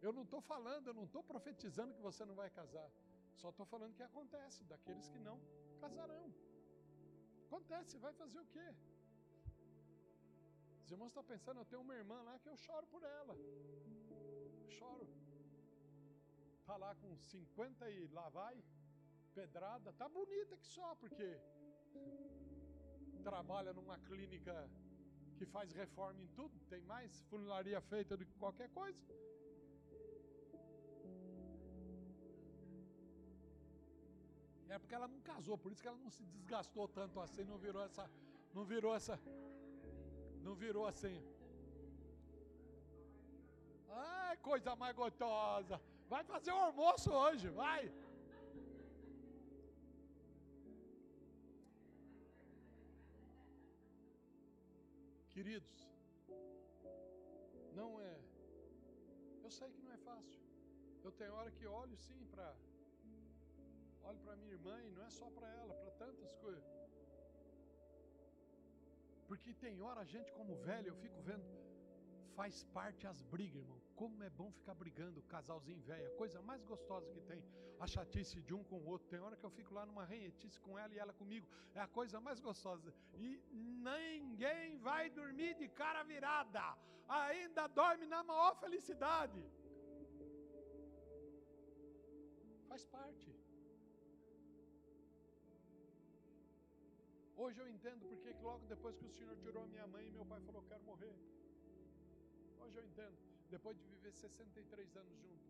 Eu 0.00 0.12
não 0.12 0.22
estou 0.22 0.40
falando, 0.40 0.88
eu 0.88 0.94
não 0.94 1.04
estou 1.04 1.22
profetizando 1.22 1.94
que 1.94 2.00
você 2.00 2.24
não 2.24 2.34
vai 2.34 2.50
casar. 2.50 2.90
Só 3.40 3.50
estou 3.50 3.66
falando 3.66 3.94
que 3.94 4.02
acontece, 4.02 4.64
daqueles 4.64 5.08
que 5.08 5.18
não 5.18 5.38
casarão. 5.80 6.26
Acontece, 7.46 7.98
vai 7.98 8.12
fazer 8.12 8.40
o 8.40 8.46
quê? 8.46 8.68
Os 10.84 10.90
irmãos 10.90 11.08
estão 11.08 11.24
pensando, 11.24 11.60
eu 11.60 11.64
tenho 11.64 11.82
uma 11.82 11.94
irmã 11.94 12.22
lá 12.22 12.38
que 12.38 12.48
eu 12.48 12.56
choro 12.56 12.86
por 12.86 13.02
ela. 13.02 13.34
Eu 14.60 14.70
choro. 14.78 15.08
Está 16.60 16.76
lá 16.76 16.94
com 16.94 17.16
50 17.16 17.90
e 17.90 18.06
lá 18.08 18.28
vai, 18.28 18.54
pedrada, 19.34 19.92
tá 19.92 20.08
bonita 20.08 20.56
que 20.56 20.66
só, 20.66 20.94
porque 20.94 21.28
trabalha 23.22 23.72
numa 23.72 23.98
clínica 23.98 24.54
que 25.36 25.46
faz 25.46 25.72
reforma 25.72 26.20
em 26.22 26.28
tudo, 26.28 26.58
tem 26.68 26.80
mais 26.82 27.22
funilaria 27.30 27.80
feita 27.80 28.16
do 28.16 28.24
que 28.24 28.34
qualquer 28.34 28.68
coisa. 28.70 29.00
É 34.74 34.78
porque 34.78 34.94
ela 34.98 35.06
não 35.14 35.20
casou, 35.20 35.56
por 35.62 35.70
isso 35.70 35.82
que 35.82 35.88
ela 35.88 36.02
não 36.04 36.10
se 36.16 36.24
desgastou 36.34 36.84
tanto 36.98 37.20
assim, 37.20 37.44
não 37.44 37.58
virou 37.64 37.82
essa, 37.88 38.04
não 38.54 38.64
virou 38.64 38.94
essa, 38.98 39.16
não 40.46 40.54
virou 40.54 40.86
assim. 40.92 41.16
Ai, 43.90 44.36
coisa 44.38 44.74
mais 44.82 44.96
gostosa. 44.96 45.78
Vai 46.08 46.22
fazer 46.24 46.52
o 46.52 46.62
almoço 46.68 47.10
hoje, 47.12 47.50
vai. 47.50 47.92
Queridos, 55.34 55.86
não 57.74 57.90
é. 58.00 58.18
Eu 59.44 59.50
sei 59.50 59.70
que 59.70 59.82
não 59.82 59.92
é 59.92 59.98
fácil. 59.98 60.40
Eu 61.04 61.12
tenho 61.12 61.34
hora 61.34 61.50
que 61.50 61.66
olho 61.66 61.96
sim 62.08 62.24
para 62.32 62.54
olho 64.04 64.20
para 64.20 64.36
minha 64.36 64.52
irmã 64.52 64.74
e 64.82 64.90
não 64.90 65.04
é 65.04 65.10
só 65.10 65.28
para 65.30 65.48
ela, 65.60 65.74
para 65.74 65.90
tantas 65.92 66.34
coisas. 66.36 66.64
Porque 69.28 69.52
tem 69.54 69.80
hora 69.80 70.00
a 70.00 70.04
gente 70.04 70.30
como 70.32 70.56
velho, 70.56 70.88
eu 70.88 70.96
fico 70.96 71.20
vendo, 71.22 71.44
faz 72.38 72.64
parte 72.76 73.06
as 73.06 73.22
brigas, 73.34 73.62
irmão. 73.62 73.80
Como 73.96 74.22
é 74.22 74.30
bom 74.30 74.50
ficar 74.58 74.74
brigando, 74.74 75.22
casalzinho 75.34 75.82
velho, 75.82 76.06
a 76.08 76.16
coisa 76.16 76.42
mais 76.42 76.62
gostosa 76.64 77.10
que 77.14 77.20
tem, 77.30 77.42
a 77.78 77.86
chatice 77.86 78.40
de 78.42 78.52
um 78.58 78.62
com 78.64 78.78
o 78.80 78.86
outro. 78.86 79.08
Tem 79.08 79.20
hora 79.20 79.36
que 79.36 79.46
eu 79.48 79.50
fico 79.58 79.74
lá 79.74 79.84
numa 79.86 80.04
renhetice 80.04 80.58
com 80.60 80.78
ela 80.78 80.92
e 80.94 80.98
ela 80.98 81.12
comigo, 81.12 81.46
é 81.74 81.80
a 81.80 81.86
coisa 81.86 82.20
mais 82.20 82.40
gostosa. 82.40 82.92
E 83.14 83.40
ninguém 83.88 84.78
vai 84.78 85.08
dormir 85.10 85.54
de 85.54 85.68
cara 85.68 86.02
virada, 86.02 86.64
ainda 87.08 87.66
dorme 87.68 88.06
na 88.06 88.22
maior 88.22 88.54
felicidade. 88.64 89.42
Faz 92.68 92.84
parte. 92.86 93.31
Hoje 97.44 97.58
eu 97.60 97.68
entendo 97.68 98.02
porque 98.08 98.32
que 98.34 98.42
logo 98.48 98.64
depois 98.66 98.96
que 98.98 99.06
o 99.06 99.12
Senhor 99.14 99.36
tirou 99.44 99.66
minha 99.66 99.86
mãe, 99.94 100.04
meu 100.16 100.24
pai 100.24 100.40
falou: 100.48 100.62
Quero 100.68 100.84
morrer. 100.84 101.14
Hoje 102.60 102.76
eu 102.80 102.84
entendo. 102.90 103.16
Depois 103.54 103.76
de 103.78 103.84
viver 103.94 104.12
63 104.12 104.96
anos 104.96 105.16
junto. 105.22 105.42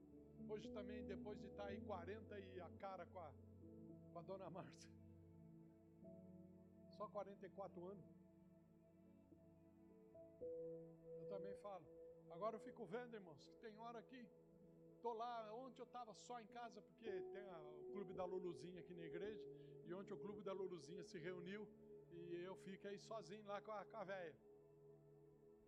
Hoje 0.52 0.68
também, 0.70 1.04
depois 1.06 1.38
de 1.38 1.48
estar 1.48 1.66
aí 1.66 1.80
40 1.82 2.38
e 2.38 2.60
a 2.60 2.70
cara 2.84 3.04
com 3.12 3.18
a, 3.18 3.30
com 4.10 4.18
a 4.18 4.22
dona 4.22 4.48
Márcia. 4.48 4.90
Só 6.96 7.06
44 7.08 7.84
anos. 7.92 8.06
Eu 11.20 11.26
também 11.28 11.54
falo. 11.56 11.86
Agora 12.30 12.56
eu 12.56 12.60
fico 12.60 12.86
vendo, 12.86 13.14
irmãos, 13.14 13.46
que 13.48 13.58
tem 13.66 13.78
hora 13.78 14.00
que 14.02 14.26
estou 14.96 15.12
lá. 15.12 15.52
Ontem 15.52 15.82
eu 15.82 15.90
estava 15.92 16.14
só 16.14 16.40
em 16.40 16.46
casa, 16.46 16.80
porque 16.80 17.10
tem 17.36 17.46
a, 17.50 17.58
o 17.60 17.84
clube 17.92 18.14
da 18.14 18.24
Luluzinha 18.24 18.80
aqui 18.80 18.94
na 18.94 19.04
igreja. 19.04 19.44
E 19.86 19.94
ontem 19.94 20.14
o 20.14 20.22
clube 20.24 20.42
da 20.42 20.52
Luluzinha 20.52 21.04
se 21.04 21.18
reuniu 21.18 21.66
e 22.12 22.42
eu 22.44 22.56
fiquei 22.56 22.98
sozinho 22.98 23.44
lá 23.46 23.60
com 23.60 23.72
a, 23.72 23.84
com 23.84 23.96
a 23.96 24.04
véia. 24.04 24.34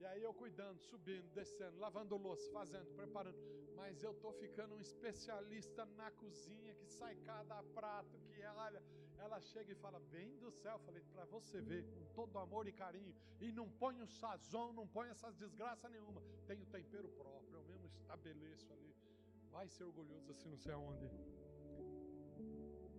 E 0.00 0.04
aí 0.06 0.22
eu 0.22 0.34
cuidando, 0.34 0.80
subindo, 0.80 1.28
descendo, 1.32 1.78
lavando 1.78 2.16
louça, 2.16 2.50
fazendo, 2.50 2.88
preparando. 2.94 3.38
Mas 3.76 4.02
eu 4.02 4.12
tô 4.14 4.32
ficando 4.32 4.74
um 4.74 4.80
especialista 4.80 5.84
na 6.00 6.10
cozinha 6.10 6.74
que 6.74 6.86
sai 6.86 7.14
cada 7.16 7.62
prato 7.62 8.18
que 8.28 8.42
olha, 8.66 8.82
ela 9.18 9.40
chega 9.40 9.72
e 9.72 9.74
fala: 9.76 9.98
"Vem 10.14 10.36
do 10.38 10.50
céu". 10.50 10.78
Falei: 10.80 11.02
"Para 11.12 11.24
você 11.24 11.60
ver, 11.60 11.84
com 11.92 12.04
todo 12.18 12.38
amor 12.38 12.66
e 12.66 12.72
carinho, 12.72 13.14
e 13.40 13.50
não 13.52 13.68
põe 13.70 14.00
o 14.00 14.06
sazon, 14.06 14.72
não 14.72 14.86
põe 14.86 15.08
essas 15.08 15.34
desgraças 15.36 15.90
nenhuma. 15.90 16.22
Tem 16.46 16.60
o 16.60 16.66
tempero 16.66 17.08
próprio, 17.10 17.58
eu 17.58 17.64
mesmo 17.64 17.86
estabeleço 17.86 18.72
ali. 18.72 18.94
Vai 19.50 19.68
ser 19.68 19.84
orgulhoso 19.84 20.30
assim, 20.32 20.48
não 20.48 20.58
sei 20.58 20.72
aonde. 20.72 21.08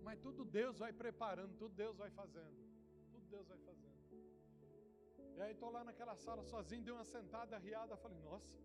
Mas 0.06 0.18
tudo 0.24 0.44
Deus 0.44 0.78
vai 0.78 0.92
preparando, 0.92 1.52
tudo 1.62 1.74
Deus 1.74 1.96
vai 2.02 2.10
fazendo. 2.10 2.56
Tudo 3.12 3.26
Deus 3.34 3.46
vai 3.52 3.58
fazendo. 3.58 3.96
E 5.36 5.40
aí 5.42 5.52
estou 5.52 5.70
lá 5.76 5.82
naquela 5.88 6.14
sala 6.14 6.42
sozinho, 6.44 6.84
dei 6.84 6.94
uma 6.94 7.04
sentada 7.04 7.58
riada, 7.58 7.96
falei, 8.04 8.18
nossa, 8.28 8.56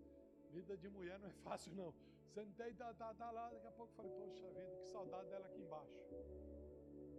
vida 0.51 0.77
de 0.77 0.87
mulher 0.97 1.17
não 1.19 1.27
é 1.27 1.33
fácil 1.47 1.73
não. 1.73 1.89
Sentei, 2.35 2.73
tá, 2.81 2.93
tá, 2.93 3.09
tá 3.21 3.29
lá, 3.31 3.49
daqui 3.49 3.67
a 3.67 3.71
pouco 3.71 3.91
falei, 3.93 4.11
poxa 4.19 4.47
vida, 4.57 4.75
que 4.81 4.87
saudade 4.87 5.27
dela 5.31 5.47
aqui 5.47 5.59
embaixo. 5.59 5.99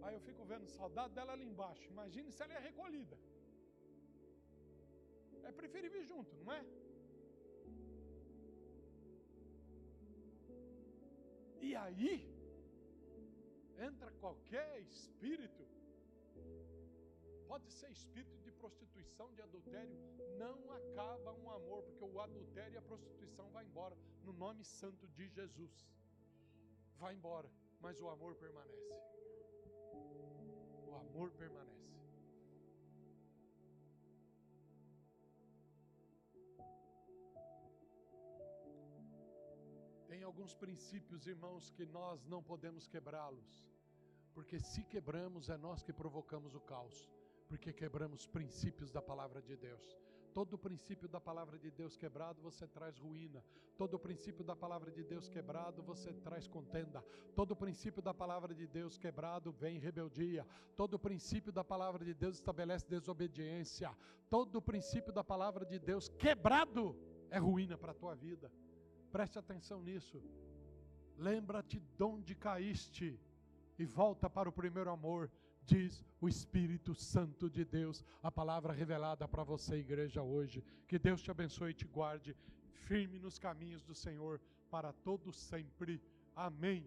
Aí 0.03 0.13
eu 0.15 0.21
fico 0.21 0.45
vendo, 0.45 0.67
saudade 0.67 1.13
dela 1.13 1.33
ali 1.33 1.45
embaixo. 1.45 1.85
Imagine 1.95 2.31
se 2.31 2.41
ela 2.43 2.53
é 2.53 2.59
recolhida. 2.59 3.17
É 5.43 5.51
preferível 5.51 6.03
junto, 6.05 6.33
não 6.45 6.53
é? 6.53 6.65
E 11.61 11.75
aí, 11.75 12.32
entra 13.77 14.11
qualquer 14.19 14.81
espírito, 14.81 15.67
pode 17.47 17.69
ser 17.71 17.91
espírito 17.91 18.37
de 18.41 18.51
prostituição, 18.51 19.31
de 19.33 19.41
adultério, 19.41 19.95
não 20.37 20.71
acaba 20.71 21.33
um 21.33 21.51
amor, 21.51 21.83
porque 21.83 22.03
o 22.03 22.21
adultério 22.21 22.73
e 22.73 22.77
a 22.77 22.81
prostituição 22.81 23.49
vai 23.51 23.65
embora, 23.65 23.95
no 24.23 24.33
nome 24.33 24.63
santo 24.63 25.07
de 25.09 25.27
Jesus. 25.27 25.87
Vai 26.97 27.13
embora, 27.13 27.49
mas 27.79 27.99
o 27.99 28.09
amor 28.09 28.35
permanece. 28.35 28.93
O 30.87 30.95
amor 30.95 31.31
permanece. 31.31 32.02
Tem 40.13 40.21
alguns 40.21 40.53
princípios, 40.53 41.25
irmãos, 41.25 41.71
que 41.71 41.87
nós 41.87 42.23
não 42.23 42.39
podemos 42.43 42.87
quebrá-los. 42.87 43.67
Porque 44.31 44.59
se 44.59 44.83
quebramos, 44.83 45.49
é 45.49 45.57
nós 45.57 45.81
que 45.81 45.91
provocamos 45.91 46.53
o 46.53 46.59
caos. 46.59 47.09
Porque 47.47 47.73
quebramos 47.73 48.27
princípios 48.27 48.91
da 48.91 49.01
palavra 49.01 49.41
de 49.41 49.57
Deus. 49.57 49.97
Todo 50.31 50.55
princípio 50.55 51.07
da 51.09 51.19
palavra 51.19 51.57
de 51.57 51.71
Deus 51.71 51.97
quebrado, 51.97 52.39
você 52.43 52.67
traz 52.67 52.99
ruína. 52.99 53.43
Todo 53.75 53.97
princípio 53.97 54.43
da 54.43 54.55
palavra 54.55 54.91
de 54.91 55.03
Deus 55.03 55.27
quebrado, 55.27 55.81
você 55.81 56.13
traz 56.13 56.47
contenda. 56.47 57.03
Todo 57.35 57.55
princípio 57.55 58.03
da 58.03 58.13
palavra 58.13 58.53
de 58.53 58.67
Deus 58.67 58.99
quebrado, 58.99 59.51
vem 59.51 59.79
rebeldia. 59.79 60.45
Todo 60.77 60.99
princípio 60.99 61.51
da 61.51 61.63
palavra 61.63 62.05
de 62.05 62.13
Deus 62.13 62.35
estabelece 62.35 62.85
desobediência. 62.87 63.89
Todo 64.29 64.61
princípio 64.61 65.11
da 65.11 65.23
palavra 65.23 65.65
de 65.65 65.79
Deus 65.79 66.07
quebrado 66.07 66.95
é 67.31 67.39
ruína 67.39 67.79
para 67.79 67.93
a 67.93 67.95
tua 67.95 68.13
vida. 68.13 68.51
Preste 69.13 69.37
atenção 69.37 69.79
nisso. 69.81 70.21
Lembra-te 71.15 71.79
de 71.79 72.03
onde 72.03 72.33
caíste 72.33 73.07
e 73.77 73.85
volta 73.85 74.27
para 74.27 74.49
o 74.49 74.51
primeiro 74.51 74.89
amor 74.89 75.31
diz 75.65 76.03
o 76.19 76.27
Espírito 76.27 76.93
Santo 76.93 77.49
de 77.49 77.63
Deus, 77.63 78.03
a 78.21 78.31
palavra 78.31 78.73
revelada 78.73 79.27
para 79.27 79.43
você, 79.43 79.75
igreja, 79.75 80.21
hoje. 80.21 80.63
Que 80.87 80.99
Deus 80.99 81.21
te 81.21 81.31
abençoe 81.31 81.71
e 81.71 81.75
te 81.75 81.85
guarde 81.85 82.35
firme 82.87 83.19
nos 83.19 83.37
caminhos 83.39 83.83
do 83.83 83.95
Senhor 83.95 84.41
para 84.69 84.91
todo 84.91 85.31
sempre. 85.31 86.01
Amém. 86.35 86.83